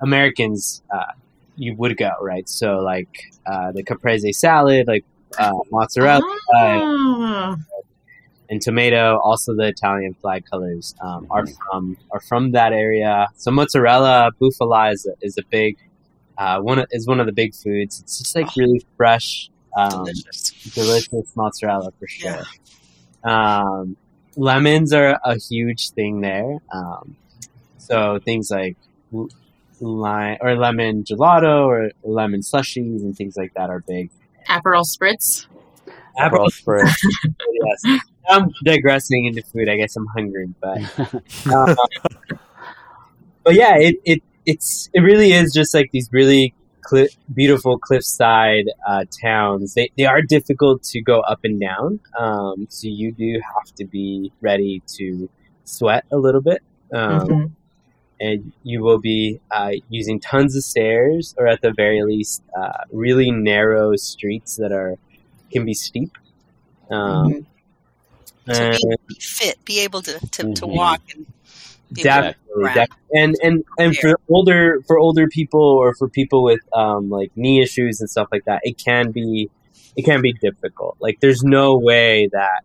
Americans 0.00 0.82
uh, 0.90 1.12
you 1.56 1.74
would 1.76 1.96
go, 1.96 2.12
right? 2.20 2.48
So 2.48 2.78
like 2.78 3.08
uh, 3.46 3.72
the 3.72 3.82
caprese 3.82 4.32
salad, 4.32 4.86
like 4.86 5.04
uh, 5.38 5.52
mozzarella 5.70 6.22
Ah. 6.54 7.56
And 8.50 8.60
tomato, 8.62 9.18
also 9.22 9.54
the 9.54 9.66
Italian 9.68 10.14
flag 10.14 10.44
colors 10.50 10.94
um, 11.00 11.26
are 11.30 11.46
from 11.46 11.96
are 12.10 12.20
from 12.20 12.52
that 12.52 12.72
area. 12.72 13.28
So 13.36 13.50
mozzarella, 13.50 14.32
bufala 14.40 14.92
is 14.92 15.06
a, 15.06 15.12
is 15.26 15.36
a 15.38 15.42
big 15.50 15.76
uh, 16.38 16.60
one 16.60 16.78
of, 16.78 16.86
is 16.90 17.06
one 17.06 17.20
of 17.20 17.26
the 17.26 17.32
big 17.32 17.54
foods. 17.54 18.00
It's 18.00 18.18
just 18.18 18.34
like 18.36 18.54
really 18.56 18.84
fresh, 18.96 19.50
um, 19.76 20.04
Delicious. 20.04 20.72
delicious 20.74 21.36
mozzarella 21.36 21.92
for 21.98 22.06
sure. 22.06 22.42
Um, 23.24 23.96
lemons 24.36 24.92
are 24.92 25.18
a 25.24 25.36
huge 25.36 25.90
thing 25.90 26.20
there. 26.20 26.58
Um, 26.72 27.16
so 27.78 28.20
things 28.24 28.50
like 28.50 28.76
lime 29.80 30.38
or 30.40 30.54
lemon 30.56 31.04
gelato 31.04 31.66
or 31.66 31.90
lemon 32.02 32.40
slushies 32.40 33.02
and 33.02 33.16
things 33.16 33.36
like 33.36 33.52
that 33.54 33.68
are 33.70 33.80
big. 33.80 34.10
Aperol 34.48 34.84
spritz. 34.84 35.46
For 36.64 36.82
yes. 36.84 38.00
I'm 38.28 38.50
digressing 38.64 39.26
into 39.26 39.42
food. 39.42 39.68
I 39.68 39.76
guess 39.76 39.96
I'm 39.96 40.06
hungry, 40.06 40.48
but 40.60 40.78
uh, 41.50 41.74
but 43.44 43.54
yeah, 43.54 43.76
it, 43.78 43.96
it 44.04 44.22
it's 44.46 44.90
it 44.92 45.00
really 45.00 45.32
is 45.32 45.52
just 45.52 45.74
like 45.74 45.90
these 45.92 46.08
really 46.12 46.54
cli- 46.82 47.08
beautiful 47.32 47.78
cliffside 47.78 48.66
uh, 48.86 49.04
towns. 49.22 49.74
They 49.74 49.90
they 49.96 50.04
are 50.04 50.22
difficult 50.22 50.82
to 50.84 51.00
go 51.00 51.20
up 51.20 51.40
and 51.44 51.60
down, 51.60 52.00
um, 52.18 52.66
so 52.68 52.88
you 52.88 53.12
do 53.12 53.40
have 53.54 53.74
to 53.76 53.84
be 53.86 54.32
ready 54.40 54.82
to 54.98 55.28
sweat 55.64 56.04
a 56.12 56.16
little 56.16 56.40
bit. 56.42 56.62
Um, 56.92 57.28
Mhm. 57.28 57.50
and 58.20 58.52
you 58.62 58.82
will 58.82 58.98
be 58.98 59.40
uh, 59.50 59.72
using 59.90 60.18
tons 60.20 60.56
of 60.56 60.64
stairs, 60.64 61.34
or 61.38 61.46
at 61.46 61.60
the 61.62 61.72
very 61.76 62.02
least, 62.02 62.42
uh, 62.58 62.72
really 62.92 63.30
narrow 63.30 63.94
streets 63.96 64.56
that 64.56 64.72
are 64.72 64.96
can 65.50 65.64
be 65.64 65.74
steep. 65.74 66.10
Um, 66.90 67.46
So 68.50 68.62
and 68.62 68.78
be, 68.78 69.14
be 69.14 69.20
fit, 69.20 69.62
be 69.66 69.80
able 69.80 70.00
to, 70.02 70.18
to, 70.18 70.54
to 70.54 70.66
Mhm. 70.66 70.74
walk 70.74 71.02
and 71.14 71.26
be 71.92 72.00
able 72.00 72.04
definitely, 72.04 72.62
grab. 72.62 72.88
and 73.14 73.36
and 73.42 73.64
and 73.78 73.96
for 73.96 74.18
older 74.30 74.80
for 74.86 74.98
older 74.98 75.28
people 75.28 75.60
or 75.60 75.94
for 75.94 76.08
people 76.08 76.42
with 76.42 76.60
um, 76.72 77.10
like 77.10 77.30
knee 77.36 77.60
issues 77.60 78.00
and 78.00 78.08
stuff 78.08 78.28
like 78.32 78.44
that, 78.46 78.60
it 78.64 78.78
can 78.78 79.10
be 79.12 79.50
it 79.96 80.04
can 80.04 80.22
be 80.22 80.32
difficult. 80.32 80.96
Like, 81.00 81.18
there's 81.20 81.42
no 81.42 81.76
way 81.76 82.28
that 82.32 82.62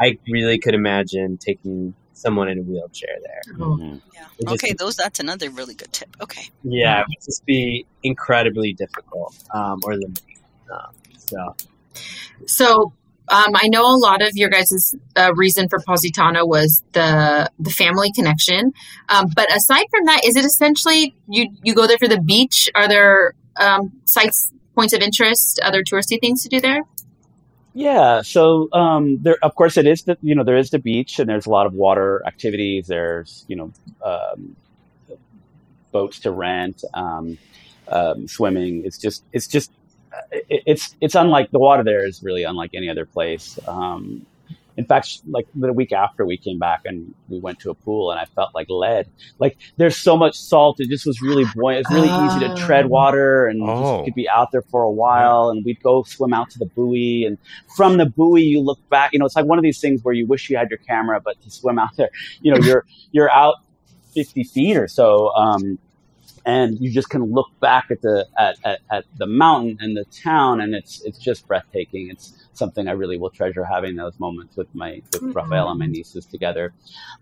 I 0.00 0.18
really 0.28 0.58
could 0.58 0.74
imagine 0.74 1.36
taking 1.36 1.94
someone 2.14 2.48
in 2.48 2.58
a 2.58 2.62
wheelchair 2.62 3.16
there. 3.22 3.54
Mhm. 3.56 4.00
Yeah. 4.14 4.24
Just- 4.40 4.54
Okay, 4.54 4.72
those 4.72 4.96
that's 4.96 5.20
another 5.20 5.50
really 5.50 5.74
good 5.74 5.92
tip. 5.92 6.16
Okay. 6.20 6.48
Yeah, 6.64 7.00
it 7.02 7.06
would 7.08 7.24
just 7.24 7.44
be 7.46 7.86
incredibly 8.02 8.72
difficult 8.72 9.34
um, 9.54 9.78
or 9.84 9.94
limiting. 9.94 10.38
Um, 10.72 10.92
so. 11.18 11.54
So 12.46 12.92
um, 13.30 13.52
I 13.54 13.68
know 13.68 13.86
a 13.86 13.96
lot 13.96 14.22
of 14.22 14.30
your 14.34 14.48
guys' 14.48 14.94
uh, 15.16 15.32
reason 15.34 15.68
for 15.68 15.78
Positano 15.86 16.44
was 16.44 16.82
the 16.92 17.50
the 17.58 17.70
family 17.70 18.10
connection. 18.12 18.72
Um, 19.08 19.26
but 19.34 19.54
aside 19.54 19.86
from 19.90 20.06
that, 20.06 20.22
is 20.24 20.36
it 20.36 20.44
essentially 20.44 21.14
you 21.28 21.48
you 21.62 21.74
go 21.74 21.86
there 21.86 21.98
for 21.98 22.08
the 22.08 22.20
beach? 22.20 22.68
Are 22.74 22.88
there 22.88 23.34
um, 23.56 23.92
sites, 24.04 24.52
points 24.74 24.92
of 24.92 25.00
interest, 25.00 25.60
other 25.62 25.84
touristy 25.84 26.20
things 26.20 26.42
to 26.42 26.48
do 26.48 26.60
there? 26.60 26.80
Yeah, 27.72 28.22
so 28.22 28.68
um, 28.72 29.18
there, 29.22 29.36
of 29.42 29.54
course, 29.54 29.76
it 29.76 29.86
is 29.86 30.02
the 30.02 30.18
you 30.22 30.34
know 30.34 30.42
there 30.42 30.56
is 30.56 30.70
the 30.70 30.80
beach 30.80 31.20
and 31.20 31.28
there's 31.28 31.46
a 31.46 31.50
lot 31.50 31.66
of 31.66 31.72
water 31.72 32.22
activities. 32.26 32.88
There's 32.88 33.44
you 33.46 33.54
know 33.54 33.72
um, 34.04 34.56
boats 35.92 36.18
to 36.20 36.32
rent, 36.32 36.82
um, 36.94 37.38
swimming. 38.26 38.84
It's 38.84 38.98
just 38.98 39.22
it's 39.32 39.46
just 39.46 39.70
it, 40.32 40.62
it's 40.66 40.96
it's 41.00 41.14
unlike 41.14 41.50
the 41.50 41.58
water 41.58 41.82
there 41.84 42.06
is 42.06 42.22
really 42.22 42.44
unlike 42.44 42.70
any 42.74 42.88
other 42.88 43.06
place. 43.06 43.58
Um, 43.66 44.26
in 44.76 44.86
fact, 44.86 45.20
like 45.28 45.46
the 45.54 45.72
week 45.74 45.92
after 45.92 46.24
we 46.24 46.38
came 46.38 46.58
back 46.58 46.82
and 46.86 47.12
we 47.28 47.38
went 47.38 47.58
to 47.60 47.70
a 47.70 47.74
pool 47.74 48.12
and 48.12 48.20
I 48.20 48.24
felt 48.24 48.54
like 48.54 48.68
lead. 48.70 49.08
Like 49.38 49.58
there's 49.76 49.96
so 49.96 50.16
much 50.16 50.38
salt. 50.38 50.80
It 50.80 50.88
just 50.88 51.04
was 51.04 51.20
really 51.20 51.44
buoyant. 51.54 51.80
It's 51.82 51.90
really 51.90 52.08
easy 52.08 52.40
to 52.48 52.54
tread 52.56 52.86
Oh. 52.86 52.88
water 52.88 53.46
and 53.46 53.60
Oh. 53.62 53.96
just 53.98 54.04
could 54.06 54.14
be 54.14 54.26
out 54.28 54.52
there 54.52 54.62
for 54.62 54.82
a 54.82 54.90
while. 54.90 55.50
And 55.50 55.64
we'd 55.66 55.82
go 55.82 56.02
swim 56.04 56.32
out 56.32 56.48
to 56.50 56.58
the 56.58 56.64
buoy 56.66 57.24
and 57.26 57.36
from 57.76 57.98
the 57.98 58.06
buoy, 58.06 58.42
you 58.42 58.60
look 58.60 58.78
back, 58.88 59.12
you 59.12 59.18
know, 59.18 59.26
it's 59.26 59.36
like 59.36 59.44
one 59.44 59.58
of 59.58 59.64
these 59.64 59.80
things 59.80 60.02
where 60.02 60.14
you 60.14 60.26
wish 60.26 60.48
you 60.48 60.56
had 60.56 60.70
your 60.70 60.78
camera, 60.78 61.20
but 61.20 61.38
to 61.42 61.50
swim 61.50 61.78
out 61.78 61.94
there, 61.96 62.10
you 62.40 62.54
know, 62.54 62.58
you're, 62.64 62.86
you're 63.12 63.30
out 63.30 63.56
50 64.14 64.44
feet 64.44 64.76
or 64.78 64.88
so. 64.88 65.28
Um, 65.34 65.78
and 66.46 66.78
you 66.80 66.90
just 66.90 67.10
can 67.10 67.22
look 67.32 67.48
back 67.60 67.86
at 67.90 68.00
the 68.02 68.26
at, 68.38 68.56
at, 68.64 68.80
at 68.90 69.04
the 69.18 69.26
mountain 69.26 69.76
and 69.80 69.96
the 69.96 70.04
town 70.22 70.60
and 70.60 70.74
it's 70.74 71.02
it's 71.04 71.18
just 71.18 71.46
breathtaking 71.46 72.08
it's 72.10 72.32
something 72.54 72.88
i 72.88 72.92
really 72.92 73.18
will 73.18 73.30
treasure 73.30 73.64
having 73.64 73.96
those 73.96 74.18
moments 74.18 74.56
with 74.56 74.66
my 74.74 75.00
with 75.12 75.22
Mhm. 75.22 75.34
raphael 75.34 75.68
and 75.70 75.78
my 75.78 75.86
nieces 75.86 76.26
together 76.26 76.72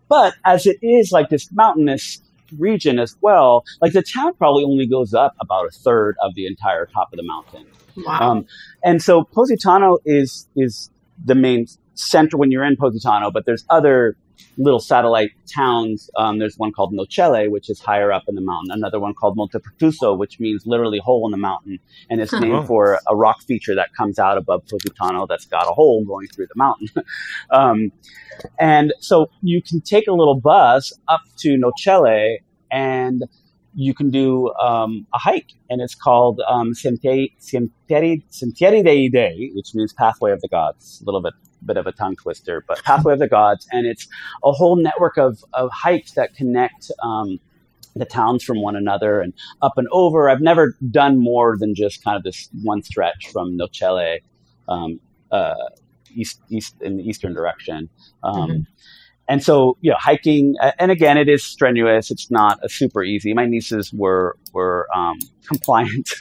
but 0.09 0.35
as 0.45 0.67
it 0.67 0.79
is 0.83 1.11
like 1.13 1.29
this 1.29 1.51
mountainous 1.53 2.21
region 2.59 2.99
as 2.99 3.17
well 3.21 3.65
like 3.83 3.93
the 3.93 4.03
town 4.03 4.33
probably 4.35 4.65
only 4.65 4.87
goes 4.87 5.13
up 5.15 5.35
about 5.41 5.67
a 5.67 5.71
third 5.71 6.17
of 6.23 6.35
the 6.35 6.47
entire 6.47 6.87
top 6.87 7.13
of 7.13 7.17
the 7.17 7.25
mountain 7.25 7.67
Wow. 8.07 8.31
um, 8.31 8.47
and 8.85 9.03
so 9.03 9.25
Positano 9.25 9.99
is 10.05 10.49
is 10.55 10.91
the 11.25 11.35
main 11.35 11.67
center 11.95 12.37
when 12.37 12.53
you're 12.53 12.63
in 12.65 12.77
Positano, 12.77 13.33
but 13.33 13.45
there's 13.45 13.65
other 13.71 14.17
little 14.57 14.81
satellite 14.81 15.31
towns. 15.53 16.11
Um, 16.17 16.39
there's 16.39 16.57
one 16.57 16.73
called 16.73 16.93
Nocelle, 16.93 17.51
which 17.51 17.71
is 17.71 17.81
higher 17.81 18.13
up 18.13 18.25
in 18.29 18.35
the 18.35 18.41
mountain. 18.41 18.71
Another 18.73 19.01
one 19.01 19.15
called 19.15 19.37
Monte 19.37 19.59
Pertuso, 19.59 20.17
which 20.17 20.41
means 20.41 20.65
literally 20.67 20.99
hole 20.99 21.27
in 21.27 21.31
the 21.31 21.37
mountain, 21.39 21.79
and 22.11 22.21
it's 22.21 22.33
named 22.33 22.55
Oh. 22.55 22.63
for 22.67 22.99
a 23.09 23.17
rock 23.17 23.43
feature 23.43 23.75
that 23.75 23.95
comes 23.97 24.19
out 24.19 24.37
above 24.39 24.63
Positano 24.67 25.27
that's 25.27 25.47
got 25.47 25.65
a 25.69 25.73
hole 25.73 26.05
going 26.05 26.27
through 26.29 26.47
the 26.47 26.57
mountain. 26.57 26.89
um, 27.51 27.93
and 28.59 28.93
so 29.01 29.31
you 29.43 29.61
can 29.63 29.81
take 29.81 30.07
a 30.07 30.13
little 30.13 30.39
bus 30.41 30.93
up 31.09 31.21
to 31.39 31.57
Nocelle 31.57 32.39
and 32.71 33.25
you 33.81 33.95
can 33.95 34.11
do 34.11 34.53
um, 34.55 35.07
a 35.15 35.19
hike, 35.19 35.53
and 35.71 35.81
it's 35.81 35.95
called 35.95 36.41
um, 36.49 36.73
Sentieri, 36.75 37.33
Sentieri, 37.41 38.25
Sentieri 38.29 38.83
dei 38.85 39.09
Dei, 39.09 39.51
which 39.55 39.73
means 39.73 39.93
Pathway 39.93 40.33
of 40.33 40.41
the 40.41 40.49
Gods. 40.49 41.01
A 41.01 41.05
little 41.05 41.23
bit 41.23 41.35
bit 41.65 41.77
of 41.77 41.87
a 41.87 41.93
tongue 41.93 42.17
twister, 42.17 42.65
but 42.67 42.83
Pathway 42.85 43.13
of 43.13 43.21
the 43.21 43.29
Gods, 43.29 43.69
and 43.71 43.87
it's 43.87 44.09
a 44.43 44.51
whole 44.51 44.75
network 44.75 45.17
of, 45.17 45.45
of 45.53 45.71
hikes 45.73 46.13
that 46.13 46.35
connect 46.35 46.91
um, 47.05 47.39
the 47.95 48.05
towns 48.05 48.43
from 48.43 48.61
one 48.63 48.75
another 48.75 49.21
and 49.21 49.33
up 49.63 49.75
and 49.77 49.87
over. 49.93 50.29
I've 50.29 50.41
never 50.41 50.77
done 50.91 51.21
more 51.23 51.57
than 51.57 51.75
just 51.77 52.03
kind 52.03 52.17
of 52.17 52.25
this 52.25 52.49
one 52.65 52.83
stretch 52.83 53.29
from 53.33 53.57
Nocelle 53.57 54.19
um, 54.69 54.99
uh, 55.31 55.55
east 56.13 56.41
east 56.51 56.75
in 56.81 56.97
the 56.97 57.05
eastern 57.05 57.33
direction. 57.33 57.89
Um, 58.25 58.51
Mhm. 58.51 58.67
And 59.29 59.43
so, 59.43 59.77
you 59.83 59.91
know, 59.91 59.97
hiking, 59.99 60.55
and 60.79 60.91
again, 60.91 61.19
it 61.19 61.29
is 61.29 61.45
strenuous. 61.45 62.11
It's 62.11 62.31
not 62.31 62.59
a 62.65 62.69
super 62.69 63.03
easy. 63.03 63.35
My 63.35 63.45
nieces 63.45 63.93
were 63.93 64.37
were 64.55 64.89
um, 64.95 65.19
compliant. 65.47 66.11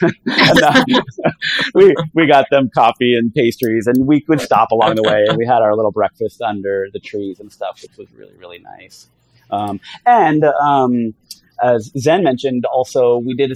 We 1.74 1.94
we 2.14 2.26
got 2.26 2.46
them 2.50 2.70
coffee 2.74 3.14
and 3.16 3.34
pastries, 3.34 3.86
and 3.86 4.06
we 4.06 4.20
could 4.20 4.40
stop 4.40 4.70
along 4.72 4.96
the 4.96 5.02
way. 5.02 5.24
And 5.28 5.36
we 5.36 5.46
had 5.46 5.62
our 5.62 5.74
little 5.74 5.90
breakfast 5.90 6.42
under 6.42 6.88
the 6.92 6.98
trees 6.98 7.40
and 7.40 7.50
stuff, 7.52 7.82
which 7.82 7.96
was 7.96 8.08
really 8.12 8.36
really 8.36 8.58
nice. 8.58 9.08
Um, 9.50 9.80
and 10.04 10.44
um, 10.44 11.14
as 11.62 11.90
Zen 11.98 12.22
mentioned, 12.22 12.64
also 12.66 13.18
we 13.18 13.34
did 13.34 13.52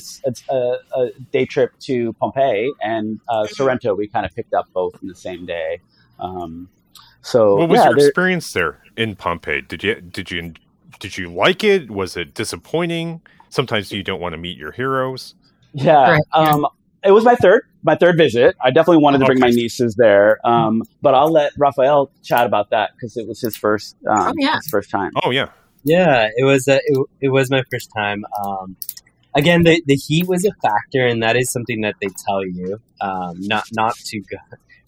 a 0.50 1.08
day 1.32 1.46
trip 1.46 1.72
to 1.80 2.12
Pompeii 2.14 2.72
and 2.80 3.20
uh, 3.28 3.46
Sorrento. 3.46 3.94
We 3.94 4.08
kind 4.08 4.26
of 4.26 4.34
picked 4.34 4.54
up 4.54 4.68
both 4.72 5.00
in 5.02 5.08
the 5.08 5.14
same 5.14 5.46
day. 5.46 5.80
Um, 6.18 6.68
so 7.22 7.56
What 7.56 7.68
was 7.68 7.78
yeah, 7.78 7.86
your 7.86 7.96
there- 7.96 8.06
experience 8.08 8.52
there 8.52 8.78
in 8.96 9.16
Pompeii? 9.16 9.62
Did 9.62 9.82
you 9.82 9.94
did 10.00 10.30
you 10.30 10.52
did 11.00 11.16
you 11.18 11.32
like 11.32 11.64
it? 11.64 11.90
Was 11.90 12.16
it 12.16 12.34
disappointing? 12.34 13.20
Sometimes 13.48 13.90
you 13.92 14.02
don't 14.02 14.20
want 14.20 14.32
to 14.34 14.38
meet 14.38 14.56
your 14.56 14.72
heroes. 14.72 15.34
Yeah. 15.74 16.12
Right. 16.12 16.22
Um, 16.32 16.66
it 17.04 17.10
was 17.10 17.24
my 17.24 17.34
third, 17.34 17.62
my 17.82 17.96
third 17.96 18.16
visit. 18.16 18.54
I 18.62 18.70
definitely 18.70 19.02
wanted 19.02 19.18
to 19.18 19.24
bring 19.26 19.40
my 19.40 19.50
nieces 19.50 19.94
there. 19.96 20.38
Um, 20.46 20.84
but 21.02 21.14
I'll 21.14 21.32
let 21.32 21.52
Raphael 21.58 22.10
chat 22.22 22.46
about 22.46 22.70
that 22.70 22.90
because 22.94 23.16
it 23.16 23.26
was 23.26 23.40
his 23.40 23.56
first, 23.56 23.96
um, 24.08 24.28
Oh, 24.28 24.32
yeah. 24.38 24.56
his 24.56 24.68
first 24.68 24.90
time. 24.90 25.10
Oh 25.24 25.30
yeah, 25.30 25.48
Yeah, 25.82 26.28
it 26.36 26.44
was 26.44 26.68
a, 26.68 26.76
it, 26.84 27.06
it 27.22 27.28
was 27.30 27.50
my 27.50 27.64
first 27.72 27.90
time. 27.96 28.24
Um, 28.44 28.76
again, 29.34 29.64
the, 29.64 29.82
the 29.86 29.96
heat 29.96 30.28
was 30.28 30.44
a 30.44 30.52
factor, 30.62 31.04
and 31.06 31.22
that 31.24 31.36
is 31.36 31.50
something 31.50 31.80
that 31.80 31.96
they 32.00 32.08
tell 32.26 32.46
you 32.46 32.80
um, 33.00 33.40
not 33.40 33.64
not 33.72 33.96
to 33.96 34.20
go. 34.20 34.36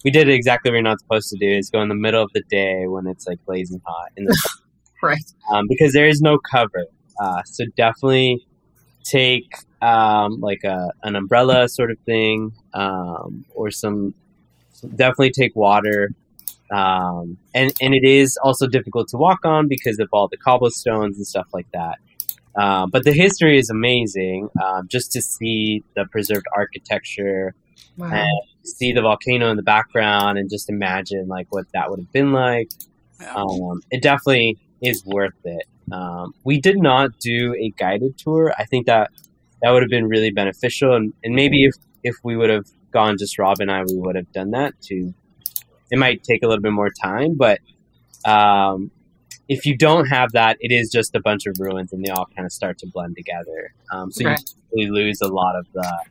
We 0.05 0.11
did 0.11 0.29
exactly 0.29 0.71
what 0.71 0.75
you're 0.75 0.83
not 0.83 0.99
supposed 1.01 1.29
to 1.31 1.37
do: 1.37 1.47
is 1.49 1.69
go 1.69 1.81
in 1.81 1.89
the 1.89 1.95
middle 1.95 2.23
of 2.23 2.31
the 2.33 2.43
day 2.49 2.87
when 2.87 3.07
it's 3.07 3.27
like 3.27 3.43
blazing 3.45 3.81
hot, 3.85 4.11
in 4.15 4.23
the, 4.25 4.49
right. 5.03 5.17
um, 5.51 5.65
because 5.67 5.91
there 5.91 6.07
is 6.07 6.21
no 6.21 6.37
cover. 6.37 6.85
Uh, 7.21 7.41
so 7.43 7.65
definitely 7.75 8.45
take 9.03 9.51
um, 9.81 10.39
like 10.39 10.63
a 10.63 10.91
an 11.03 11.15
umbrella 11.17 11.67
sort 11.67 11.91
of 11.91 11.97
thing, 12.05 12.53
um, 12.73 13.43
or 13.53 13.71
some. 13.71 14.13
Definitely 14.95 15.31
take 15.31 15.55
water. 15.55 16.11
Um, 16.71 17.37
and, 17.53 17.71
and 17.81 17.93
it 17.93 18.03
is 18.03 18.37
also 18.43 18.67
difficult 18.67 19.07
to 19.09 19.17
walk 19.17 19.45
on 19.45 19.67
because 19.67 19.99
of 19.99 20.09
all 20.11 20.27
the 20.27 20.37
cobblestones 20.37 21.17
and 21.17 21.25
stuff 21.25 21.47
like 21.53 21.67
that. 21.73 21.99
Um, 22.55 22.89
but 22.89 23.03
the 23.03 23.11
history 23.13 23.57
is 23.57 23.69
amazing. 23.69 24.49
Um, 24.63 24.87
just 24.87 25.11
to 25.13 25.21
see 25.21 25.83
the 25.95 26.05
preserved 26.05 26.45
architecture 26.55 27.53
Wow. 27.97 28.11
and 28.11 28.41
see 28.65 28.91
the 28.93 29.01
volcano 29.01 29.49
in 29.49 29.57
the 29.57 29.63
background 29.63 30.37
and 30.37 30.49
just 30.49 30.69
imagine 30.69 31.27
like 31.27 31.47
what 31.49 31.65
that 31.73 31.89
would 31.89 31.99
have 31.99 32.11
been 32.11 32.31
like. 32.33 32.69
Um, 33.35 33.81
it 33.91 34.01
definitely 34.01 34.57
is 34.81 35.03
worth 35.05 35.33
it. 35.43 35.65
Um, 35.91 36.33
we 36.43 36.59
did 36.59 36.77
not 36.77 37.11
do 37.19 37.53
a 37.55 37.71
guided 37.77 38.17
tour. 38.17 38.53
I 38.57 38.65
think 38.65 38.87
that 38.87 39.11
that 39.61 39.71
would 39.71 39.83
have 39.83 39.89
been 39.89 40.07
really 40.07 40.31
beneficial, 40.31 40.95
and, 40.95 41.13
and 41.23 41.35
maybe 41.35 41.65
if 41.65 41.73
if 42.03 42.15
we 42.23 42.35
would 42.35 42.49
have 42.49 42.65
gone 42.91 43.17
just 43.17 43.37
Rob 43.39 43.59
and 43.59 43.71
I, 43.71 43.83
we 43.83 43.95
would 43.97 44.15
have 44.15 44.31
done 44.31 44.51
that 44.51 44.73
too. 44.81 45.13
It 45.91 45.99
might 45.99 46.23
take 46.23 46.43
a 46.43 46.47
little 46.47 46.61
bit 46.61 46.71
more 46.71 46.89
time, 47.03 47.35
but 47.37 47.59
um, 48.25 48.91
if 49.47 49.65
you 49.65 49.77
don't 49.77 50.07
have 50.07 50.31
that, 50.33 50.57
it 50.59 50.71
is 50.71 50.89
just 50.91 51.15
a 51.15 51.19
bunch 51.19 51.45
of 51.45 51.55
ruins, 51.59 51.93
and 51.93 52.03
they 52.03 52.09
all 52.09 52.27
kind 52.35 52.45
of 52.45 52.51
start 52.51 52.79
to 52.79 52.87
blend 52.87 53.15
together. 53.15 53.73
Um, 53.91 54.11
so 54.11 54.25
Right. 54.25 54.39
you 54.73 54.93
lose 54.93 55.21
a 55.21 55.27
lot 55.27 55.55
of 55.55 55.67
the 55.73 56.05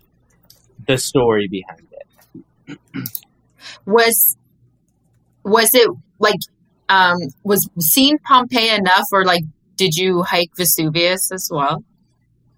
the 0.86 0.98
story 0.98 1.48
behind 1.48 1.80
it. 1.92 1.93
Was 3.86 4.36
was 5.44 5.70
it 5.74 5.90
like 6.18 6.40
um 6.88 7.18
was 7.42 7.68
seeing 7.78 8.18
Pompeii 8.18 8.70
enough 8.70 9.06
or 9.12 9.24
like 9.24 9.44
did 9.76 9.96
you 9.96 10.22
hike 10.22 10.50
Vesuvius 10.56 11.32
as 11.32 11.48
well? 11.52 11.84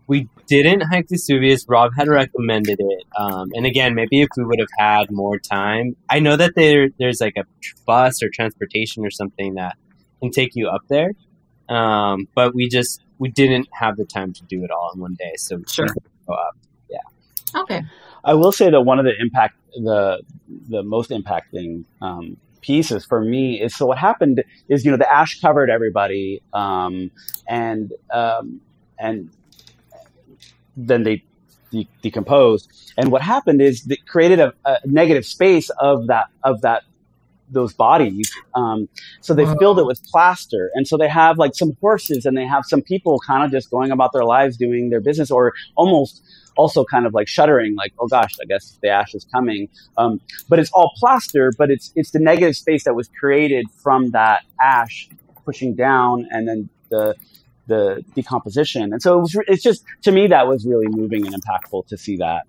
We 0.06 0.28
didn't 0.46 0.82
hike 0.82 1.08
Vesuvius. 1.08 1.64
Rob 1.68 1.92
had 1.96 2.06
recommended 2.08 2.78
it, 2.78 3.04
um, 3.18 3.48
and 3.54 3.66
again, 3.66 3.94
maybe 3.94 4.20
if 4.20 4.28
we 4.36 4.44
would 4.44 4.60
have 4.60 4.68
had 4.78 5.10
more 5.10 5.38
time, 5.38 5.96
I 6.08 6.20
know 6.20 6.36
that 6.36 6.52
there 6.54 6.90
there's 6.98 7.20
like 7.20 7.36
a 7.36 7.44
bus 7.86 8.22
or 8.22 8.28
transportation 8.28 9.04
or 9.04 9.10
something 9.10 9.54
that 9.54 9.76
can 10.20 10.30
take 10.30 10.50
you 10.54 10.68
up 10.68 10.82
there, 10.88 11.10
um, 11.68 12.28
but 12.34 12.54
we 12.54 12.68
just 12.68 13.02
we 13.18 13.30
didn't 13.30 13.68
have 13.72 13.96
the 13.96 14.04
time 14.04 14.32
to 14.34 14.44
do 14.44 14.62
it 14.62 14.70
all 14.70 14.92
in 14.94 15.00
one 15.00 15.14
day, 15.14 15.32
so 15.36 15.60
Sure. 15.66 15.86
go 16.26 16.34
up. 16.34 16.56
Yeah. 16.88 17.60
Okay. 17.62 17.82
I 18.24 18.34
will 18.34 18.52
say 18.52 18.70
that 18.70 18.80
one 18.82 18.98
of 18.98 19.04
the 19.04 19.14
impact, 19.18 19.56
the 19.84 20.22
the 20.68 20.82
most 20.82 21.10
impacting 21.10 21.84
um, 22.00 22.36
pieces 22.60 23.04
for 23.04 23.20
me 23.22 23.60
is 23.60 23.74
so 23.74 23.86
what 23.86 23.98
happened 23.98 24.42
is 24.68 24.84
you 24.84 24.90
know 24.90 24.96
the 24.96 25.12
ash 25.12 25.40
covered 25.40 25.70
everybody, 25.70 26.42
um, 26.52 27.10
and 27.48 27.92
um, 28.12 28.60
and 28.98 29.30
then 30.76 31.02
they 31.02 31.22
de- 31.70 31.88
decomposed. 32.02 32.70
And 32.96 33.10
what 33.12 33.22
happened 33.22 33.60
is 33.62 33.86
it 33.88 34.06
created 34.06 34.40
a, 34.40 34.52
a 34.64 34.78
negative 34.84 35.24
space 35.24 35.70
of 35.80 36.06
that 36.08 36.26
of 36.42 36.62
that 36.62 36.82
those 37.50 37.74
bodies. 37.74 38.30
Um, 38.54 38.88
so 39.22 39.34
they 39.34 39.44
Wow. 39.44 39.56
filled 39.58 39.78
it 39.80 39.86
with 39.86 40.02
plaster, 40.10 40.70
and 40.74 40.86
so 40.88 40.96
they 40.96 41.08
have 41.08 41.38
like 41.38 41.52
some 41.54 41.72
horses, 41.80 42.26
and 42.26 42.36
they 42.36 42.46
have 42.46 42.64
some 42.66 42.82
people 42.82 43.20
kind 43.26 43.44
of 43.44 43.50
just 43.52 43.70
going 43.70 43.90
about 43.92 44.12
their 44.12 44.24
lives 44.24 44.56
doing 44.56 44.90
their 44.90 45.00
business, 45.00 45.30
or 45.30 45.52
almost 45.76 46.22
also 46.56 46.84
kind 46.84 47.06
of 47.06 47.14
like 47.14 47.28
shuddering, 47.28 47.74
like, 47.76 47.92
oh 48.00 48.08
gosh, 48.08 48.32
I 48.42 48.46
guess 48.46 48.78
the 48.82 48.88
ash 48.88 49.14
is 49.14 49.26
coming. 49.34 49.68
Um, 49.98 50.20
but 50.48 50.58
it's 50.58 50.70
all 50.72 50.92
plaster, 50.98 51.52
but 51.58 51.70
it's 51.70 51.92
it's 51.96 52.12
the 52.12 52.20
negative 52.20 52.56
space 52.56 52.84
that 52.84 52.94
was 52.94 53.08
created 53.20 53.66
from 53.82 54.10
that 54.12 54.42
ash 54.62 55.08
pushing 55.44 55.74
down, 55.74 56.26
and 56.30 56.48
then 56.48 56.70
the 56.90 57.14
the 57.68 58.04
decomposition. 58.14 58.92
And 58.92 59.02
so 59.02 59.18
it 59.18 59.22
was. 59.22 59.36
It's 59.48 59.62
just 59.62 59.84
to 60.04 60.12
me 60.12 60.28
that 60.28 60.48
was 60.48 60.66
really 60.66 60.88
moving 60.88 61.26
and 61.26 61.34
impactful 61.34 61.86
to 61.88 61.96
see 61.98 62.16
that 62.18 62.44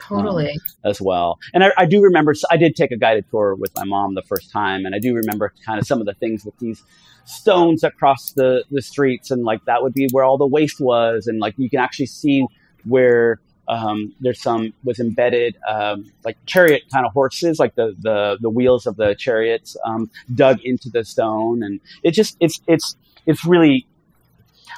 Totally. 0.00 0.58
as 0.84 1.00
well. 1.00 1.38
And 1.54 1.64
I, 1.64 1.72
I 1.76 1.86
do 1.86 2.02
remember, 2.02 2.34
I 2.50 2.56
did 2.56 2.76
take 2.76 2.90
a 2.90 2.96
guided 2.96 3.26
tour 3.30 3.54
with 3.54 3.74
my 3.76 3.84
mom 3.84 4.14
the 4.14 4.22
first 4.22 4.50
time, 4.50 4.84
and 4.84 4.94
I 4.94 4.98
do 4.98 5.14
remember 5.14 5.52
kind 5.64 5.78
of 5.78 5.86
some 5.86 6.00
of 6.00 6.06
the 6.06 6.14
things 6.14 6.44
with 6.44 6.58
these 6.58 6.82
stones 7.24 7.84
across 7.84 8.32
the, 8.32 8.64
the 8.70 8.82
streets, 8.82 9.30
and 9.30 9.44
like 9.44 9.64
that 9.66 9.82
would 9.82 9.94
be 9.94 10.08
where 10.12 10.24
all 10.24 10.38
the 10.38 10.46
waste 10.46 10.80
was, 10.80 11.26
and 11.26 11.38
like 11.38 11.54
you 11.58 11.70
can 11.70 11.78
actually 11.78 12.06
see 12.06 12.46
where 12.84 13.40
um, 13.68 14.12
there's 14.20 14.42
some 14.42 14.72
was 14.82 14.98
embedded 14.98 15.56
um, 15.68 16.10
like 16.24 16.36
chariot 16.46 16.82
kind 16.92 17.06
of 17.06 17.12
horses, 17.12 17.58
like 17.58 17.76
the 17.76 17.94
the 18.00 18.36
the 18.40 18.50
wheels 18.50 18.86
of 18.86 18.96
the 18.96 19.14
chariots 19.14 19.76
um, 19.84 20.10
dug 20.34 20.60
into 20.64 20.90
the 20.90 21.04
stone, 21.04 21.62
and 21.62 21.80
it 22.02 22.10
just 22.10 22.36
it's 22.40 22.60
it's 22.66 22.96
it's 23.26 23.44
really 23.44 23.86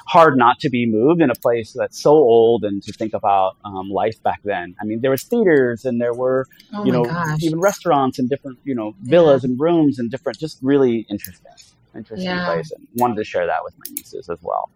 hard 0.05 0.37
not 0.37 0.59
to 0.59 0.69
be 0.69 0.85
moved 0.85 1.21
in 1.21 1.29
a 1.29 1.35
place 1.35 1.73
that's 1.73 2.01
so 2.01 2.11
old 2.11 2.63
and 2.63 2.83
to 2.83 2.93
think 2.93 3.13
about 3.13 3.55
um, 3.63 3.89
life 3.89 4.21
back 4.23 4.41
then. 4.43 4.75
I 4.81 4.85
mean, 4.85 5.01
there 5.01 5.11
was 5.11 5.23
theaters 5.23 5.85
and 5.85 6.01
there 6.01 6.13
were, 6.13 6.47
Oh 6.73 6.83
you 6.85 6.91
know, 6.91 7.03
gosh. 7.03 7.41
even 7.41 7.59
restaurants 7.59 8.19
and 8.19 8.29
different, 8.29 8.59
you 8.63 8.75
know, 8.75 8.93
villas 9.01 9.43
and 9.43 9.59
rooms 9.59 9.99
and 9.99 10.11
different, 10.11 10.39
just 10.39 10.59
really 10.61 11.05
interesting, 11.09 11.51
interesting 11.95 12.29
Yeah. 12.29 12.45
place. 12.45 12.71
And 12.71 12.87
wanted 12.95 13.15
to 13.17 13.23
share 13.23 13.45
that 13.47 13.63
with 13.63 13.73
my 13.77 13.85
nieces 13.91 14.29
as 14.29 14.39
well. 14.41 14.69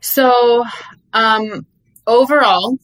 So, 0.00 0.64
um, 1.12 1.66
overall, 2.06 2.78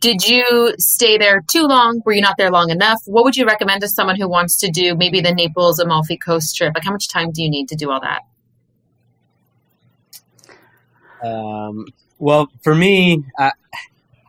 did 0.00 0.28
you 0.28 0.74
stay 0.78 1.16
there 1.16 1.42
too 1.50 1.62
long? 1.62 2.02
Were 2.04 2.12
you 2.12 2.20
not 2.20 2.36
there 2.36 2.50
long 2.50 2.68
enough? 2.68 2.98
What 3.06 3.24
would 3.24 3.36
you 3.36 3.46
recommend 3.46 3.80
to 3.80 3.88
someone 3.88 4.16
who 4.16 4.28
wants 4.28 4.60
to 4.60 4.70
do 4.70 4.94
maybe 4.94 5.22
the 5.22 5.32
Naples 5.32 5.78
Amalfi 5.78 6.18
Coast 6.18 6.54
trip? 6.54 6.72
Like, 6.74 6.84
how 6.84 6.92
much 6.92 7.08
time 7.08 7.32
do 7.32 7.42
you 7.42 7.48
need 7.48 7.68
to 7.70 7.74
do 7.74 7.90
all 7.90 8.00
that? 8.02 8.20
Um, 11.24 11.86
well, 12.18 12.48
for 12.62 12.74
me, 12.74 13.22
I, 13.38 13.52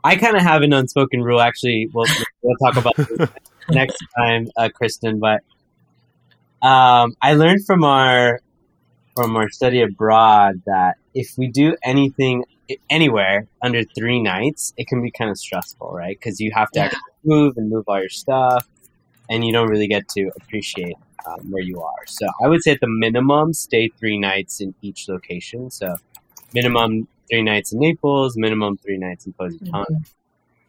I 0.04 0.16
kind 0.16 0.36
of 0.36 0.44
have 0.44 0.62
an 0.62 0.74
unspoken 0.74 1.22
rule. 1.22 1.42
Actually, 1.42 1.90
we'll 1.94 2.06
we'll 2.42 2.58
talk 2.58 2.78
about 2.78 2.96
this 3.08 3.20
next 3.70 4.04
time, 4.18 4.48
uh, 4.58 4.70
Kristen. 4.76 5.20
But 5.20 5.42
um, 6.62 7.14
I 7.22 7.34
learned 7.34 7.66
from 7.66 7.84
our 7.84 8.40
from 9.16 9.36
our 9.36 9.50
study 9.50 9.82
abroad 9.82 10.62
that 10.66 10.96
if 11.14 11.32
we 11.38 11.50
do 11.50 11.76
anything 11.84 12.44
anywhere 12.90 13.48
under 13.64 13.84
three 13.98 14.22
nights, 14.22 14.74
it 14.78 14.88
can 14.88 15.02
be 15.02 15.12
kind 15.12 15.30
of 15.32 15.38
stressful, 15.38 15.92
right? 15.92 16.18
Because 16.20 16.40
you 16.40 16.52
have 16.56 16.72
to 16.72 16.80
Yeah. 16.80 16.86
actually 16.86 17.00
move 17.24 17.54
and 17.58 17.70
move 17.70 17.86
all 17.88 18.00
your 18.00 18.10
stuff, 18.10 18.66
and 19.30 19.46
you 19.46 19.54
don't 19.54 19.70
really 19.70 19.88
get 19.88 20.08
to 20.10 20.32
appreciate 20.38 20.98
um, 21.28 21.52
where 21.52 21.64
you 21.64 21.82
are. 21.82 22.06
So 22.08 22.28
I 22.44 22.48
would 22.48 22.64
say 22.64 22.72
at 22.72 22.80
the 22.82 22.88
minimum, 22.90 23.54
stay 23.54 23.92
three 24.00 24.20
nights 24.20 24.62
in 24.62 24.76
each 24.82 25.06
location. 25.08 25.72
So 25.72 25.98
minimum 26.56 27.08
three 27.30 27.44
nights 27.44 27.74
in 27.74 27.80
Naples, 27.80 28.36
minimum 28.38 28.78
three 28.78 28.98
nights 28.98 29.26
in 29.26 29.34
Positano. 29.34 29.86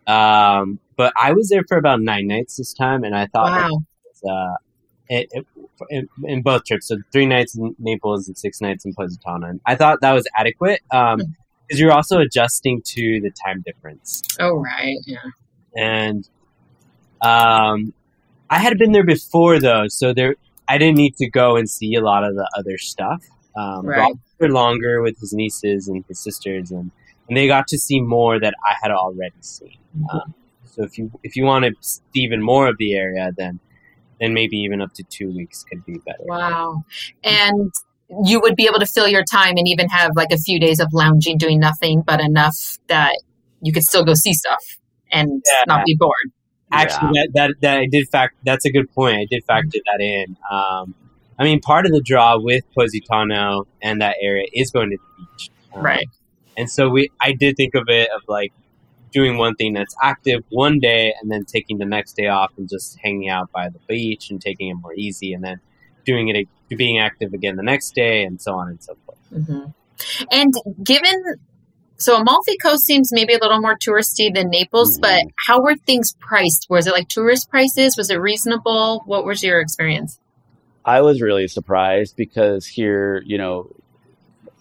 Um, 0.06 0.78
but 0.96 1.12
I 1.20 1.32
was 1.32 1.48
there 1.48 1.62
for 1.68 1.78
about 1.78 2.00
nine 2.00 2.26
nights 2.26 2.56
this 2.56 2.72
time, 2.74 3.04
and 3.04 3.14
I 3.14 3.26
thought 3.26 3.52
Wow. 3.52 3.82
was, 4.04 4.22
uh, 4.30 4.54
it, 5.08 5.28
it, 5.32 5.46
in, 5.90 6.08
in 6.24 6.42
both 6.42 6.64
trips, 6.64 6.88
so 6.88 6.96
three 7.12 7.26
nights 7.26 7.56
in 7.56 7.74
Naples 7.78 8.26
and 8.28 8.36
six 8.36 8.60
nights 8.60 8.84
in 8.84 8.92
Positano. 8.94 9.46
And 9.46 9.60
I 9.66 9.74
thought 9.76 10.00
that 10.00 10.12
was 10.12 10.26
adequate 10.36 10.80
because 10.90 11.20
Hmm. 11.70 11.76
you're 11.76 11.92
also 11.92 12.18
adjusting 12.20 12.82
to 12.94 13.20
the 13.20 13.30
time 13.44 13.62
difference 13.64 14.22
Oh, 14.40 14.56
right. 14.56 14.96
Yeah. 15.06 15.18
and 15.76 16.28
um, 17.22 17.92
I 18.50 18.58
had 18.58 18.78
been 18.78 18.92
there 18.92 19.04
before 19.04 19.58
though, 19.60 19.84
so 19.88 20.12
there 20.12 20.34
I 20.68 20.78
didn't 20.78 20.96
need 20.96 21.16
to 21.18 21.30
go 21.30 21.56
and 21.56 21.68
see 21.70 21.94
a 21.94 22.00
lot 22.00 22.24
of 22.24 22.34
the 22.34 22.48
other 22.56 22.76
stuff. 22.78 23.22
Um, 23.56 23.86
Right. 23.86 24.14
There 24.38 24.50
longer 24.50 25.00
with 25.00 25.18
his 25.18 25.32
nieces 25.32 25.88
and 25.88 26.04
his 26.08 26.20
sisters, 26.20 26.70
and, 26.70 26.90
and 27.28 27.36
they 27.36 27.46
got 27.46 27.66
to 27.68 27.78
see 27.78 28.00
more 28.00 28.38
that 28.38 28.52
I 28.68 28.74
had 28.82 28.90
already 28.90 29.34
seen. 29.40 29.78
Um, 30.12 30.34
so 30.66 30.82
if 30.82 30.98
you 30.98 31.10
if 31.22 31.36
you 31.36 31.44
want 31.44 31.64
to 31.64 31.72
see 31.80 32.20
even 32.20 32.42
more 32.42 32.68
of 32.68 32.76
the 32.78 32.94
area, 32.94 33.30
then 33.36 33.58
then 34.20 34.34
maybe 34.34 34.58
even 34.58 34.82
up 34.82 34.92
to 34.94 35.02
two 35.04 35.34
weeks 35.34 35.64
could 35.64 35.84
be 35.86 35.96
better. 36.04 36.24
Wow. 36.24 36.84
And 37.24 37.72
you 38.26 38.40
would 38.40 38.56
be 38.56 38.66
able 38.66 38.78
to 38.78 38.86
fill 38.86 39.08
your 39.08 39.24
time 39.24 39.56
and 39.56 39.66
even 39.66 39.88
have 39.88 40.12
like 40.16 40.32
a 40.32 40.38
few 40.38 40.60
days 40.60 40.78
of 40.78 40.88
lounging, 40.92 41.38
doing 41.38 41.58
nothing, 41.58 42.02
but 42.02 42.20
enough 42.20 42.78
that 42.88 43.14
you 43.62 43.72
could 43.72 43.82
still 43.84 44.04
go 44.04 44.14
see 44.14 44.34
stuff 44.34 44.62
and 45.10 45.42
Yeah. 45.46 45.64
not 45.66 45.84
be 45.86 45.96
bored. 45.98 46.12
Actually, 46.72 47.12
that, 47.14 47.28
that 47.34 47.50
that 47.62 47.78
I 47.78 47.86
did 47.86 48.08
fact. 48.08 48.34
That's 48.44 48.66
a 48.66 48.70
good 48.70 48.92
point. 48.92 49.16
I 49.16 49.26
did 49.30 49.44
factor 49.44 49.78
that 49.86 50.00
in. 50.02 50.36
Um, 50.50 50.94
I 51.38 51.44
mean, 51.44 51.60
part 51.60 51.86
of 51.86 51.92
the 51.92 52.00
draw 52.00 52.38
with 52.38 52.64
Positano 52.74 53.66
and 53.82 54.00
that 54.00 54.16
area 54.20 54.46
is 54.52 54.70
going 54.70 54.90
to 54.90 54.96
the 54.96 55.24
beach, 55.24 55.50
Um, 55.74 55.82
Right. 55.84 56.08
And 56.56 56.70
so 56.70 56.88
we, 56.88 57.10
I 57.20 57.32
did 57.32 57.56
think 57.56 57.74
of 57.74 57.84
it 57.88 58.08
of 58.10 58.22
like 58.28 58.52
doing 59.12 59.36
one 59.36 59.54
thing 59.54 59.72
that's 59.74 59.94
active 60.02 60.42
one 60.50 60.78
day, 60.78 61.14
and 61.20 61.30
then 61.30 61.44
taking 61.44 61.78
the 61.78 61.84
next 61.84 62.16
day 62.16 62.28
off 62.28 62.52
and 62.56 62.68
just 62.68 62.98
hanging 63.02 63.28
out 63.28 63.50
by 63.52 63.68
the 63.68 63.78
beach 63.86 64.30
and 64.30 64.40
taking 64.40 64.68
it 64.70 64.74
more 64.74 64.94
easy, 64.94 65.32
and 65.34 65.42
then 65.44 65.60
doing 66.04 66.28
it 66.28 66.48
being 66.76 66.98
active 66.98 67.32
again 67.34 67.56
the 67.56 67.62
next 67.62 67.94
day, 67.94 68.24
and 68.24 68.40
so 68.40 68.54
on 68.54 68.68
and 68.68 68.82
so 68.82 68.96
forth. 69.04 69.18
hmm 69.30 69.64
And 70.30 70.52
given, 70.82 71.22
so 71.98 72.16
Amalfi 72.16 72.56
Coast 72.58 72.84
seems 72.84 73.10
maybe 73.12 73.34
a 73.34 73.38
little 73.38 73.60
more 73.60 73.76
touristy 73.78 74.32
than 74.34 74.50
Naples, 74.50 74.98
Mhm. 74.98 75.02
but 75.02 75.22
how 75.46 75.62
were 75.62 75.76
things 75.76 76.14
priced? 76.18 76.66
Was 76.68 76.86
it 76.86 76.92
like 76.92 77.08
tourist 77.08 77.48
prices? 77.50 77.96
Was 77.96 78.10
it 78.10 78.16
reasonable? 78.16 79.02
What 79.06 79.24
was 79.24 79.42
your 79.42 79.60
experience? 79.60 80.18
I 80.86 81.00
was 81.00 81.20
really 81.20 81.48
surprised 81.48 82.16
because 82.16 82.64
here, 82.64 83.20
you 83.26 83.38
know, 83.38 83.74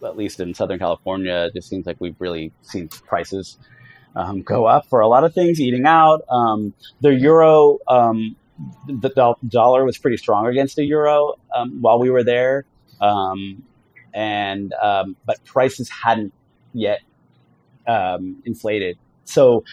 at 0.04 0.18
least 0.18 0.40
in 0.40 0.56
Southern 0.56 0.80
California, 0.80 1.48
it 1.48 1.54
just 1.54 1.70
seems 1.70 1.86
like 1.86 1.98
we've 2.00 2.20
really 2.20 2.52
seen 2.64 2.88
prices 2.88 3.58
um, 4.16 4.42
go 4.42 4.66
up 4.66 4.88
for 4.88 5.02
a 5.02 5.08
lot 5.08 5.24
of 5.24 5.36
things. 5.36 5.62
Eating 5.62 5.86
out, 5.86 6.24
um, 6.30 6.74
the 7.02 7.14
euro, 7.14 7.78
um, 7.88 8.36
the 8.88 9.10
do- 9.10 9.48
dollar 9.48 9.86
was 9.86 10.00
pretty 10.00 10.18
strong 10.18 10.48
against 10.48 10.76
the 10.76 10.84
euro 10.84 11.36
um, 11.56 11.82
while 11.82 12.00
we 12.00 12.10
were 12.10 12.24
there, 12.24 12.66
um, 13.02 13.62
and 14.14 14.74
um, 14.82 15.16
but 15.26 15.44
prices 15.46 15.90
hadn't 15.90 16.34
yet 16.74 17.02
inflated. 18.46 18.98
So 19.26 19.64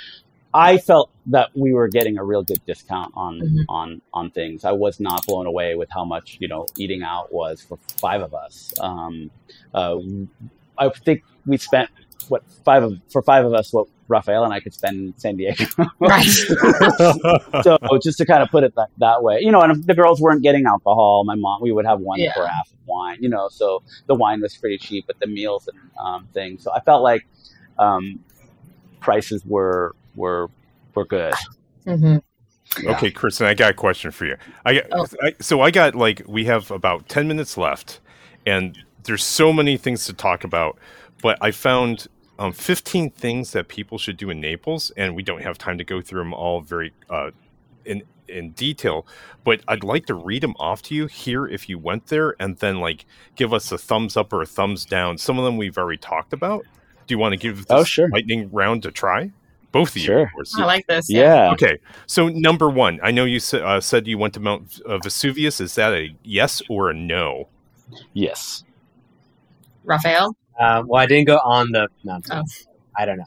I 0.55 0.79
felt 0.79 1.11
that 1.27 1.51
we 1.55 1.73
were 1.73 1.89
getting 1.89 2.19
a 2.19 2.25
real 2.25 2.43
good 2.43 2.65
discount 2.67 3.13
on 3.17 3.41
Mhm. 3.41 3.65
on 3.69 4.03
on 4.13 4.31
things. 4.31 4.65
I 4.65 4.73
was 4.73 5.01
not 5.01 5.25
blown 5.27 5.47
away 5.47 5.75
with 5.75 5.89
how 5.91 6.05
much 6.05 6.37
you 6.41 6.49
know 6.49 6.67
eating 6.77 7.03
out 7.03 7.33
was 7.33 7.61
for 7.63 7.79
five 8.01 8.21
of 8.23 8.35
us. 8.35 8.73
Um, 8.81 9.31
uh, 9.75 9.99
I 10.79 10.89
think 10.91 11.23
we 11.47 11.57
spent 11.57 11.89
what 12.29 12.43
five 12.65 12.83
of 12.83 12.99
for 13.11 13.23
five 13.23 13.45
of 13.47 13.55
us 13.55 13.73
what 13.73 13.87
Rafael 14.09 14.45
and 14.45 14.53
I 14.53 14.61
could 14.61 14.75
spend 14.75 14.97
in 14.99 15.15
San 15.17 15.37
Diego. 15.37 15.65
Right. 15.99 16.23
so 17.63 17.79
just 18.03 18.19
to 18.19 18.27
kind 18.27 18.43
of 18.43 18.51
put 18.51 18.63
it 18.63 18.75
that, 18.77 18.89
that 18.99 19.23
way, 19.23 19.39
you 19.41 19.51
know, 19.51 19.63
and 19.63 19.73
if 19.73 19.87
the 19.87 19.95
girls 19.95 20.21
weren't 20.21 20.43
getting 20.43 20.67
alcohol, 20.67 21.25
my 21.25 21.35
mom, 21.35 21.63
we 21.63 21.73
would 21.73 21.87
have 21.87 22.01
one 22.01 22.19
Yeah. 22.21 22.33
of 22.37 22.45
wine, 22.87 23.19
you 23.21 23.29
know, 23.31 23.49
so 23.49 23.83
the 24.07 24.15
wine 24.15 24.41
was 24.43 24.55
pretty 24.57 24.77
cheap, 24.77 25.05
but 25.07 25.19
the 25.19 25.27
meals 25.27 25.67
and 25.69 25.79
um, 25.99 26.29
things. 26.35 26.63
So 26.63 26.73
I 26.73 26.81
felt 26.81 27.03
like 27.03 27.27
um, 27.79 28.19
prices 29.01 29.45
were 29.47 29.95
were 30.15 30.49
were 30.95 31.05
good. 31.05 31.35
hmm 31.85 32.17
Yeah. 32.83 32.91
Okay, 32.93 33.11
Kristen, 33.11 33.47
I 33.47 33.55
got 33.55 33.71
a 33.71 33.75
question 33.75 34.11
for 34.11 34.27
you. 34.27 34.37
I, 34.67 34.83
Oh. 34.93 35.07
I 35.23 35.35
so 35.41 35.61
I 35.61 35.71
got 35.71 35.95
like 35.95 36.23
we 36.27 36.45
have 36.47 36.71
about 36.71 37.09
ten 37.09 37.29
minutes 37.29 37.57
left, 37.57 38.01
and 38.47 38.79
there's 39.05 39.25
so 39.25 39.53
many 39.53 39.77
things 39.77 40.05
to 40.07 40.13
talk 40.13 40.45
about. 40.45 40.79
But 41.23 41.39
I 41.41 41.51
found 41.53 42.09
um, 42.41 42.53
15 42.53 43.11
things 43.11 43.53
that 43.53 43.69
people 43.69 43.97
should 43.99 44.17
do 44.17 44.31
in 44.31 44.41
Naples, 44.41 44.91
and 44.97 45.15
we 45.15 45.23
don't 45.23 45.43
have 45.43 45.57
time 45.59 45.79
to 45.79 45.85
go 45.85 46.01
through 46.01 46.21
them 46.21 46.35
all 46.35 46.61
very 46.61 46.93
uh, 47.11 47.31
in 47.85 48.03
in 48.29 48.51
detail. 48.53 49.07
But 49.45 49.61
I'd 49.69 49.85
like 49.85 50.07
to 50.07 50.15
read 50.15 50.43
them 50.43 50.55
off 50.59 50.83
to 50.83 50.95
you 50.95 51.07
here 51.07 51.47
if 51.47 51.69
you 51.69 51.79
went 51.79 52.07
there, 52.09 52.35
and 52.41 52.57
then 52.59 52.81
like 52.81 53.05
give 53.37 53.53
us 53.53 53.71
a 53.71 53.79
thumbs 53.79 54.17
up 54.17 54.33
or 54.33 54.43
a 54.43 54.47
thumbs 54.47 54.85
down. 54.85 55.19
Some 55.19 55.39
of 55.39 55.45
them 55.45 55.57
we've 55.57 55.79
already 55.79 55.99
talked 55.99 56.33
about. 56.33 56.65
Do 57.07 57.15
you 57.15 57.19
want 57.19 57.33
to 57.33 57.37
give 57.37 57.59
this 57.59 57.67
Oh, 57.71 57.85
sure. 57.85 58.09
lightning 58.09 58.49
round 58.53 58.87
a 58.87 58.91
try? 58.91 59.31
Both 59.73 59.91
of 59.91 59.97
you, 59.97 60.03
Sure. 60.03 60.23
of 60.25 60.33
course. 60.33 60.55
I 60.59 60.65
like 60.65 60.87
this. 60.87 61.11
Yeah. 61.11 61.51
Okay, 61.53 61.79
so 62.07 62.29
number 62.29 62.69
one, 62.69 63.01
I 63.03 63.11
know 63.11 63.25
you 63.25 63.41
uh, 63.55 63.81
said 63.81 64.07
you 64.07 64.19
went 64.19 64.35
to 64.35 64.41
Mount 64.41 64.81
uh, 64.87 64.99
Vesuvius. 64.99 65.61
Is 65.61 65.75
that 65.77 65.93
a 65.95 66.15
yes 66.23 66.63
or 66.69 66.91
a 66.91 66.95
no? 66.95 67.49
Yes. 68.13 68.65
Raphael? 69.85 70.37
Um, 70.61 70.87
well, 70.89 71.01
I 71.01 71.07
didn't 71.07 71.27
go 71.27 71.39
on 71.39 71.73
the 71.73 71.89
mountain. 72.05 72.43
Oh. 72.47 72.73
I 72.97 73.05
don't 73.07 73.17
know. 73.19 73.25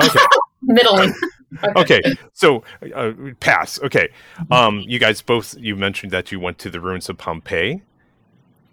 Okay, 0.00 0.18
Middling. 0.62 1.12
okay. 1.76 2.00
So 2.32 2.64
uh, 2.94 3.12
pass. 3.40 3.78
Okay, 3.82 4.08
um, 4.50 4.80
you 4.86 4.98
guys 4.98 5.20
both 5.20 5.54
you 5.58 5.76
mentioned 5.76 6.10
that 6.12 6.32
you 6.32 6.40
went 6.40 6.58
to 6.60 6.70
the 6.70 6.80
ruins 6.80 7.08
of 7.10 7.18
Pompeii. 7.18 7.82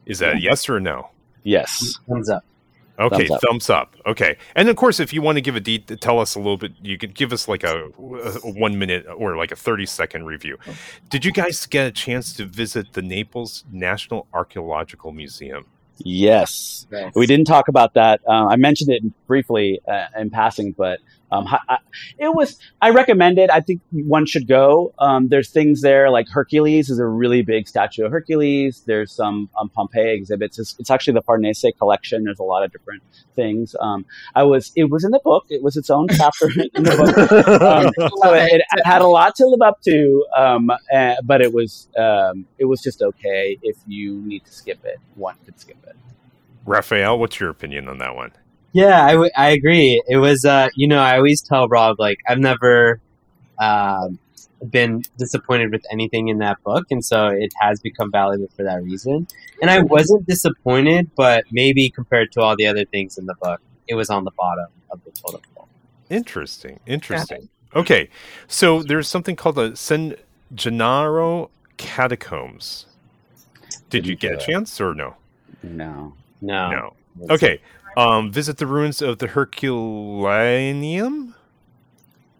Is 0.05 0.19
that 0.19 0.35
a 0.35 0.39
yes 0.41 0.67
or 0.69 0.77
a 0.77 0.79
no? 0.79 1.09
Yes. 1.43 1.99
Thumbs 2.07 2.29
up. 2.29 2.43
Okay, 2.99 3.27
Thumbs 3.27 3.41
thumbs 3.41 3.69
up. 3.69 3.95
up. 3.95 4.07
Okay, 4.07 4.37
and 4.55 4.67
of 4.67 4.75
course, 4.75 4.99
if 4.99 5.13
you 5.13 5.21
want 5.21 5.37
to 5.37 5.41
give 5.41 5.55
a 5.55 5.59
de- 5.59 5.79
tell 5.79 6.19
us 6.19 6.35
a 6.35 6.39
little 6.39 6.57
bit, 6.57 6.73
you 6.81 6.97
could 6.97 7.15
give 7.15 7.31
us 7.31 7.47
like 7.47 7.63
a, 7.63 7.85
a 7.85 8.51
one 8.51 8.77
minute 8.77 9.05
or 9.15 9.37
like 9.37 9.51
a 9.51 9.55
thirty 9.55 9.85
second 9.85 10.25
review. 10.25 10.57
Did 11.09 11.23
you 11.23 11.31
guys 11.31 11.65
get 11.65 11.87
a 11.87 11.91
chance 11.91 12.33
to 12.33 12.45
visit 12.45 12.93
the 12.93 13.01
Naples 13.01 13.63
National 13.71 14.27
Archaeological 14.33 15.11
Museum? 15.11 15.65
Yes. 15.99 16.87
Yes. 16.91 17.13
We 17.15 17.25
didn't 17.25 17.45
talk 17.45 17.67
about 17.67 17.93
that. 17.93 18.21
Uh, 18.27 18.47
I 18.47 18.55
mentioned 18.55 18.89
it 18.89 19.03
briefly 19.27 19.81
uh, 19.87 20.07
in 20.17 20.29
passing, 20.29 20.71
but 20.73 20.99
Um, 21.31 21.47
I, 21.47 21.77
it 22.17 22.33
was. 22.33 22.57
I 22.81 22.89
recommend 22.89 23.37
it. 23.37 23.49
I 23.51 23.61
think 23.61 23.81
one 23.91 24.25
should 24.25 24.47
go. 24.47 24.93
Um, 24.99 25.29
there's 25.29 25.49
things 25.49 25.81
there 25.81 26.09
like 26.09 26.27
Hercules 26.27 26.89
is 26.89 26.99
a 26.99 27.05
really 27.05 27.41
big 27.41 27.67
statue 27.67 28.05
of 28.05 28.11
Hercules. 28.11 28.83
There's 28.85 29.11
some 29.11 29.49
um, 29.59 29.69
Pompeii 29.69 30.13
exhibits. 30.13 30.57
It's, 30.57 30.75
it's 30.79 30.89
actually 30.89 31.13
the 31.13 31.21
Farnese 31.21 31.65
collection. 31.77 32.23
There's 32.23 32.39
a 32.39 32.43
lot 32.43 32.63
of 32.63 32.71
different 32.71 33.03
things. 33.35 33.75
Um, 33.79 34.05
I 34.35 34.43
was. 34.43 34.71
It 34.75 34.89
was 34.89 35.03
in 35.03 35.11
the 35.11 35.21
book. 35.23 35.45
It 35.49 35.61
was 35.61 35.77
its 35.77 35.89
own 35.89 36.07
chapter 36.11 36.49
in 36.73 36.83
the 36.83 36.97
book. 36.97 37.61
Um, 37.61 38.09
so 38.23 38.33
it, 38.33 38.61
it 38.61 38.85
had 38.85 39.01
a 39.01 39.07
lot 39.07 39.35
to 39.35 39.45
live 39.45 39.61
up 39.61 39.81
to, 39.83 40.25
um, 40.35 40.69
uh, 40.69 41.15
but 41.23 41.41
it 41.41 41.53
was 41.53 41.87
um, 41.97 42.45
it 42.57 42.65
was 42.65 42.81
just 42.81 43.01
okay. 43.01 43.57
If 43.61 43.77
you 43.85 44.15
need 44.21 44.45
to 44.45 44.51
skip 44.51 44.83
it, 44.83 44.99
one 45.15 45.35
could 45.45 45.59
skip 45.59 45.77
it. 45.87 45.95
Raphael, 46.65 47.17
what's 47.17 47.39
your 47.39 47.49
opinion 47.49 47.87
on 47.87 47.97
that 47.99 48.15
one? 48.15 48.31
Yeah, 48.73 49.03
I, 49.03 49.11
w- 49.13 49.31
I 49.35 49.49
agree. 49.49 50.01
It 50.07 50.17
was, 50.17 50.45
uh, 50.45 50.69
you 50.75 50.87
know, 50.87 50.99
I 50.99 51.17
always 51.17 51.41
tell 51.41 51.67
Rob, 51.67 51.99
like, 51.99 52.19
I've 52.27 52.39
never 52.39 52.99
um, 53.59 54.19
been 54.69 55.03
disappointed 55.17 55.71
with 55.71 55.83
anything 55.91 56.27
in 56.27 56.37
that 56.39 56.61
book, 56.63 56.85
and 56.91 57.03
so 57.03 57.27
it 57.27 57.51
has 57.59 57.79
become 57.79 58.11
valuable 58.11 58.49
for 58.55 58.63
that 58.63 58.83
reason. 58.83 59.27
And 59.61 59.71
I 59.71 59.81
wasn't 59.81 60.27
disappointed, 60.27 61.09
but 61.15 61.45
maybe 61.51 61.89
compared 61.89 62.31
to 62.33 62.41
all 62.41 62.55
the 62.55 62.67
other 62.67 62.85
things 62.85 63.17
in 63.17 63.25
the 63.25 63.35
book, 63.41 63.59
it 63.87 63.95
was 63.95 64.09
on 64.09 64.23
the 64.23 64.31
bottom 64.31 64.67
of 64.91 65.03
the 65.03 65.11
totem 65.11 65.41
pole. 65.55 65.67
Interesting. 66.09 66.79
Interesting. 66.85 67.49
Okay. 67.75 68.09
So 68.47 68.83
there's 68.83 69.07
something 69.07 69.35
called 69.35 69.55
the 69.55 69.75
San 69.75 70.15
Gennaro 70.53 71.49
Catacombs. 71.77 72.85
Did 73.89 74.05
you 74.05 74.15
Didn't 74.15 74.37
get 74.37 74.43
a 74.43 74.45
chance 74.45 74.79
or 74.79 74.93
no? 74.93 75.15
No. 75.63 76.13
No. 76.41 76.69
No. 77.15 77.33
Okay. 77.33 77.61
Um, 77.97 78.31
visit 78.31 78.57
the 78.57 78.67
ruins 78.67 79.01
of 79.01 79.17
the 79.19 79.27
Herculaneum. 79.27 81.35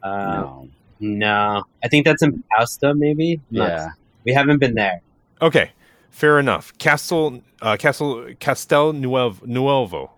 Uh, 0.03 0.41
no. 0.41 0.69
no. 0.99 1.63
I 1.83 1.87
think 1.87 2.05
that's 2.05 2.21
in 2.21 2.43
Pausta, 2.51 2.97
maybe? 2.97 3.39
Not- 3.51 3.69
Yeah. 3.69 3.87
We 4.25 4.33
haven't 4.33 4.59
been 4.59 4.75
there. 4.75 5.01
Okay, 5.41 5.71
fair 6.11 6.39
enough. 6.39 6.77
Castle, 6.77 7.41
uh, 7.61 7.77
Castle, 7.77 8.27
Castel 8.39 8.93
Nuevo. 8.93 9.39
Nuevo. 9.45 10.11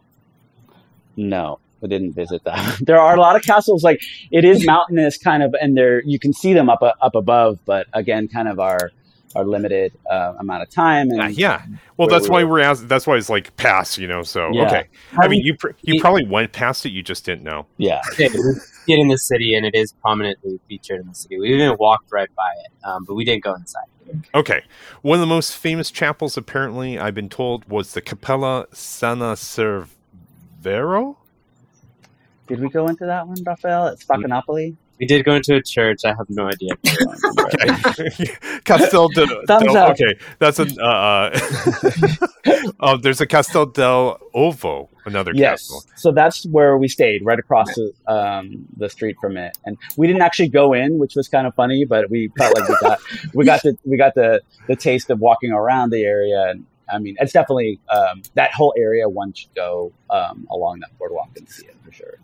No, 1.16 1.60
we 1.82 1.90
didn't 1.90 2.14
visit 2.14 2.44
that. 2.46 2.80
there 2.82 3.00
are 3.00 3.16
a 3.16 3.20
lot 3.20 3.36
of 3.36 3.44
castles. 3.44 3.84
Like 3.84 4.02
it 4.32 4.44
is 4.44 4.66
mountainous, 4.66 5.18
kind 5.18 5.44
of, 5.44 5.56
and 5.62 5.78
there 5.78 6.02
you 6.04 6.18
can 6.18 6.34
see 6.34 6.54
them 6.54 6.70
up 6.70 6.82
uh, 6.82 6.94
up 7.02 7.16
above. 7.16 7.60
But 7.66 7.88
again, 7.94 8.28
kind 8.28 8.48
of 8.48 8.60
our 8.60 8.92
our 9.36 9.46
limited 9.46 9.94
uh, 10.10 10.34
amount 10.40 10.64
of 10.64 10.70
time. 10.70 11.10
And 11.12 11.22
Uh, 11.22 11.26
yeah. 11.28 11.66
Well, 11.98 12.08
Where 12.08 12.20
that's 12.20 12.30
we 12.30 12.34
why 12.34 12.44
were. 12.44 12.52
we're 12.54 12.60
asked. 12.62 12.88
That's 12.88 13.06
why 13.08 13.18
it's 13.18 13.30
like 13.30 13.56
pass. 13.58 13.98
You 13.98 14.08
know. 14.08 14.24
So 14.24 14.50
Yeah. 14.54 14.66
okay. 14.68 14.88
I 15.20 15.28
mean, 15.28 15.42
you 15.46 15.56
pr- 15.56 15.72
you 15.82 16.00
probably 16.02 16.26
went 16.26 16.52
past 16.52 16.86
it. 16.86 16.90
You 16.90 17.04
just 17.04 17.26
didn't 17.26 17.44
know. 17.44 17.66
yeah, 17.78 18.02
Okay, 18.14 18.30
we 18.88 18.94
in 19.00 19.08
the 19.08 19.18
city, 19.18 19.56
and 19.56 19.66
it 19.66 19.76
is 19.76 19.94
prominently 20.02 20.60
featured 20.68 21.00
in 21.02 21.08
the 21.08 21.16
city. 21.16 21.40
We 21.40 21.54
even 21.54 21.76
walked 21.80 22.12
right 22.12 22.30
by 22.36 22.50
it, 22.66 22.72
um, 22.88 23.06
but 23.06 23.14
we 23.16 23.24
didn't 23.26 23.44
go 23.44 23.54
inside. 23.56 23.84
Okay. 24.36 24.64
One 25.04 25.16
of 25.16 25.22
the 25.22 25.28
most 25.28 25.56
famous 25.56 25.90
chapels, 25.90 26.36
apparently, 26.36 27.00
I've 27.00 27.16
been 27.16 27.30
told, 27.30 27.64
was 27.70 27.94
the 27.94 28.02
Capella 28.02 28.66
Sana 28.74 29.36
Cervero. 29.36 31.16
did 32.48 32.60
we 32.60 32.68
go 32.70 32.88
into 32.88 33.06
that 33.06 33.26
one, 33.28 33.38
Raphael? 33.46 33.88
At 33.88 34.00
Spaccanapoli? 34.00 34.76
We 35.02 35.08
did 35.08 35.26
go 35.26 35.34
into 35.34 35.56
a 35.56 35.62
church. 35.64 36.06
I 36.06 36.10
have 36.10 36.30
no 36.30 36.47
idea. 36.47 36.70
Okay. 37.39 38.28
Castel 38.64 39.08
de, 39.10 39.26
Thumbs 39.47 39.66
del, 39.66 39.78
up. 39.78 39.91
Okay, 39.91 40.16
that's 40.39 40.60
an. 40.60 40.78
Uh, 40.80 40.84
uh, 40.86 42.62
uh, 42.80 42.97
there's 42.97 43.20
a 43.20 43.26
Castel 43.26 43.66
del 43.66 44.20
Ovo, 44.34 44.89
another 45.06 45.32
Yes. 45.34 45.68
castle. 45.68 45.84
So 45.95 46.12
that's 46.12 46.45
where 46.45 46.78
we 46.78 46.88
stayed, 46.88 47.26
right 47.26 47.39
across 47.39 47.68
the, 47.76 47.91
um, 48.08 48.66
the 48.78 48.89
street 48.89 49.18
from 49.20 49.38
it, 49.38 49.58
and 49.66 49.78
we 49.97 50.08
didn't 50.08 50.22
actually 50.22 50.49
go 50.49 50.74
in, 50.74 50.99
which 50.99 51.16
was 51.16 51.28
kind 51.28 51.47
of 51.47 51.56
funny. 51.56 51.86
But 51.86 52.10
we 52.10 52.32
felt 52.38 52.58
like 52.58 52.70
we 52.70 52.76
got 52.82 52.99
we 53.34 53.45
got 53.45 53.64
the 53.64 53.78
we 53.86 53.97
got 53.97 54.14
the 54.16 54.41
the 54.68 54.76
taste 54.76 55.10
of 55.10 55.20
walking 55.20 55.52
around 55.52 55.89
the 55.91 56.04
area. 56.04 56.49
And 56.49 56.66
I 56.91 56.99
mean, 56.99 57.16
it's 57.20 57.34
definitely 57.34 57.80
um, 57.89 58.22
that 58.36 58.54
whole 58.54 58.74
area. 58.78 59.10
One 59.10 59.34
should 59.34 59.54
go 59.56 59.91
um, 60.10 60.47
along 60.52 60.80
that 60.82 60.97
boardwalk 60.97 61.30
and 61.38 61.49
see 61.49 61.66
it 61.66 61.76
for 61.84 61.91
sure. 61.91 62.18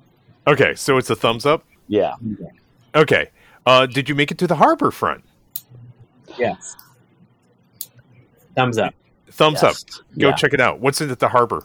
Okay, 0.46 0.76
so 0.76 0.98
it's 0.98 1.10
a 1.10 1.16
thumbs 1.16 1.46
up. 1.46 1.66
Yeah. 1.88 2.16
Okay. 2.96 3.30
Uh, 3.66 3.86
did 3.86 4.08
you 4.10 4.16
make 4.16 4.32
it 4.32 4.38
to 4.40 4.48
the 4.48 4.56
harbor 4.56 4.92
front? 4.92 5.24
yes. 6.38 6.76
Thumbs 8.56 8.78
up. 8.78 8.94
Thumbs 9.32 9.60
Yes. 9.62 9.84
up. 9.84 10.06
Go 10.18 10.30
Yeah. 10.30 10.36
check 10.36 10.54
it 10.54 10.60
out. 10.62 10.80
What's 10.80 11.00
in 11.02 11.12
at 11.12 11.20
the 11.20 11.28
harbor? 11.30 11.64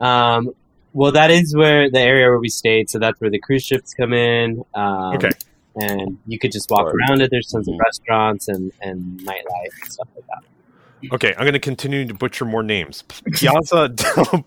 Um, 0.00 0.50
well, 0.92 1.12
that 1.12 1.30
is 1.30 1.54
where 1.54 1.90
the 1.90 2.00
area 2.00 2.26
where 2.26 2.38
we 2.38 2.48
stayed. 2.48 2.90
So 2.90 2.98
that's 2.98 3.20
where 3.20 3.30
the 3.30 3.38
cruise 3.38 3.62
ships 3.64 3.94
come 3.94 4.12
in. 4.12 4.64
Um, 4.74 5.14
Okay. 5.16 5.30
And 5.76 6.18
you 6.26 6.38
could 6.38 6.50
just 6.50 6.68
walk 6.68 6.86
around 6.92 7.20
it. 7.22 7.30
There's 7.30 7.46
tons 7.46 7.68
of 7.68 7.76
restaurants 7.78 8.48
and, 8.48 8.72
and 8.82 9.20
nightlife 9.20 9.82
and 9.82 9.92
stuff 9.92 10.08
like 10.16 10.24
that. 10.26 11.14
Okay, 11.14 11.30
I'm 11.34 11.44
going 11.44 11.52
to 11.52 11.60
continue 11.60 12.04
to 12.06 12.12
butcher 12.12 12.44
more 12.44 12.62
names. 12.64 13.02
Piazza 13.32 13.88
del 13.88 14.44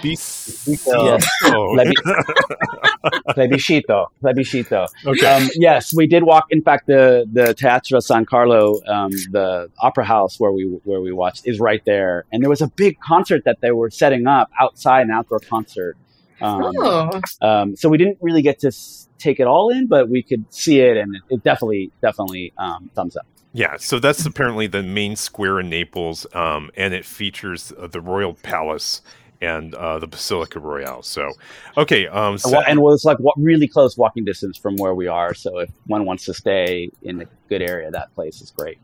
Plebiscito. 0.00 1.04
Yes. 1.04 1.28
Plebiscito. 3.34 4.06
Plebiscito. 4.22 4.86
okay. 5.06 5.26
Um, 5.26 5.48
yes, 5.54 5.94
we 5.94 6.06
did 6.06 6.24
walk. 6.24 6.46
In 6.50 6.62
fact, 6.62 6.86
the 6.86 7.26
the 7.32 7.54
Teatro 7.54 8.00
San 8.00 8.24
Carlo, 8.24 8.80
um, 8.86 9.10
the 9.30 9.70
opera 9.80 10.04
house 10.04 10.38
where 10.38 10.52
we 10.52 10.64
where 10.84 11.00
we 11.00 11.12
watched, 11.12 11.46
is 11.46 11.60
right 11.60 11.82
there. 11.84 12.24
And 12.32 12.42
there 12.42 12.50
was 12.50 12.62
a 12.62 12.68
big 12.68 12.98
concert 13.00 13.44
that 13.44 13.60
they 13.60 13.72
were 13.72 13.90
setting 13.90 14.26
up 14.26 14.50
outside, 14.60 15.02
an 15.02 15.10
outdoor 15.10 15.40
concert. 15.40 15.96
Um, 16.40 16.72
oh, 16.78 17.20
um, 17.42 17.76
so 17.76 17.88
we 17.88 17.98
didn't 17.98 18.18
really 18.20 18.42
get 18.42 18.60
to 18.60 18.68
s- 18.68 19.08
take 19.18 19.40
it 19.40 19.46
all 19.46 19.68
in, 19.68 19.86
but 19.86 20.08
we 20.08 20.22
could 20.22 20.44
see 20.52 20.80
it, 20.80 20.96
and 20.96 21.16
it 21.28 21.42
definitely 21.44 21.90
definitely 22.00 22.52
um, 22.56 22.90
thumbs 22.94 23.16
up. 23.16 23.26
Yeah, 23.52 23.76
so 23.78 23.98
that's 23.98 24.24
apparently 24.24 24.68
the 24.68 24.82
main 24.82 25.16
square 25.16 25.58
in 25.58 25.68
Naples, 25.68 26.24
um, 26.34 26.70
and 26.76 26.94
it 26.94 27.04
features 27.04 27.72
uh, 27.76 27.88
the 27.88 28.00
Royal 28.00 28.34
Palace 28.34 29.02
and 29.40 29.74
uh, 29.74 29.98
the 29.98 30.06
Basilica 30.06 30.58
Royale. 30.60 31.02
So, 31.02 31.30
okay, 31.76 32.06
um, 32.08 32.32
And 32.32 32.40
so, 32.40 32.50
wa- 32.50 32.64
and 32.68 32.80
was 32.80 33.04
like 33.04 33.18
really 33.36 33.66
close 33.68 33.96
walking 33.96 34.24
distance 34.24 34.58
from 34.58 34.76
where 34.76 34.94
we 34.94 35.06
are. 35.06 35.32
So 35.34 35.58
if 35.58 35.70
one 35.86 36.04
wants 36.04 36.24
to 36.26 36.34
stay 36.34 36.90
in 37.02 37.22
a 37.22 37.24
good 37.48 37.62
area, 37.62 37.90
that 37.90 38.14
place 38.14 38.40
is 38.42 38.50
great. 38.50 38.78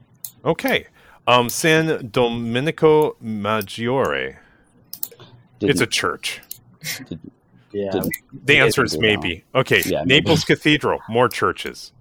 okay, 0.44 0.86
um, 1.26 1.48
San 1.48 2.08
Domenico 2.10 3.16
Maggiore. 3.22 4.36
It's 5.60 5.80
a 5.80 5.86
Didn't- 5.86 5.90
church. 5.90 6.40
Yeah. 7.72 7.90
didn't- 7.90 8.12
The 8.44 8.58
answer 8.58 8.84
is 8.84 8.92
didn't 8.92 9.02
do 9.02 9.08
that 9.08 9.20
maybe. 9.22 9.44
Okay, 9.54 9.82
Yeah, 9.84 10.04
maybe. 10.04 10.20
Naples 10.20 10.44
Cathedral, 10.44 11.00
more 11.08 11.28
churches. 11.28 11.92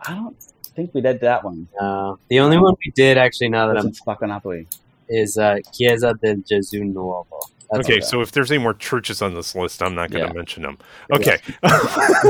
I 0.00 0.14
don't 0.14 0.36
think 0.74 0.92
we 0.94 1.00
did 1.00 1.20
that 1.20 1.44
one. 1.44 1.68
Uh, 1.80 2.14
the 2.28 2.40
only 2.40 2.58
one 2.58 2.74
we 2.84 2.90
did 2.92 3.16
actually 3.18 3.48
now 3.48 3.68
that 3.68 3.74
That 3.74 3.80
I'm 3.80 3.86
in 3.88 3.92
Spaccanapoli. 3.92 4.66
Is 5.08 5.36
uh, 5.38 5.56
Chiesa 5.72 6.14
del 6.22 6.36
Gesù 6.36 6.82
Nuovo. 6.92 7.26
That's 7.70 7.84
Okay, 7.86 7.94
okay. 7.96 8.00
so 8.00 8.20
if 8.22 8.32
there's 8.32 8.50
any 8.50 8.62
more 8.62 8.72
churches 8.74 9.20
on 9.20 9.34
this 9.34 9.54
list, 9.54 9.82
I'm 9.82 9.94
not 9.94 10.10
going 10.10 10.22
to 10.24 10.28
Yeah. 10.28 10.36
mention 10.38 10.62
them. 10.62 10.78
Okay, 11.12 11.38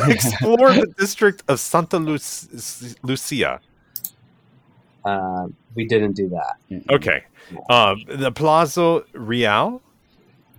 explore 0.09 0.73
the 0.73 0.93
district 0.99 1.43
of 1.49 1.61
Santa 1.61 1.99
Luc- 1.99 2.23
Lucia. 3.03 3.61
uh, 5.05 5.47
we 5.75 5.87
didn't 5.87 6.15
do 6.17 6.29
that. 6.29 6.55
Mm-mm. 6.71 6.91
Okay, 6.91 7.23
uh, 7.71 7.95
the 8.09 8.33
Palazzo 8.33 9.05
Real. 9.13 9.81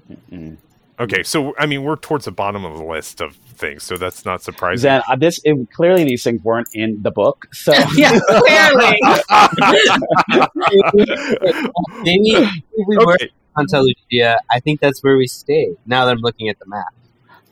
Mm-mm. 0.10 0.58
Okay, 1.00 1.24
so 1.24 1.54
I 1.60 1.66
mean 1.66 1.84
we're 1.84 1.96
towards 1.98 2.26
the 2.26 2.32
bottom 2.32 2.64
of 2.66 2.78
the 2.78 2.84
list 2.84 3.22
of 3.22 3.38
things, 3.60 3.84
so 3.84 3.98
that's 3.98 4.26
not 4.26 4.42
surprising. 4.42 4.88
Then 4.88 5.02
uh, 5.08 5.16
this 5.16 5.40
it, 5.44 5.56
clearly 5.72 6.06
these 6.06 6.24
things 6.24 6.44
weren't 6.44 6.70
in 6.74 7.02
the 7.02 7.12
book. 7.12 7.48
So 7.54 7.74
yeah, 7.96 8.20
clearly. 8.28 9.00
Maybe 12.02 12.32
if 12.32 12.88
we 12.88 12.98
were 12.98 13.14
okay, 13.14 13.30
in 13.58 13.68
Santa 13.68 13.84
Lucia. 13.84 14.40
I 14.52 14.60
think 14.60 14.80
that's 14.80 15.04
where 15.04 15.18
we 15.18 15.28
stayed. 15.28 15.76
Now 15.86 16.06
that 16.06 16.12
I'm 16.12 16.22
looking 16.22 16.50
at 16.50 16.58
the 16.60 16.66
map. 16.68 16.94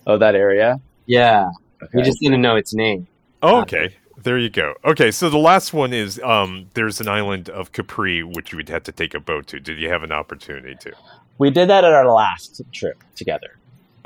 oh, 0.08 0.18
that 0.18 0.36
area. 0.36 0.80
Yeah, 1.05 1.49
we 1.93 2.01
just 2.01 2.20
didn't 2.20 2.41
know 2.41 2.55
its 2.55 2.74
name. 2.74 3.08
oh, 3.43 3.62
okay, 3.62 3.95
there 4.24 4.38
you 4.38 4.49
go. 4.49 4.74
Okay, 4.84 5.12
so 5.12 5.30
the 5.30 5.38
last 5.38 5.74
one 5.74 5.93
is 5.93 6.20
um, 6.24 6.70
there's 6.74 6.99
an 6.99 7.08
island 7.08 7.49
of 7.49 7.72
Capri 7.72 8.24
which 8.24 8.51
you 8.51 8.58
would 8.58 8.70
have 8.70 8.84
to 8.84 8.91
take 8.91 9.14
a 9.14 9.20
boat 9.20 9.47
to. 9.47 9.60
Did 9.60 9.80
you 9.80 9.89
have 9.89 10.03
an 10.03 10.12
opportunity 10.12 10.76
to? 10.82 10.93
We 11.38 11.51
did 11.51 11.70
that 11.70 11.84
at 11.84 11.93
our 11.93 12.12
last 12.12 12.62
trip 12.72 13.03
together. 13.16 13.57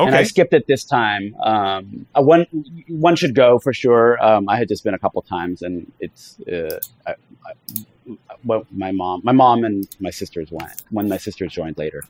And 0.08 0.16
I 0.16 0.24
skipped 0.24 0.54
it 0.54 0.68
this 0.68 0.84
time. 0.84 1.36
Um, 1.42 2.06
uh, 2.16 2.22
one 2.22 2.46
one 2.88 3.16
should 3.16 3.36
go 3.36 3.60
for 3.60 3.74
sure. 3.74 4.24
Um, 4.24 4.48
I 4.50 4.58
had 4.58 4.68
just 4.68 4.84
been 4.84 4.94
a 4.94 5.00
couple 5.00 5.22
times, 5.22 5.62
and 5.62 5.92
it's 6.00 6.40
uh, 6.42 6.80
I, 7.06 7.12
I, 7.46 8.18
well, 8.44 8.66
my 8.72 8.92
mom, 8.92 9.22
my 9.24 9.32
mom, 9.32 9.64
and 9.64 9.88
my 10.00 10.10
sisters 10.10 10.50
went 10.52 10.84
when 10.90 11.08
my 11.10 11.18
sisters 11.18 11.54
joined 11.54 11.78
later. 11.78 12.04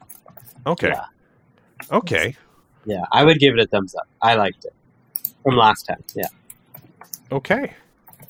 okay, 0.66 0.90
Yeah. 0.90 1.06
okay, 1.92 2.36
Yeah, 2.86 3.04
I 3.12 3.24
would 3.26 3.40
give 3.40 3.54
it 3.56 3.60
a 3.60 3.68
thumbs 3.68 3.96
up. 3.96 4.08
I 4.22 4.36
liked 4.36 4.66
it 4.66 4.74
from 5.44 5.56
last 5.56 5.84
time. 5.84 6.04
Yeah. 6.16 6.28
okay. 7.32 7.74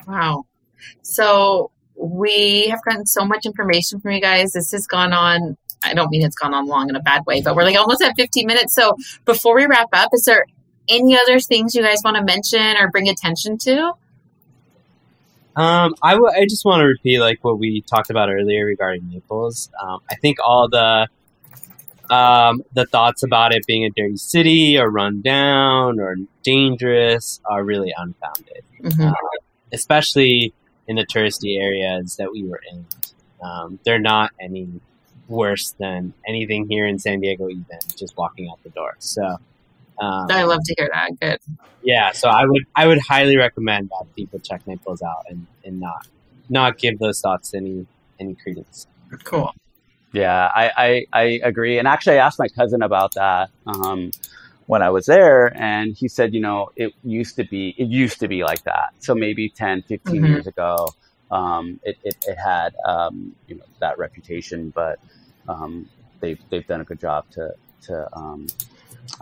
Wow. 0.07 0.45
So 1.03 1.71
we 1.95 2.67
have 2.69 2.81
gotten 2.83 3.05
so 3.05 3.23
much 3.23 3.45
information 3.45 3.99
from 3.99 4.11
you 4.13 4.21
guys. 4.21 4.53
This 4.53 4.71
has 4.71 4.87
gone 4.87 5.13
on. 5.13 5.57
I 5.83 5.93
don't 5.93 6.09
mean 6.11 6.23
it's 6.23 6.35
gone 6.35 6.53
on 6.53 6.67
long 6.67 6.89
in 6.89 6.95
a 6.95 6.99
bad 7.01 7.25
way, 7.25 7.41
but 7.41 7.55
we're 7.55 7.63
like 7.63 7.77
almost 7.77 8.01
at 8.01 8.15
15 8.15 8.45
minutes. 8.45 8.75
So 8.75 8.95
before 9.25 9.55
we 9.55 9.65
wrap 9.65 9.89
up, 9.93 10.09
is 10.13 10.23
there 10.25 10.45
any 10.87 11.17
other 11.17 11.39
things 11.39 11.73
you 11.75 11.81
guys 11.83 11.99
want 12.03 12.17
to 12.17 12.23
mention 12.23 12.77
or 12.79 12.89
bring 12.89 13.07
attention 13.09 13.57
to? 13.59 13.93
Um, 15.55 15.95
I, 16.01 16.13
w- 16.13 16.31
I 16.33 16.45
just 16.45 16.63
want 16.63 16.79
to 16.81 16.85
repeat 16.85 17.19
like 17.19 17.39
what 17.43 17.59
we 17.59 17.81
talked 17.81 18.09
about 18.09 18.29
earlier 18.29 18.65
regarding 18.65 19.09
Naples. 19.09 19.69
Um, 19.81 19.99
I 20.09 20.15
think 20.15 20.37
all 20.43 20.69
the 20.69 21.07
um, 22.09 22.61
the 22.73 22.85
thoughts 22.85 23.23
about 23.23 23.53
it 23.53 23.65
being 23.65 23.85
a 23.85 23.89
dirty 23.89 24.17
city 24.17 24.77
or 24.77 24.89
run 24.89 25.21
down 25.21 25.99
or 25.99 26.15
dangerous 26.43 27.39
are 27.45 27.63
really 27.63 27.93
unfounded, 27.97 28.63
Mhm. 28.81 29.11
uh, 29.11 29.15
especially 29.71 30.53
in 30.87 30.97
the 30.97 31.05
touristy 31.05 31.57
areas 31.61 32.17
that 32.17 32.31
we 32.31 32.43
were 32.43 32.59
in. 32.71 32.85
Um, 33.41 33.79
they're 33.85 33.99
not 33.99 34.31
any 34.41 34.67
worse 35.31 35.75
than 35.79 36.13
anything 36.27 36.67
here 36.69 36.85
in 36.85 36.99
San 36.99 37.19
Diego, 37.19 37.47
even 37.49 37.65
just 37.97 38.13
walking 38.17 38.49
out 38.51 38.59
the 38.63 38.71
door. 38.71 38.93
So, 38.99 39.23
um, 40.01 40.27
I 40.29 40.43
love 40.43 40.61
to 40.65 40.75
hear 40.77 40.89
that. 40.93 41.11
Good. 41.21 41.39
yeah, 41.83 42.11
so 42.13 42.29
I 42.29 42.45
would 42.45 42.63
I 42.75 42.87
would 42.87 42.99
highly 43.07 43.37
recommend 43.37 43.89
that 43.89 44.05
people 44.17 44.39
check 44.43 44.61
Naples 44.67 45.01
out 45.01 45.23
and, 45.29 45.47
and 45.63 45.79
not 45.79 46.05
not 46.49 46.77
give 46.79 46.99
those 46.99 47.19
thoughts 47.21 47.53
any 47.53 47.87
any 48.19 48.35
credence. 48.43 48.87
Cool. 49.25 49.51
Yeah, 50.13 50.49
I, 50.53 50.71
I, 50.75 51.05
I 51.13 51.23
agree. 51.43 51.79
And 51.79 51.87
actually, 51.87 52.19
I 52.19 52.25
asked 52.25 52.39
my 52.39 52.49
cousin 52.57 52.81
about 52.81 53.13
that 53.15 53.49
um, 53.65 54.11
when 54.65 54.81
I 54.81 54.89
was 54.89 55.05
there, 55.05 55.55
and 55.57 55.95
he 55.97 56.07
said, 56.09 56.33
you 56.33 56.41
know, 56.41 56.69
it 56.75 56.91
used 57.03 57.35
to 57.37 57.45
be 57.45 57.73
it 57.77 57.87
used 57.87 58.19
to 58.19 58.27
be 58.27 58.43
like 58.43 58.63
that. 58.65 58.89
So 58.99 59.15
maybe 59.15 59.49
10, 59.55 59.83
15 59.83 60.23
Mhm. 60.23 60.27
years 60.27 60.47
ago, 60.47 60.87
um, 61.31 61.79
it, 61.83 61.95
it, 62.03 62.17
it 62.23 62.37
had 62.45 62.73
um, 62.85 63.35
you 63.47 63.55
know 63.55 63.63
that 63.79 63.97
reputation, 63.97 64.71
but 64.75 64.99
um, 65.51 65.89
they've 66.21 66.39
they've 66.49 66.67
done 66.67 66.81
a 66.81 66.85
good 66.85 66.99
job 66.99 67.25
to 67.31 67.51
to 67.83 68.07
um, 68.17 68.47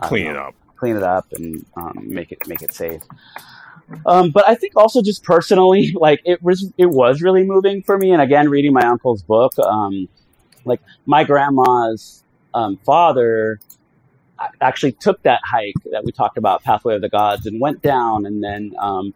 I 0.00 0.08
don't 0.08 0.08
Clean 0.08 0.26
it 0.26 0.36
up. 0.36 0.54
clean 0.76 0.96
it 0.96 1.02
up 1.02 1.26
and 1.32 1.64
um, 1.76 1.94
make 2.06 2.32
it 2.32 2.40
make 2.46 2.62
it 2.62 2.72
safe. 2.74 3.02
Um, 4.06 4.30
but 4.30 4.48
I 4.48 4.54
think 4.54 4.74
also 4.76 5.02
just 5.02 5.24
personally, 5.24 5.92
like 6.00 6.20
it 6.24 6.42
was 6.42 6.72
it 6.78 6.86
was 6.86 7.22
really 7.22 7.44
moving 7.44 7.82
for 7.82 7.98
me. 7.98 8.12
And 8.12 8.22
again, 8.22 8.48
reading 8.50 8.72
my 8.72 8.86
uncle's 8.86 9.22
book, 9.22 9.52
um, 9.60 10.08
like 10.64 10.80
my 11.06 11.24
grandma's 11.24 12.24
um, 12.54 12.78
father 12.84 13.60
actually 14.60 14.92
took 14.92 15.22
that 15.22 15.40
hike 15.44 15.74
that 15.92 16.04
we 16.04 16.12
talked 16.12 16.38
about, 16.38 16.62
Pathway 16.64 16.94
of 16.94 17.02
the 17.02 17.10
Gods, 17.10 17.46
and 17.46 17.60
went 17.60 17.82
down 17.82 18.26
and 18.26 18.42
then 18.42 18.72
um, 18.80 19.14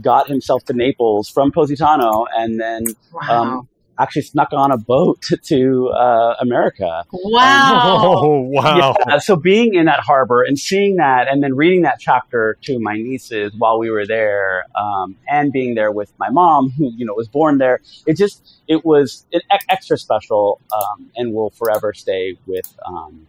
got 0.00 0.28
himself 0.28 0.64
to 0.66 0.74
Naples 0.74 1.28
from 1.28 1.52
Positano, 1.52 2.26
and 2.36 2.60
then 2.60 2.96
Wow. 3.12 3.22
um, 3.28 3.68
actually 3.98 4.22
snuck 4.22 4.52
on 4.52 4.70
a 4.70 4.78
boat 4.78 5.22
to 5.44 5.88
uh, 5.90 6.36
America. 6.40 7.04
wow. 7.12 7.80
Oh 7.84 8.40
wow! 8.50 8.94
Yeah, 9.06 9.18
so 9.18 9.36
being 9.36 9.74
in 9.74 9.86
that 9.86 10.00
harbor 10.00 10.42
and 10.42 10.58
seeing 10.58 10.96
that, 10.96 11.28
and 11.28 11.42
then 11.42 11.54
reading 11.54 11.82
that 11.82 11.98
chapter 12.00 12.56
to 12.62 12.78
my 12.78 12.96
nieces 12.96 13.52
while 13.56 13.78
we 13.78 13.90
were 13.90 14.06
there, 14.06 14.64
um, 14.80 15.16
and 15.28 15.52
being 15.52 15.74
there 15.74 15.92
with 15.92 16.12
my 16.18 16.30
mom, 16.30 16.70
who 16.70 16.90
you 16.96 17.04
know 17.04 17.14
was 17.14 17.28
born 17.28 17.58
there, 17.58 17.80
it 18.06 18.16
just 18.16 18.60
it 18.68 18.84
was 18.84 19.26
an 19.32 19.40
e- 19.52 19.58
extra 19.68 19.98
special, 19.98 20.60
um, 20.74 21.10
and 21.16 21.34
will 21.34 21.50
forever 21.50 21.92
stay 21.92 22.36
with 22.46 22.74
um, 22.86 23.26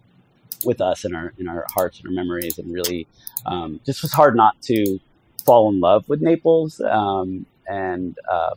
with 0.65 0.81
us 0.81 1.05
in 1.05 1.15
our 1.15 1.33
in 1.37 1.47
our 1.47 1.65
hearts 1.73 1.99
and 1.99 2.07
our 2.07 2.13
memories, 2.13 2.57
and 2.57 2.73
really 2.73 3.07
um, 3.45 3.79
just 3.85 4.01
was 4.01 4.11
hard 4.11 4.35
not 4.35 4.61
to 4.63 4.99
fall 5.45 5.69
in 5.69 5.79
love 5.79 6.07
with 6.09 6.21
Naples 6.21 6.81
um, 6.81 7.45
and 7.67 8.17
uh, 8.29 8.55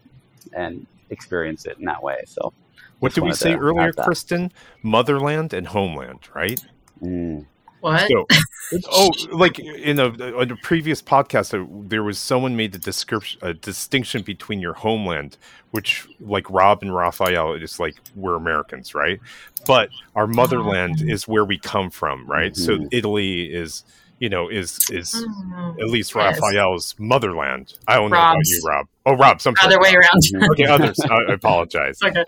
and 0.55 0.87
experience 1.11 1.67
it 1.67 1.79
in 1.79 1.85
that 1.85 2.03
way. 2.03 2.23
So. 2.27 2.53
What 3.01 3.15
did 3.15 3.23
we 3.23 3.33
say 3.33 3.55
earlier. 3.55 3.93
Kristen? 3.93 4.53
Motherland 4.83 5.53
and 5.53 5.69
homeland, 5.69 6.29
right? 6.35 6.61
Mm. 7.01 7.47
What? 7.81 8.09
So, 8.09 8.27
oh, 8.91 9.11
like 9.31 9.59
in 9.61 10.01
a, 10.01 10.09
in 10.09 10.51
a 10.51 10.57
previous 10.57 11.01
podcast, 11.01 11.55
uh, 11.55 11.67
there 11.87 12.03
was 12.03 12.19
someone 12.19 12.57
made 12.57 12.73
the 12.73 12.79
description, 12.79 13.39
a 13.43 13.55
distinction 13.55 14.23
between 14.23 14.61
your 14.61 14.75
homeland, 14.75 15.37
which 15.71 16.09
like 16.21 16.51
Rob 16.51 16.83
and 16.83 16.95
Raphael 16.95 17.53
is 17.53 17.79
like 17.79 17.97
we're 18.17 18.35
Americans, 18.35 18.95
right? 18.95 19.21
But 19.67 19.91
our 20.17 20.27
motherland 20.27 21.03
is 21.09 21.29
where 21.29 21.45
we 21.45 21.59
come 21.59 21.91
from, 21.91 22.27
right? 22.27 22.57
So 22.57 22.79
Mhm. 22.79 22.89
Italy 22.91 23.43
is, 23.45 23.85
you 24.19 24.29
know, 24.29 24.49
is 24.49 24.79
is 24.91 25.14
Mm. 25.14 25.81
at 25.81 25.89
least 25.89 26.14
Yes. 26.14 26.41
Raphael's 26.41 26.95
motherland. 26.99 27.75
I 27.87 27.97
don't 27.97 28.11
know 28.11 28.16
about 28.16 28.39
you, 28.45 28.62
Rob. 28.66 28.87
Oh, 29.07 29.14
Rob, 29.14 29.41
some 29.41 29.55
Other 29.62 29.79
way 29.81 29.93
around. 29.95 30.51
Okay, 30.53 30.64
others. 30.66 30.99
I, 31.01 31.14
I 31.31 31.33
apologize. 31.35 31.99
Okay. 32.03 32.25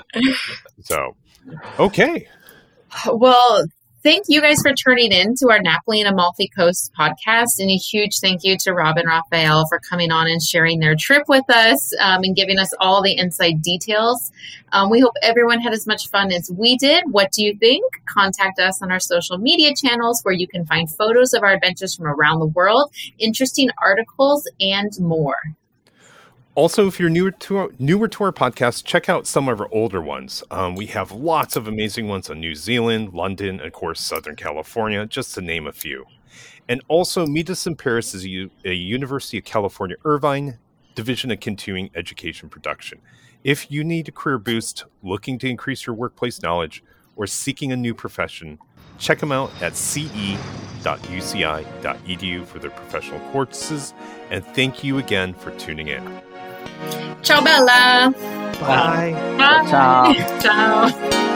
So, 0.82 1.16
okay. 1.78 2.28
Well, 3.12 3.64
thank 4.03 4.26
you 4.28 4.40
guys 4.40 4.62
for 4.62 4.72
turning 4.74 5.12
in 5.12 5.34
to 5.36 5.51
our 5.51 5.61
Napoli 5.61 6.01
and 6.01 6.09
Amalfi 6.09 6.48
Coast 6.48 6.92
podcast. 6.98 7.59
And 7.59 7.70
a 7.70 7.76
huge 7.76 8.18
thank 8.20 8.44
you 8.44 8.57
to 8.59 8.72
Rob 8.72 8.96
and 8.96 9.07
Raphael 9.07 9.66
for 9.68 9.78
coming 9.78 10.11
on 10.11 10.26
and 10.26 10.42
sharing 10.42 10.80
their 10.80 10.96
trip 10.96 11.24
with 11.28 11.48
us 11.48 11.92
um, 12.01 12.22
and 12.24 12.34
giving 12.34 12.59
us 12.59 12.72
all 12.80 13.03
the 13.03 13.16
inside 13.16 13.62
details. 13.62 14.30
Um, 14.72 14.90
we 14.90 15.01
hope 15.01 15.14
everyone 15.22 15.61
had 15.61 15.72
as 15.72 15.86
much 15.86 16.09
fun 16.09 16.32
as 16.32 16.51
we 16.51 16.76
did. 16.76 17.05
What 17.11 17.32
do 17.32 17.44
you 17.44 17.57
think? 17.57 17.84
Contact 18.07 18.59
us 18.59 18.80
on 18.82 18.90
our 18.90 19.01
social 19.01 19.38
media 19.38 19.74
channels 19.74 20.20
where 20.22 20.34
you 20.34 20.48
can 20.48 20.64
find 20.64 20.90
photos 20.90 21.34
of 21.34 21.42
our 21.42 21.53
adventures 21.53 21.96
from 21.96 22.07
around 22.07 22.40
the 22.40 22.46
world, 22.46 22.92
interesting 23.18 23.70
articles, 23.82 24.48
and 24.61 24.92
more. 24.98 25.36
Also, 26.57 26.88
if 26.88 26.98
you're 26.98 27.09
newer 27.09 27.30
to 27.30 27.57
our, 27.59 27.68
newer 27.78 28.09
to 28.09 28.24
our 28.24 28.32
podcast, 28.32 28.84
check 28.84 29.09
out 29.09 29.24
some 29.24 29.48
of 29.48 29.61
our 29.61 29.68
older 29.72 30.03
ones. 30.03 30.42
Um, 30.51 30.74
we 30.74 30.86
have 30.86 31.12
lots 31.12 31.55
of 31.55 31.68
amazing 31.68 32.09
ones 32.09 32.28
on 32.28 32.40
New 32.40 32.57
Zealand, 32.57 33.14
London, 33.14 33.61
and 33.61 33.61
of 33.61 33.72
course 33.72 34.01
Southern 34.01 34.34
California, 34.34 35.07
just 35.07 35.32
to 35.36 35.40
name 35.40 35.68
a 35.68 35.72
few. 35.72 36.07
And 36.68 36.82
also, 36.88 37.24
meet 37.24 37.48
us 37.51 37.68
in 37.68 37.76
Paris 37.76 38.14
is 38.14 38.24
a, 38.64 38.74
University 38.74 39.38
of 39.38 39.44
California 39.44 39.96
Irvine 40.05 40.59
Division 40.96 41.30
of 41.30 41.38
Continuing 41.38 41.88
Education 41.94 42.48
Production. 42.48 43.01
If 43.44 43.70
you 43.70 43.84
need 43.84 44.09
a 44.09 44.12
career 44.12 44.38
boost, 44.38 44.84
looking 45.05 45.38
to 45.38 45.48
increase 45.48 45.86
your 45.86 45.94
workplace 45.94 46.42
knowledge, 46.42 46.82
or 47.14 47.28
seeking 47.28 47.70
a 47.70 47.76
new 47.76 47.94
profession, 47.94 48.59
check 48.98 49.20
them 49.20 49.30
out 49.30 49.51
at 49.62 49.76
ce.uci.edu 49.76 50.36
for 52.46 52.59
their 52.59 52.70
professional 52.70 53.20
courses. 53.30 53.94
And 54.30 54.44
thank 54.44 54.82
you 54.82 54.98
again 54.98 55.32
for 55.34 55.53
tuning 55.53 55.88
in. 55.88 56.20
Ciao, 57.22 57.43
Bella. 57.43 58.12
Bye. 58.61 59.14
Bye. 59.37 59.66
Ciao. 59.68 60.14
Ciao. 60.41 61.30